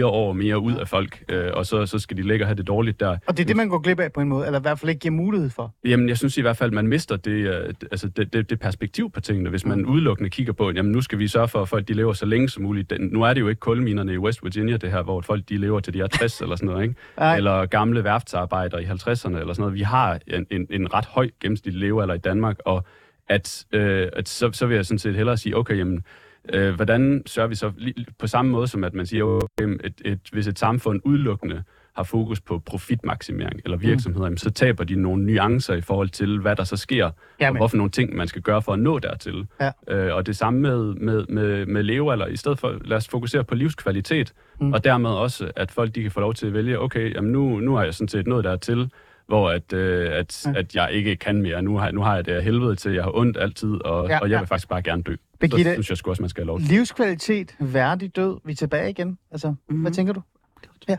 0,4 0.00 0.04
år 0.04 0.32
mere 0.32 0.58
ud 0.58 0.74
af 0.74 0.88
folk, 0.88 1.24
øh, 1.28 1.50
og 1.54 1.66
så, 1.66 1.86
så 1.86 1.98
skal 1.98 2.16
de 2.16 2.22
ligge 2.22 2.44
og 2.44 2.48
have 2.48 2.56
det 2.56 2.66
dårligt 2.66 3.00
der. 3.00 3.16
Og 3.26 3.36
det 3.36 3.42
er 3.42 3.46
det, 3.46 3.56
man 3.56 3.68
går 3.68 3.78
glip 3.78 4.00
af 4.00 4.12
på 4.12 4.20
en 4.20 4.28
måde, 4.28 4.46
eller 4.46 4.58
i 4.58 4.62
hvert 4.62 4.78
fald 4.78 4.90
ikke 4.90 5.00
giver 5.00 5.14
mulighed 5.14 5.50
for? 5.50 5.74
Jamen, 5.84 6.08
jeg 6.08 6.18
synes 6.18 6.38
i 6.38 6.40
hvert 6.40 6.56
fald, 6.56 6.70
man 6.70 6.86
mister 6.86 7.16
det, 7.16 7.30
øh, 7.30 7.74
altså 7.90 8.08
det, 8.08 8.32
det, 8.32 8.50
det 8.50 8.60
perspektiv 8.60 9.10
på 9.10 9.20
tingene, 9.20 9.50
hvis 9.50 9.66
man 9.66 9.78
mm. 9.78 9.88
udelukkende 9.88 10.30
kigger 10.30 10.52
på, 10.52 10.70
jamen 10.70 10.92
nu 10.92 11.00
skal 11.00 11.18
vi 11.18 11.28
sørge 11.28 11.48
for, 11.48 11.62
at 11.62 11.68
folk 11.68 11.88
de 11.88 11.92
lever 11.92 12.12
så 12.12 12.26
længe 12.26 12.48
som 12.48 12.62
muligt. 12.62 12.90
Den, 12.90 13.00
nu 13.12 13.22
er 13.22 13.34
det 13.34 13.40
jo 13.40 13.48
ikke 13.48 13.60
kulminerne 13.60 14.12
i 14.12 14.18
West 14.18 14.44
Virginia, 14.44 14.76
det 14.76 14.90
her, 14.90 15.02
hvor 15.02 15.20
folk 15.20 15.48
de 15.48 15.56
lever 15.56 15.80
til 15.80 15.94
de 15.94 16.00
er 16.00 16.06
60 16.06 16.40
eller 16.40 16.56
sådan 16.56 16.66
noget, 16.66 16.82
ikke? 16.82 16.94
Eller 17.36 17.66
gamle 17.66 18.04
værftsarbejdere 18.04 18.82
i 18.82 18.86
50'erne 18.86 19.38
eller 19.38 19.52
sådan 19.52 19.54
noget. 19.58 19.74
Vi 19.74 19.82
har 19.82 20.18
en, 20.26 20.46
en, 20.50 20.66
en 20.70 20.94
ret 20.94 21.04
høj 21.04 21.30
gennemsnitlig 21.40 21.80
levealder 21.80 22.14
i 22.14 22.18
Danmark, 22.18 22.56
og 22.64 22.86
at, 23.28 23.66
øh, 23.72 24.08
at 24.12 24.28
så, 24.28 24.52
så 24.52 24.66
vil 24.66 24.74
jeg 24.74 24.86
sådan 24.86 24.98
set 24.98 25.14
hellere 25.14 25.36
sige, 25.36 25.56
okay, 25.56 25.78
jamen, 25.78 26.04
øh, 26.52 26.74
hvordan 26.74 27.22
sørger 27.26 27.48
vi 27.48 27.54
så 27.54 27.72
på 28.18 28.26
samme 28.26 28.50
måde 28.50 28.66
som 28.66 28.84
at 28.84 28.94
man 28.94 29.06
siger, 29.06 29.24
okay, 29.24 29.78
et, 29.84 30.02
et, 30.04 30.20
hvis 30.32 30.46
et 30.46 30.58
samfund 30.58 31.00
udelukkende 31.04 31.62
har 31.96 32.02
fokus 32.02 32.40
på 32.40 32.58
profitmaksimering 32.58 33.60
eller 33.64 33.76
virksomheder, 33.76 34.30
mm. 34.30 34.36
så 34.36 34.50
taber 34.50 34.84
de 34.84 34.94
nogle 34.94 35.26
nuancer 35.26 35.74
i 35.74 35.80
forhold 35.80 36.08
til, 36.08 36.40
hvad 36.40 36.56
der 36.56 36.64
så 36.64 36.76
sker, 36.76 37.10
Jamen. 37.40 37.56
og 37.56 37.56
hvorfor 37.56 37.76
nogle 37.76 37.90
ting, 37.90 38.16
man 38.16 38.28
skal 38.28 38.42
gøre 38.42 38.62
for 38.62 38.72
at 38.72 38.78
nå 38.78 38.98
dertil. 38.98 39.46
Ja. 39.60 39.70
Øh, 39.88 40.14
og 40.14 40.26
det 40.26 40.36
samme 40.36 40.60
med, 40.60 40.94
med, 40.94 41.26
med, 41.26 41.66
med 41.66 41.82
levealder. 41.82 42.26
I 42.26 42.36
stedet 42.36 42.58
for, 42.58 42.78
lad 42.84 42.96
os 42.96 43.08
fokusere 43.08 43.44
på 43.44 43.54
livskvalitet, 43.54 44.32
mm. 44.60 44.72
og 44.72 44.84
dermed 44.84 45.10
også, 45.10 45.50
at 45.56 45.70
folk 45.70 45.94
de 45.94 46.02
kan 46.02 46.10
få 46.10 46.20
lov 46.20 46.34
til 46.34 46.46
at 46.46 46.52
vælge, 46.52 46.80
okay, 46.80 47.14
jamen 47.14 47.32
nu, 47.32 47.60
nu 47.60 47.74
har 47.74 47.84
jeg 47.84 47.94
sådan 47.94 48.08
set 48.08 48.26
nået 48.26 48.44
dertil, 48.44 48.90
hvor 49.26 49.50
at, 49.50 49.72
øh, 49.72 50.10
at, 50.12 50.46
ja. 50.46 50.58
at 50.58 50.74
jeg 50.74 50.92
ikke 50.92 51.16
kan 51.16 51.42
mere. 51.42 51.62
Nu 51.62 51.76
har, 51.76 51.90
nu 51.90 52.00
har 52.00 52.14
jeg 52.14 52.26
det 52.26 52.44
helvede 52.44 52.76
til, 52.76 52.92
jeg 52.92 53.04
har 53.04 53.16
ondt 53.16 53.36
altid, 53.36 53.74
og, 53.84 54.08
ja, 54.08 54.18
og 54.18 54.30
jeg 54.30 54.36
vil 54.38 54.42
ja. 54.42 54.42
faktisk 54.42 54.68
bare 54.68 54.82
gerne 54.82 55.02
dø. 55.02 55.14
Birgitte, 55.40 55.64
så 55.64 55.72
synes 55.72 55.90
jeg 55.90 55.98
sgu 55.98 56.10
også, 56.10 56.22
man 56.22 56.28
skal 56.28 56.42
have 56.42 56.46
lov 56.46 56.60
til. 56.60 56.68
Livskvalitet, 56.68 57.56
værdig 57.58 58.16
død, 58.16 58.38
vi 58.44 58.52
er 58.52 58.56
tilbage 58.56 58.90
igen. 58.90 59.18
Altså, 59.30 59.54
mm. 59.68 59.80
hvad 59.80 59.92
tænker 59.92 60.12
du? 60.12 60.22
Ja. 60.88 60.96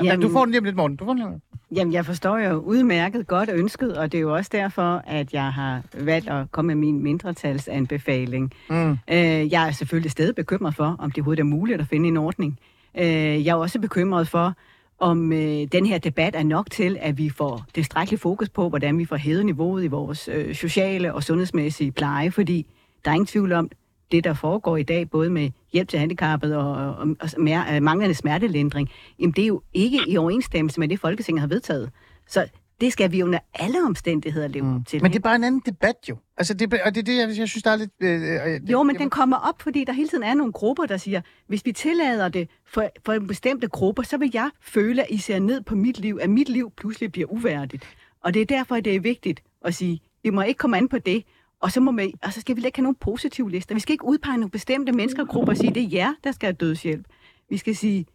Jamen, 0.00 0.10
Jamen, 0.10 0.26
du 0.26 0.32
får 0.32 0.44
den 0.44 0.52
lige 0.52 0.64
lidt, 0.64 0.76
morgen. 0.76 0.96
Du 0.96 1.04
får 1.04 1.12
den 1.12 1.18
lige 1.18 1.40
Jamen, 1.74 1.92
jeg 1.92 2.06
forstår 2.06 2.38
jo 2.38 2.54
udmærket 2.54 3.26
godt 3.26 3.50
ønsket, 3.52 3.96
og 3.96 4.12
det 4.12 4.18
er 4.18 4.22
jo 4.22 4.34
også 4.34 4.50
derfor, 4.52 5.02
at 5.06 5.32
jeg 5.32 5.52
har 5.52 5.82
valgt 5.94 6.28
at 6.28 6.52
komme 6.52 6.74
med 6.74 6.76
min 6.76 7.02
mindretalsanbefaling. 7.02 8.52
Mm. 8.70 8.90
Øh, 8.90 9.52
jeg 9.52 9.68
er 9.68 9.70
selvfølgelig 9.70 10.10
stadig 10.10 10.34
bekymret 10.34 10.74
for, 10.74 10.96
om 10.98 11.10
det 11.10 11.18
overhovedet 11.18 11.40
er 11.40 11.44
muligt 11.44 11.80
at 11.80 11.86
finde 11.86 12.08
en 12.08 12.16
ordning. 12.16 12.58
Øh, 12.98 13.06
jeg 13.46 13.52
er 13.52 13.54
også 13.54 13.80
bekymret 13.80 14.28
for, 14.28 14.54
om 14.98 15.32
øh, 15.32 15.66
den 15.72 15.86
her 15.86 15.98
debat 15.98 16.36
er 16.36 16.42
nok 16.42 16.70
til, 16.70 16.96
at 17.00 17.18
vi 17.18 17.28
får 17.28 17.64
tilstrækkelig 17.74 18.20
fokus 18.20 18.48
på, 18.48 18.68
hvordan 18.68 18.98
vi 18.98 19.04
får 19.04 19.16
hævet 19.16 19.46
niveauet 19.46 19.84
i 19.84 19.86
vores 19.86 20.28
øh, 20.32 20.54
sociale 20.54 21.14
og 21.14 21.24
sundhedsmæssige 21.24 21.92
pleje, 21.92 22.30
fordi 22.30 22.66
der 23.04 23.10
er 23.10 23.14
ingen 23.14 23.26
tvivl 23.26 23.52
om, 23.52 23.70
det, 24.12 24.24
der 24.24 24.34
foregår 24.34 24.76
i 24.76 24.82
dag, 24.82 25.10
både 25.10 25.30
med 25.30 25.50
hjælp 25.72 25.88
til 25.88 25.98
handicappet 25.98 26.56
og, 26.56 26.70
og, 26.72 27.06
og 27.20 27.30
smær, 27.30 27.74
øh, 27.74 27.82
manglende 27.82 28.14
smertelindring, 28.14 28.90
jamen 29.18 29.32
det 29.32 29.42
er 29.42 29.46
jo 29.46 29.62
ikke 29.74 29.98
i 30.08 30.16
overensstemmelse 30.16 30.80
med 30.80 30.88
det, 30.88 31.00
Folketinget 31.00 31.40
har 31.40 31.48
vedtaget. 31.48 31.90
Så 32.26 32.46
det 32.80 32.92
skal 32.92 33.12
vi 33.12 33.22
under 33.22 33.38
alle 33.54 33.82
omstændigheder 33.82 34.48
leve 34.48 34.64
mm. 34.64 34.84
til. 34.84 35.02
Men 35.02 35.12
det 35.12 35.18
er 35.18 35.22
bare 35.22 35.36
en 35.36 35.44
anden 35.44 35.62
debat 35.66 35.96
jo. 36.08 36.16
Altså, 36.36 36.54
det, 36.54 36.74
og 36.84 36.94
det 36.94 37.00
er 37.00 37.04
det, 37.04 37.16
jeg, 37.16 37.38
jeg 37.38 37.48
synes, 37.48 37.62
der 37.62 37.70
er 37.70 37.76
lidt... 37.76 37.90
Øh, 38.00 38.22
øh, 38.22 38.60
det, 38.60 38.70
jo, 38.70 38.82
men 38.82 38.98
den 38.98 39.10
kommer 39.10 39.36
op, 39.36 39.62
fordi 39.62 39.84
der 39.84 39.92
hele 39.92 40.08
tiden 40.08 40.24
er 40.24 40.34
nogle 40.34 40.52
grupper, 40.52 40.86
der 40.86 40.96
siger, 40.96 41.20
hvis 41.46 41.64
vi 41.64 41.72
tillader 41.72 42.28
det 42.28 42.48
for, 42.66 42.90
for 43.04 43.12
en 43.12 43.26
bestemte 43.26 43.68
grupper, 43.68 44.02
så 44.02 44.16
vil 44.16 44.30
jeg 44.34 44.50
føle, 44.60 45.02
at 45.02 45.08
I 45.10 45.18
ser 45.18 45.38
ned 45.38 45.60
på 45.60 45.74
mit 45.74 45.98
liv, 45.98 46.18
at 46.22 46.30
mit 46.30 46.48
liv 46.48 46.72
pludselig 46.76 47.12
bliver 47.12 47.32
uværdigt. 47.32 47.84
Og 48.20 48.34
det 48.34 48.42
er 48.42 48.46
derfor, 48.46 48.80
det 48.80 48.96
er 48.96 49.00
vigtigt 49.00 49.42
at 49.64 49.74
sige, 49.74 50.00
vi 50.22 50.30
må 50.30 50.42
ikke 50.42 50.58
komme 50.58 50.76
an 50.76 50.88
på 50.88 50.98
det, 50.98 51.24
og 51.60 51.72
så, 51.72 51.80
må 51.80 51.92
vi, 51.92 52.14
og 52.22 52.32
så 52.32 52.40
skal 52.40 52.56
vi 52.56 52.66
ikke 52.66 52.78
have 52.78 52.82
nogle 52.82 52.96
positive 53.00 53.50
lister. 53.50 53.74
Vi 53.74 53.80
skal 53.80 53.92
ikke 53.92 54.04
udpege 54.04 54.36
nogle 54.36 54.50
bestemte 54.50 54.92
menneskergrupper 54.92 55.52
og 55.52 55.56
sige, 55.56 55.74
det 55.74 55.82
er 55.82 55.88
jer, 55.92 56.14
der 56.24 56.32
skal 56.32 56.46
have 56.46 56.56
dødshjælp. 56.60 57.06
Vi 57.50 57.56
skal 57.56 57.76
sige, 57.76 58.06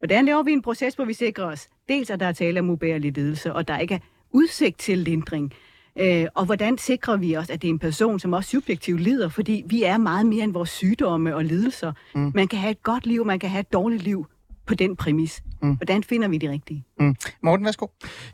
hvordan 0.00 0.24
laver 0.24 0.42
vi 0.42 0.52
en 0.52 0.62
proces, 0.62 0.94
hvor 0.94 1.04
vi 1.04 1.12
sikrer 1.12 1.44
os, 1.44 1.68
dels 1.88 2.10
at 2.10 2.20
der 2.20 2.26
er 2.26 2.32
tale 2.32 2.60
om 2.60 2.70
ubærlig 2.70 3.12
lidelse, 3.12 3.52
og 3.52 3.68
der 3.68 3.78
ikke 3.78 3.94
er 3.94 3.98
udsigt 4.30 4.78
til 4.78 4.98
lindring. 4.98 5.52
Øh, 5.98 6.26
og 6.34 6.44
hvordan 6.44 6.78
sikrer 6.78 7.16
vi 7.16 7.36
os, 7.36 7.50
at 7.50 7.62
det 7.62 7.68
er 7.68 7.72
en 7.72 7.78
person, 7.78 8.18
som 8.18 8.32
også 8.32 8.50
subjektivt 8.50 9.00
lider, 9.00 9.28
fordi 9.28 9.62
vi 9.66 9.82
er 9.82 9.98
meget 9.98 10.26
mere 10.26 10.44
end 10.44 10.52
vores 10.52 10.70
sygdomme 10.70 11.36
og 11.36 11.44
lidelser. 11.44 11.92
Mm. 12.14 12.32
Man 12.34 12.48
kan 12.48 12.58
have 12.58 12.70
et 12.70 12.82
godt 12.82 13.06
liv, 13.06 13.24
man 13.24 13.38
kan 13.38 13.50
have 13.50 13.60
et 13.60 13.72
dårligt 13.72 14.02
liv 14.02 14.26
på 14.70 14.74
den 14.74 14.96
præmis. 14.96 15.42
Mm. 15.62 15.74
Hvordan 15.74 16.02
finder 16.02 16.28
vi 16.28 16.38
de 16.38 16.50
rigtige? 16.50 16.84
Mm. 17.00 17.16
Morten, 17.42 17.66
værsgo. 17.66 17.86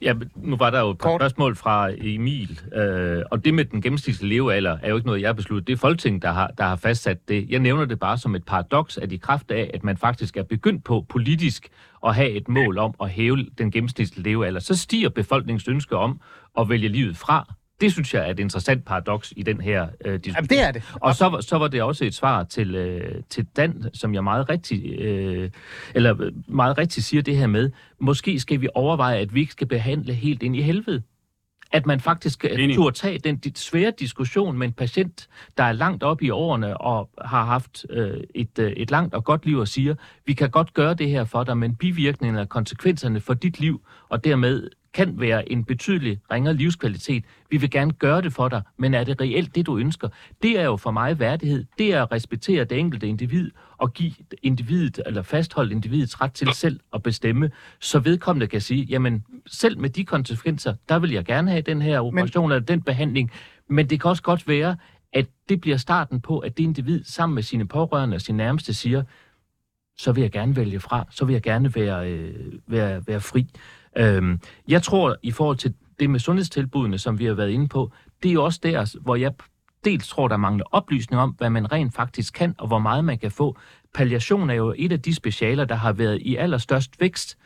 Ja, 0.03 0.14
nu 0.37 0.57
var 0.57 0.70
der 0.70 0.80
jo 0.80 0.91
et 0.91 0.99
par 0.99 1.18
spørgsmål 1.18 1.57
fra 1.57 1.91
Emil, 1.99 2.61
øh, 2.74 3.22
og 3.30 3.45
det 3.45 3.55
med 3.55 3.64
den 3.64 3.82
gennemsnitlige 3.82 4.28
levealder 4.28 4.78
er 4.82 4.89
jo 4.89 4.97
ikke 4.97 5.07
noget, 5.07 5.20
jeg 5.20 5.28
har 5.28 5.32
besluttet. 5.32 5.66
Det 5.66 5.72
er 5.72 5.76
Folketinget, 5.76 6.22
der 6.22 6.32
har, 6.32 6.47
der 6.59 6.64
har 6.64 6.76
fastsat 6.76 7.28
det. 7.28 7.51
Jeg 7.51 7.61
nævner 7.61 7.84
det 7.84 7.99
bare 7.99 8.18
som 8.18 8.34
et 8.34 8.45
paradoks, 8.45 8.99
at 8.99 9.12
i 9.12 9.16
kraft 9.16 9.51
af, 9.51 9.70
at 9.74 9.84
man 9.84 9.97
faktisk 9.97 10.37
er 10.37 10.43
begyndt 10.43 10.84
på 10.84 11.05
politisk 11.09 11.68
at 12.07 12.14
have 12.14 12.30
et 12.30 12.49
mål 12.49 12.78
om 12.78 12.95
at 13.01 13.11
hæve 13.11 13.47
den 13.59 13.70
gennemsnitlige 13.70 14.24
levealder, 14.24 14.61
så 14.61 14.76
stiger 14.76 15.09
befolkningens 15.09 15.68
ønske 15.68 15.97
om 15.97 16.20
at 16.59 16.68
vælge 16.68 16.89
livet 16.89 17.16
fra. 17.16 17.55
Det 17.81 17.93
synes 17.93 18.14
jeg 18.14 18.27
er 18.27 18.31
et 18.31 18.41
interessant 18.41 18.85
paradoks 18.85 19.33
i 19.37 19.43
den 19.43 19.61
her 19.61 19.89
øh, 20.05 20.14
diskussion. 20.14 20.35
Jamen, 20.35 20.49
det 20.49 20.61
er 20.61 20.72
det. 20.72 20.83
Og 20.95 21.14
så, 21.14 21.47
så 21.49 21.59
var 21.59 21.68
det 21.68 21.83
også 21.83 22.05
et 22.05 22.14
svar 22.14 22.45
til, 22.45 22.74
øh, 22.74 23.22
til 23.31 23.47
Dan, 23.57 23.85
som 23.95 24.14
jeg 24.14 24.24
meget 24.24 24.49
rigtig, 24.49 25.01
øh, 25.01 25.51
eller 25.95 26.31
meget 26.49 26.79
rigtig 26.79 27.05
siger 27.05 27.22
det 27.22 27.37
her 27.37 27.47
med, 27.47 27.70
måske 27.99 28.41
skal 28.41 28.61
vi 28.61 28.68
overveje, 28.74 29.18
at 29.18 29.35
vi 29.35 29.41
ikke 29.41 29.53
skal 29.53 29.66
behandle 29.66 30.14
helt 30.14 30.43
ind 30.43 30.57
i 30.57 30.62
helvede. 30.62 31.03
At 31.72 31.87
man 31.87 32.01
faktisk 32.01 32.45
turde 32.74 32.97
tage 32.97 33.18
den 33.18 33.43
svære 33.55 33.93
diskussion 33.99 34.59
med 34.59 34.66
en 34.66 34.72
patient, 34.72 35.29
der 35.57 35.64
er 35.64 35.72
langt 35.72 36.03
op 36.03 36.22
i 36.22 36.31
årene 36.31 36.77
og 36.77 37.11
har 37.24 37.45
haft 37.45 37.87
øh, 37.91 38.20
et, 38.35 38.59
øh, 38.59 38.72
et 38.72 38.91
langt 38.91 39.14
og 39.14 39.24
godt 39.24 39.47
liv 39.47 39.59
og 39.59 39.68
siger, 39.68 39.95
vi 40.27 40.33
kan 40.33 40.51
godt 40.51 40.74
gøre 40.74 40.95
det 40.95 41.09
her 41.09 41.24
for 41.24 41.45
dig, 41.45 41.59
men 41.59 41.74
bivirkningerne 41.74 42.41
og 42.41 42.49
konsekvenserne 42.49 43.20
for 43.20 43.35
dit 43.35 43.61
liv, 43.61 43.87
og 44.09 44.24
dermed 44.24 44.70
kan 44.97 45.20
være 45.20 45.53
en 45.53 45.64
betydelig 45.64 46.20
ringere 46.32 46.55
livskvalitet. 46.55 47.24
Vi 47.51 47.57
vil 47.57 47.70
gerne 47.70 47.92
gøre 47.92 48.22
det 48.22 48.32
for 48.32 48.49
dig, 48.49 48.62
men 48.76 48.94
er 48.94 49.05
det 49.05 49.20
reelt 49.20 49.55
det, 49.55 49.66
du 49.66 49.78
ønsker? 49.78 50.09
Det 50.42 50.61
er 50.61 50.64
jo 50.64 50.76
for 50.76 50.90
mig 50.90 51.18
værdighed. 51.18 51.64
Det 51.78 51.94
er 51.94 52.03
at 52.03 52.12
respektere 52.12 52.64
det 52.64 52.78
enkelte 52.78 53.09
individ 53.09 53.51
og 53.76 53.92
give 53.92 54.12
individet, 54.42 55.01
eller 55.07 55.22
fastholde 55.22 55.72
individets 55.72 56.20
ret 56.20 56.32
til 56.32 56.53
selv 56.53 56.80
at 56.94 57.03
bestemme, 57.03 57.51
så 57.80 57.99
vedkommende 57.99 58.47
kan 58.47 58.61
sige, 58.61 58.84
jamen 58.84 59.24
selv 59.47 59.78
med 59.78 59.90
de 59.90 60.05
konsekvenser, 60.05 60.74
der 60.88 60.99
vil 60.99 61.11
jeg 61.11 61.24
gerne 61.24 61.51
have 61.51 61.62
den 61.62 61.82
her 61.82 62.01
operation 62.01 62.49
men... 62.49 62.53
eller 62.53 62.66
den 62.66 62.82
behandling, 62.82 63.30
men 63.68 63.90
det 63.90 64.01
kan 64.01 64.09
også 64.09 64.22
godt 64.22 64.49
være, 64.49 64.76
at 65.12 65.26
det 65.49 65.61
bliver 65.61 65.76
starten 65.76 66.20
på, 66.20 66.38
at 66.38 66.57
det 66.57 66.64
individ 66.64 67.05
sammen 67.05 67.34
med 67.34 67.42
sine 67.42 67.68
pårørende 67.68 68.14
og 68.14 68.20
sine 68.20 68.38
nærmeste 68.38 68.74
siger, 68.74 69.03
så 69.99 70.12
vil 70.12 70.22
jeg 70.22 70.32
gerne 70.32 70.57
vælge 70.57 70.80
fra. 70.80 71.07
Så 71.11 71.24
vil 71.24 71.32
jeg 71.32 71.42
gerne 71.42 71.74
være, 71.74 72.11
øh, 72.11 72.34
være, 72.66 73.07
være 73.07 73.20
fri. 73.20 73.47
Øhm, 73.97 74.40
jeg 74.68 74.82
tror, 74.82 75.16
i 75.22 75.30
forhold 75.30 75.57
til 75.57 75.74
det 76.01 76.11
med 76.11 76.20
sundhedstilbudene, 76.20 76.99
som 76.99 77.18
vi 77.18 77.24
har 77.24 77.34
været 77.34 77.51
inde 77.51 77.68
på, 77.68 77.92
det 78.22 78.28
er 78.28 78.32
jo 78.32 78.44
også 78.44 78.61
der, 78.62 78.99
hvor 79.01 79.16
jeg 79.16 79.32
dels 79.84 80.09
tror, 80.09 80.28
der 80.28 80.36
mangler 80.36 80.64
oplysning 80.72 81.22
om, 81.22 81.30
hvad 81.30 81.51
man 81.51 81.72
rent 81.72 81.94
faktisk 81.94 82.34
kan, 82.34 82.55
og 82.59 82.66
hvor 82.66 82.78
meget 82.78 83.05
man 83.05 83.18
kan 83.18 83.30
få. 83.30 83.57
Palliation 83.94 84.51
er 84.51 84.55
jo 84.55 84.74
et 84.76 84.92
af 84.92 85.03
de 85.03 85.14
specialer, 85.14 85.64
der 85.64 85.74
har 85.74 85.92
været 85.92 86.18
i 86.22 86.36
allerstørst 86.36 87.01
vækst, 87.01 87.38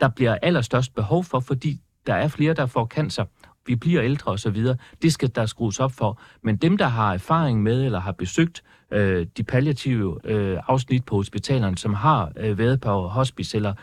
der 0.00 0.08
bliver 0.08 0.38
allerstørst 0.42 0.94
behov 0.94 1.24
for, 1.24 1.40
fordi 1.40 1.80
der 2.06 2.14
er 2.14 2.28
flere, 2.28 2.54
der 2.54 2.66
får 2.66 2.86
cancer 2.86 3.24
vi 3.66 3.76
bliver 3.76 4.02
ældre 4.02 4.32
osv. 4.32 4.66
Det 5.02 5.12
skal 5.12 5.34
der 5.34 5.46
skrues 5.46 5.80
op 5.80 5.92
for. 5.92 6.20
Men 6.42 6.56
dem, 6.56 6.76
der 6.76 6.86
har 6.86 7.14
erfaring 7.14 7.62
med 7.62 7.84
eller 7.84 8.00
har 8.00 8.12
besøgt 8.12 8.62
øh, 8.92 9.26
de 9.36 9.42
palliative 9.42 10.18
øh, 10.24 10.58
afsnit 10.68 11.04
på 11.04 11.16
hospitalerne, 11.16 11.78
som 11.78 11.94
har 11.94 12.32
øh, 12.36 12.58
været 12.58 12.80
på 12.80 13.08
hospice 13.08 13.56
eller 13.56 13.74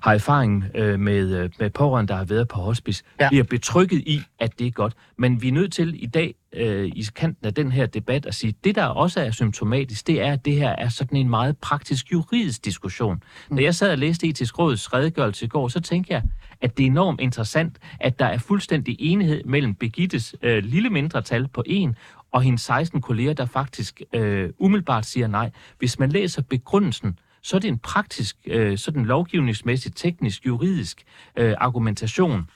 har 0.00 0.14
erfaring 0.14 0.64
øh, 0.74 1.00
med, 1.00 1.34
øh, 1.34 1.50
med 1.58 1.70
pårørende, 1.70 2.08
der 2.08 2.16
har 2.16 2.24
været 2.24 2.48
på 2.48 2.60
hospice, 2.60 3.04
ja. 3.20 3.28
bliver 3.28 3.44
betrykket 3.44 3.98
i, 3.98 4.20
at 4.38 4.58
det 4.58 4.66
er 4.66 4.70
godt. 4.70 4.92
Men 5.18 5.42
vi 5.42 5.48
er 5.48 5.52
nødt 5.52 5.72
til 5.72 6.02
i 6.02 6.06
dag, 6.06 6.34
øh, 6.52 6.86
i 6.86 7.06
kanten 7.16 7.46
af 7.46 7.54
den 7.54 7.72
her 7.72 7.86
debat, 7.86 8.26
at 8.26 8.34
sige, 8.34 8.48
at 8.48 8.64
det, 8.64 8.74
der 8.74 8.84
også 8.84 9.20
er 9.20 9.30
symptomatisk, 9.30 10.06
det 10.06 10.22
er, 10.22 10.32
at 10.32 10.44
det 10.44 10.54
her 10.54 10.68
er 10.68 10.88
sådan 10.88 11.18
en 11.18 11.28
meget 11.28 11.58
praktisk 11.58 12.12
juridisk 12.12 12.64
diskussion. 12.64 13.22
Mm. 13.50 13.56
Da 13.56 13.62
jeg 13.62 13.74
sad 13.74 13.90
og 13.90 13.98
læste 13.98 14.26
etisk 14.26 14.58
råds 14.58 14.94
redegørelse 14.94 15.44
i 15.44 15.48
går, 15.48 15.68
så 15.68 15.80
tænkte 15.80 16.12
jeg, 16.12 16.22
at 16.60 16.78
det 16.78 16.82
er 16.82 16.86
enormt 16.86 17.20
interessant, 17.20 17.78
at 18.00 18.18
der 18.18 18.26
er 18.26 18.38
fuldstændig 18.38 18.96
enighed 18.98 19.44
mellem 19.44 19.74
Begittes 19.74 20.34
øh, 20.42 20.64
lille 20.64 20.90
mindretal 20.90 21.48
på 21.48 21.62
en 21.66 21.96
og 22.36 22.42
hendes 22.42 22.62
16 22.62 23.00
kolleger, 23.00 23.32
der 23.32 23.46
faktisk 23.46 24.02
øh, 24.12 24.50
umiddelbart 24.58 25.06
siger 25.06 25.26
nej. 25.26 25.50
Hvis 25.78 25.98
man 25.98 26.10
læser 26.10 26.42
begrundelsen, 26.42 27.18
så 27.42 27.56
er 27.56 27.60
det 27.60 27.68
en 27.68 27.78
praktisk, 27.78 28.36
øh, 28.46 28.78
sådan 28.78 29.04
lovgivningsmæssig, 29.04 29.94
teknisk, 29.94 30.46
juridisk 30.46 31.04
øh, 31.36 31.54
argumentation, 31.58 32.50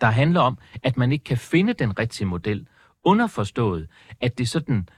der 0.00 0.06
handler 0.06 0.40
om, 0.40 0.58
at 0.82 0.96
man 0.96 1.12
ikke 1.12 1.24
kan 1.24 1.36
finde 1.36 1.72
den 1.72 1.98
rigtige 1.98 2.26
model. 2.26 2.66
Underforstået, 3.04 3.88
at 4.20 4.38
det 4.38 4.48
sådan 4.48 4.88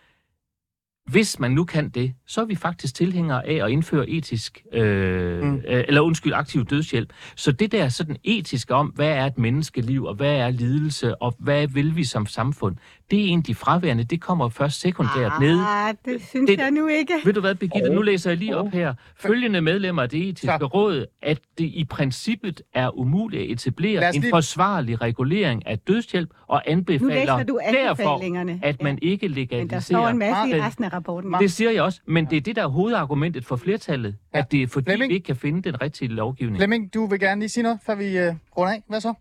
hvis 1.09 1.41
man 1.41 1.51
nu 1.51 1.65
kan 1.65 1.89
det, 1.89 2.15
så 2.27 2.41
er 2.41 2.45
vi 2.45 2.55
faktisk 2.55 2.95
tilhængere 2.95 3.47
af 3.47 3.65
at 3.65 3.71
indføre 3.71 4.09
etisk, 4.09 4.65
øh, 4.73 5.43
mm. 5.43 5.57
øh, 5.57 5.85
eller 5.89 6.01
undskyld, 6.01 6.33
aktiv 6.33 6.65
dødshjælp. 6.65 7.13
Så 7.37 7.53
det 7.53 7.73
der 7.73 7.89
sådan 7.89 8.17
etiske 8.25 8.75
om, 8.75 8.87
hvad 8.87 9.09
er 9.09 9.27
et 9.27 9.39
menneskeliv, 9.39 10.05
og 10.05 10.15
hvad 10.15 10.37
er 10.37 10.51
lidelse, 10.51 11.23
og 11.23 11.35
hvad 11.39 11.69
vil 11.69 11.97
vi 11.97 12.05
som 12.05 12.27
samfund, 12.27 12.77
det 13.11 13.21
er 13.21 13.25
egentlig 13.25 13.57
fraværende. 13.57 14.05
Det 14.05 14.21
kommer 14.21 14.49
først 14.49 14.81
sekundært 14.81 15.33
ah, 15.35 15.43
ned. 15.43 15.59
det 16.05 16.23
synes 16.29 16.51
det, 16.51 16.59
jeg 16.59 16.71
nu 16.71 16.87
ikke. 16.87 17.15
Ved 17.25 17.33
du 17.33 17.41
hvad, 17.41 17.55
Birgitte, 17.55 17.95
nu 17.95 18.03
læser 18.03 18.31
jeg 18.31 18.39
lige 18.39 18.57
op 18.57 18.69
her. 18.73 18.95
Følgende 19.17 19.61
medlemmer 19.61 20.03
af 20.03 20.09
det 20.09 20.29
etiske 20.29 20.65
råd, 20.65 21.07
at 21.23 21.41
det 21.59 21.65
i 21.65 21.85
princippet 21.85 22.63
er 22.75 22.99
umuligt 22.99 23.43
at 23.43 23.51
etablere 23.51 24.15
en 24.15 24.21
lige... 24.21 24.31
forsvarlig 24.31 25.01
regulering 25.01 25.67
af 25.67 25.79
dødshjælp, 25.79 26.31
og 26.47 26.71
anbefaler 26.71 27.45
derfor, 27.73 28.21
at 28.63 28.83
man 28.83 28.99
ja. 29.03 29.09
ikke 29.09 29.29
legaliserer. 29.29 29.61
Men 29.61 29.71
der 29.71 29.81
står 29.81 30.09
en 30.09 30.19
masse 30.19 30.57
i 30.57 30.61
resten 30.61 30.85
af 30.85 30.93
rapporten. 30.99 31.33
Det 31.33 31.51
siger 31.51 31.71
jeg 31.71 31.83
også, 31.83 32.01
men 32.07 32.23
det 32.31 32.37
er 32.37 32.41
det, 32.41 32.57
der 32.57 32.63
er 32.63 32.73
hovedargumentet 32.79 33.45
for 33.45 33.57
flertallet, 33.57 34.13
ja. 34.35 34.39
at 34.39 34.53
det 34.53 34.63
er 34.63 34.67
fordi, 34.67 34.85
Flemming. 34.85 35.11
vi 35.11 35.15
ikke 35.15 35.27
kan 35.33 35.37
finde 35.37 35.63
den 35.69 35.83
rigtige 35.83 36.09
lovgivning. 36.09 36.57
Flemming, 36.57 36.95
du 36.95 37.07
vil 37.07 37.21
gerne 37.21 37.41
lige 37.41 37.49
sige 37.49 37.63
noget, 37.63 37.79
før 37.87 37.95
vi 37.95 38.09
uh, 38.25 38.35
runder 38.57 38.73
af. 38.73 38.81
Hvad 38.89 39.01
så? 39.01 39.13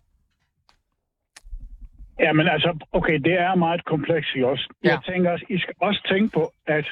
Ja, 2.24 2.32
men 2.32 2.48
altså, 2.48 2.70
okay, 2.92 3.18
det 3.18 3.34
er 3.46 3.54
meget 3.54 3.84
komplekst 3.84 4.30
i 4.36 4.42
os. 4.42 4.68
Ja. 4.84 4.88
Jeg 4.90 4.98
tænker 5.08 5.30
også, 5.30 5.44
I 5.48 5.58
skal 5.58 5.74
også 5.80 6.00
tænke 6.12 6.28
på, 6.34 6.52
at 6.66 6.86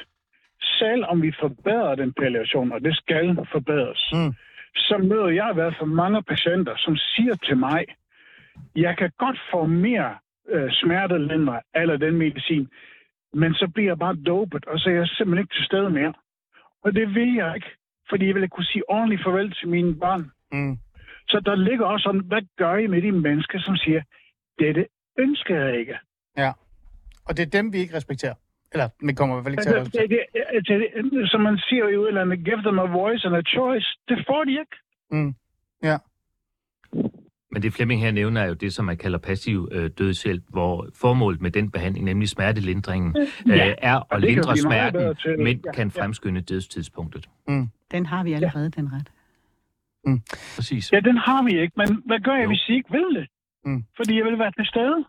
selv 0.61 1.05
om 1.07 1.21
vi 1.21 1.31
forbedrer 1.39 1.95
den 1.95 2.13
palliation, 2.13 2.71
og 2.71 2.81
det 2.81 2.95
skal 2.97 3.37
forbedres, 3.51 4.09
mm. 4.13 4.33
så 4.75 4.97
møder 4.97 5.29
jeg 5.29 5.47
i 5.51 5.53
hvert 5.53 5.75
fald 5.79 5.89
mange 5.89 6.23
patienter, 6.23 6.73
som 6.77 6.95
siger 6.95 7.35
til 7.35 7.57
mig, 7.57 7.85
jeg 8.75 8.97
kan 8.97 9.11
godt 9.17 9.39
få 9.51 9.65
mere 9.65 10.15
øh, 10.49 10.71
smertelindre 10.71 11.59
eller 11.75 11.97
den 11.97 12.15
medicin, 12.17 12.67
men 13.41 13.53
så 13.53 13.65
bliver 13.73 13.89
jeg 13.89 13.99
bare 13.99 14.15
dopet, 14.15 14.65
og 14.65 14.79
så 14.79 14.89
er 14.89 14.93
jeg 14.93 15.07
simpelthen 15.07 15.43
ikke 15.43 15.55
til 15.55 15.65
stede 15.65 15.89
mere. 15.89 16.13
Og 16.83 16.89
det 16.93 17.15
vil 17.15 17.31
jeg 17.35 17.55
ikke, 17.55 17.71
fordi 18.09 18.27
jeg 18.27 18.35
vil 18.35 18.43
ikke 18.43 18.55
kunne 18.55 18.71
sige 18.73 18.89
ordentligt 18.89 19.23
farvel 19.23 19.53
til 19.53 19.67
mine 19.67 19.95
børn. 19.99 20.23
Mm. 20.51 20.77
Så 21.29 21.41
der 21.45 21.55
ligger 21.55 21.85
også 21.85 22.09
om, 22.09 22.17
hvad 22.19 22.41
gør 22.57 22.75
I 22.75 22.87
med 22.87 23.01
de 23.01 23.11
mennesker, 23.11 23.59
som 23.59 23.75
siger, 23.75 24.01
dette 24.59 24.87
ønsker 25.19 25.55
jeg 25.63 25.79
ikke. 25.79 25.97
Ja, 26.37 26.51
og 27.27 27.37
det 27.37 27.43
er 27.43 27.61
dem, 27.61 27.73
vi 27.73 27.77
ikke 27.77 27.95
respekterer. 27.95 28.33
Eller, 28.73 28.89
vi 29.07 29.13
kommer 29.13 29.33
i 29.33 29.35
hvert 29.35 29.45
fald 29.45 29.53
ikke 29.53 29.63
til 29.63 29.75
at 29.75 29.81
respektere. 29.81 30.07
Det, 30.07 30.67
det, 30.67 31.11
det, 31.11 31.31
som 31.31 31.41
man 31.41 31.57
siger 31.57 31.87
i 31.87 31.97
udlandet, 31.97 32.45
give 32.45 32.61
them 32.67 32.79
a 32.79 32.87
voice 33.01 33.27
and 33.27 33.35
a 33.35 33.41
choice. 33.41 33.87
Det 34.09 34.17
får 34.27 34.43
de 34.43 34.51
ikke. 34.51 34.75
Mm. 35.11 35.35
Ja. 35.83 35.97
Men 37.51 37.61
det 37.61 37.73
Flemming 37.73 38.01
her 38.01 38.11
nævner 38.11 38.41
er 38.41 38.45
jo 38.45 38.53
det, 38.53 38.73
som 38.73 38.85
man 38.85 38.97
kalder 38.97 39.17
passiv 39.17 39.69
øh, 39.71 39.89
dødshjælp, 39.97 40.43
hvor 40.49 40.87
formålet 40.93 41.41
med 41.41 41.51
den 41.51 41.71
behandling, 41.71 42.05
nemlig 42.05 42.29
smertelindringen, 42.29 43.15
ja. 43.47 43.69
øh, 43.69 43.75
er 43.77 44.13
at 44.13 44.21
lindre 44.21 44.57
smerten, 44.57 45.15
men 45.43 45.61
ja, 45.65 45.71
kan 45.71 45.91
fremskynde 45.91 46.39
ja. 46.39 46.43
dødstidspunktet. 46.43 47.29
Mm. 47.47 47.69
Den 47.91 48.05
har 48.05 48.23
vi 48.23 48.33
allerede, 48.33 48.71
ja. 48.75 48.81
den 48.81 48.93
ret. 48.93 49.11
Mm. 50.05 50.21
Præcis. 50.55 50.91
Ja, 50.93 50.99
den 50.99 51.17
har 51.17 51.43
vi 51.43 51.61
ikke, 51.61 51.73
men 51.77 52.01
hvad 52.05 52.19
gør 52.19 52.35
jeg, 52.35 52.43
jo. 52.43 52.47
hvis 52.49 52.69
I 52.69 52.73
ikke 52.73 52.91
vil 52.91 53.15
det? 53.15 53.27
Mm. 53.65 53.83
Fordi 53.97 54.17
jeg 54.17 54.25
vil 54.25 54.39
være 54.39 54.51
til 54.51 54.65
stede. 54.65 55.05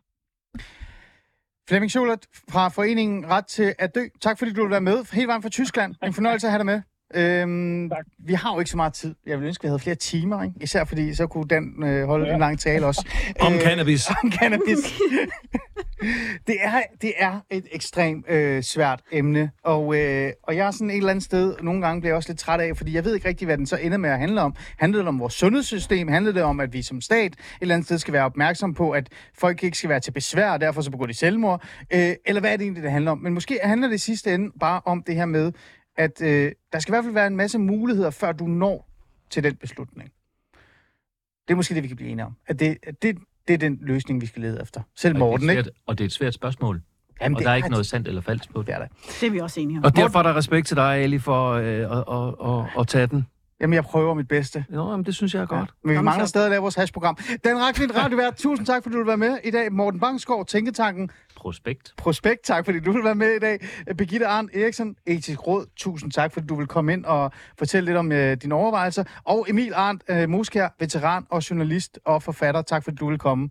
Flemming 1.69 1.91
Schulert 1.91 2.27
fra 2.51 2.69
Foreningen 2.69 3.27
Ret 3.31 3.47
til 3.47 3.75
at 3.79 3.95
Dø. 3.95 4.01
Tak 4.21 4.39
fordi 4.39 4.53
du 4.53 4.63
vil 4.63 4.71
være 4.71 4.81
med. 4.81 5.13
Helt 5.13 5.29
vejen 5.29 5.43
fra 5.43 5.49
Tyskland. 5.49 5.95
En 6.05 6.13
fornøjelse 6.13 6.47
at 6.47 6.51
have 6.51 6.59
dig 6.59 6.67
med. 6.67 6.83
Øhm, 7.15 7.91
vi 8.19 8.35
har 8.35 8.55
jo 8.55 8.59
ikke 8.59 8.71
så 8.71 8.77
meget 8.77 8.93
tid. 8.93 9.15
Jeg 9.27 9.39
vil 9.39 9.47
ønske, 9.47 9.63
vi 9.63 9.69
havde 9.69 9.79
flere 9.79 9.97
timer, 9.97 10.43
ikke? 10.43 10.55
især 10.61 10.85
fordi 10.85 11.15
så 11.15 11.27
kunne 11.27 11.49
den 11.49 11.85
øh, 11.85 12.07
holde 12.07 12.27
ja. 12.27 12.35
en 12.35 12.41
lang 12.41 12.61
tale 12.61 12.87
også. 12.87 13.07
om 13.41 13.55
øh, 13.55 13.61
cannabis. 13.61 14.11
Om 14.23 14.33
cannabis. 14.33 14.79
det, 16.47 16.57
er, 16.61 16.83
det 17.03 17.13
er 17.19 17.41
et 17.51 17.67
ekstremt 17.73 18.31
øh, 18.31 18.63
svært 18.63 19.01
emne, 19.13 19.51
og, 19.65 19.97
øh, 19.97 20.33
og 20.43 20.57
jeg 20.57 20.67
er 20.67 20.71
sådan 20.71 20.91
et 20.91 20.97
eller 20.97 21.11
andet 21.11 21.25
sted, 21.25 21.55
nogle 21.63 21.83
gange 21.83 22.01
bliver 22.01 22.11
jeg 22.11 22.17
også 22.17 22.29
lidt 22.29 22.39
træt 22.39 22.61
af, 22.61 22.77
fordi 22.77 22.95
jeg 22.95 23.05
ved 23.05 23.15
ikke 23.15 23.29
rigtig, 23.29 23.47
hvad 23.47 23.59
den 23.59 23.67
så 23.67 23.77
ender 23.77 23.99
med 23.99 24.11
at 24.11 24.19
handle 24.19 24.41
om. 24.41 24.55
Handler 24.79 24.99
det 24.99 25.09
om 25.09 25.21
vores 25.21 25.35
sundhedssystem? 25.35 26.09
Handler 26.09 26.33
det 26.33 26.43
om, 26.43 26.61
at 26.61 26.73
vi 26.73 26.83
som 26.83 27.01
stat 27.01 27.33
et 27.33 27.39
eller 27.61 27.75
andet 27.75 27.87
sted 27.87 27.99
skal 27.99 28.15
være 28.15 28.25
opmærksom 28.25 28.75
på, 28.75 28.91
at 28.91 29.09
folk 29.39 29.65
ikke 29.65 29.79
skal 29.79 29.91
være 29.91 30.01
til 30.01 30.11
besvær, 30.11 30.51
og 30.51 30.61
derfor 30.61 30.83
så 30.83 30.91
begår 30.91 31.07
de 31.07 31.15
selvmord? 31.15 31.63
Øh, 31.95 32.15
eller 32.27 32.41
hvad 32.41 32.53
er 32.53 32.57
det 32.57 32.65
egentlig, 32.65 32.83
det 32.83 32.93
handler 32.93 33.11
om? 33.11 33.19
Men 33.19 33.35
måske 33.35 33.59
handler 33.63 33.89
det 33.89 33.95
i 33.95 33.99
sidste 33.99 34.35
ende 34.35 34.51
bare 34.61 34.81
om 34.85 35.03
det 35.03 35.15
her 35.15 35.27
med, 35.27 35.53
at 35.99 36.23
øh, 36.23 36.53
der 36.73 36.79
skal 36.79 36.93
i 36.93 36.95
hvert 36.95 37.05
fald 37.05 37.15
være 37.15 37.27
en 37.27 37.37
masse 37.37 37.59
muligheder, 37.59 38.11
før 38.11 38.33
du 38.33 38.47
når 38.47 38.89
til 39.31 39.45
den 39.45 39.57
beslutning. 39.57 40.11
Det 41.49 41.55
er 41.55 41.57
måske 41.57 41.75
det, 41.75 41.83
vi 41.83 41.89
kan 41.89 41.97
blive 41.97 42.11
enige 42.11 42.27
om. 42.27 42.33
At 42.47 42.61
det, 42.61 42.79
at 42.83 43.03
det, 43.03 43.19
det 43.49 43.55
er 43.55 43.59
den 43.59 43.79
løsning, 43.83 44.21
vi 44.21 44.27
skal 44.27 44.43
lede 44.43 44.63
efter. 44.63 44.81
Selv 44.97 45.15
og 45.15 45.19
Morten, 45.19 45.47
svært, 45.47 45.59
ikke? 45.59 45.71
Og 45.87 45.99
det 45.99 46.05
er 46.05 46.07
et 46.07 46.13
svært 46.13 46.35
spørgsmål. 46.35 46.83
Jamen, 47.21 47.37
og 47.37 47.43
der 47.43 47.51
er 47.51 47.55
ikke 47.55 47.69
noget 47.69 47.87
sandt 47.87 48.09
eller 48.09 48.21
falsk 48.21 48.53
på 48.53 48.59
det. 48.59 48.67
Det 48.67 48.75
er, 48.75 48.79
det. 48.79 48.89
det 49.21 49.27
er 49.27 49.31
vi 49.31 49.39
også 49.39 49.61
enige 49.61 49.79
om. 49.79 49.85
Og 49.85 49.97
derfor 49.97 50.19
er 50.19 50.23
der 50.23 50.37
respekt 50.37 50.67
til 50.67 50.77
dig, 50.77 50.97
Ali, 50.97 51.19
for 51.19 51.53
øh, 51.53 51.65
at, 51.65 51.81
at, 51.91 52.51
at, 52.51 52.81
at 52.81 52.87
tage 52.87 53.07
den. 53.07 53.27
Jamen, 53.61 53.75
jeg 53.75 53.85
prøver 53.85 54.15
mit 54.15 54.29
bedste. 54.29 54.65
Jo, 54.75 54.91
jamen, 54.91 55.07
det 55.07 55.15
synes 55.15 55.35
jeg 55.35 55.43
er 55.43 55.47
godt. 55.47 55.61
Ja. 55.61 55.89
Men 55.89 55.97
vi 55.99 56.03
mangler 56.03 56.27
stadig 56.27 56.47
at 56.47 56.51
lave 56.51 56.63
vores 56.63 56.75
hashprogram. 56.75 57.19
Dan 57.45 57.59
Rakvind, 57.59 57.97
radiovært, 57.97 58.37
tusind 58.37 58.67
tak, 58.67 58.83
fordi 58.83 58.93
du 58.93 58.99
vil 58.99 59.07
være 59.07 59.17
med 59.17 59.39
i 59.45 59.51
dag. 59.51 59.73
Morten 59.73 60.01
Bangsgaard, 60.01 60.47
Tænketanken. 60.47 61.11
Prospekt. 61.39 61.95
Prospekt, 61.97 62.45
tak 62.45 62.65
fordi 62.65 62.81
du 62.81 62.93
vil 62.93 63.05
være 63.05 63.15
med 63.15 63.35
i 63.35 63.39
dag. 63.39 63.59
Birgitte 63.99 64.27
Arndt 64.27 64.57
Eriksen, 64.57 64.97
Etisk 65.07 65.47
Råd, 65.47 65.67
tusind 65.77 66.13
tak, 66.13 66.33
fordi 66.33 66.47
du 66.47 66.55
vil 66.55 66.67
komme 66.67 66.93
ind 66.93 67.05
og 67.05 67.33
fortælle 67.59 67.85
lidt 67.85 67.97
om 67.97 68.07
uh, 68.07 68.33
dine 68.33 68.55
overvejelser. 68.55 69.05
Og 69.25 69.47
Emil 69.49 69.73
Arndt, 69.75 70.03
uh, 70.13 70.29
muskær, 70.29 70.69
veteran 70.79 71.27
og 71.31 71.51
journalist 71.51 71.99
og 72.05 72.23
forfatter, 72.23 72.63
tak 72.63 72.85
fordi 72.85 72.97
du 72.97 73.09
vil 73.09 73.19
komme 73.19 73.49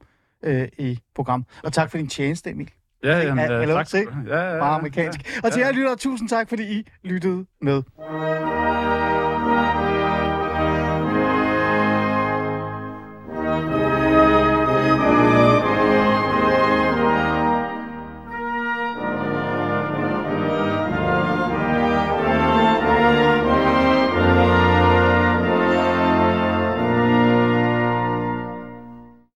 uh, 0.47 0.63
i 0.77 0.99
program. 1.15 1.45
Og 1.63 1.73
tak 1.73 1.91
for 1.91 1.97
din 1.97 2.07
tjeneste, 2.07 2.49
Emil. 2.49 2.69
Ja, 3.03 3.17
jamen, 3.17 3.45
ja, 3.51 3.83
tak. 3.83 3.93
Ja, 3.93 3.99
ja, 4.27 4.53
ja, 4.53 4.59
Bare 4.59 4.75
amerikansk. 4.75 5.39
Og 5.43 5.51
til 5.51 5.59
jer 5.59 5.71
lytter, 5.71 5.95
tusind 5.95 6.29
tak, 6.29 6.49
fordi 6.49 6.63
I 6.63 6.87
lyttede 7.03 7.45
med. 7.61 7.83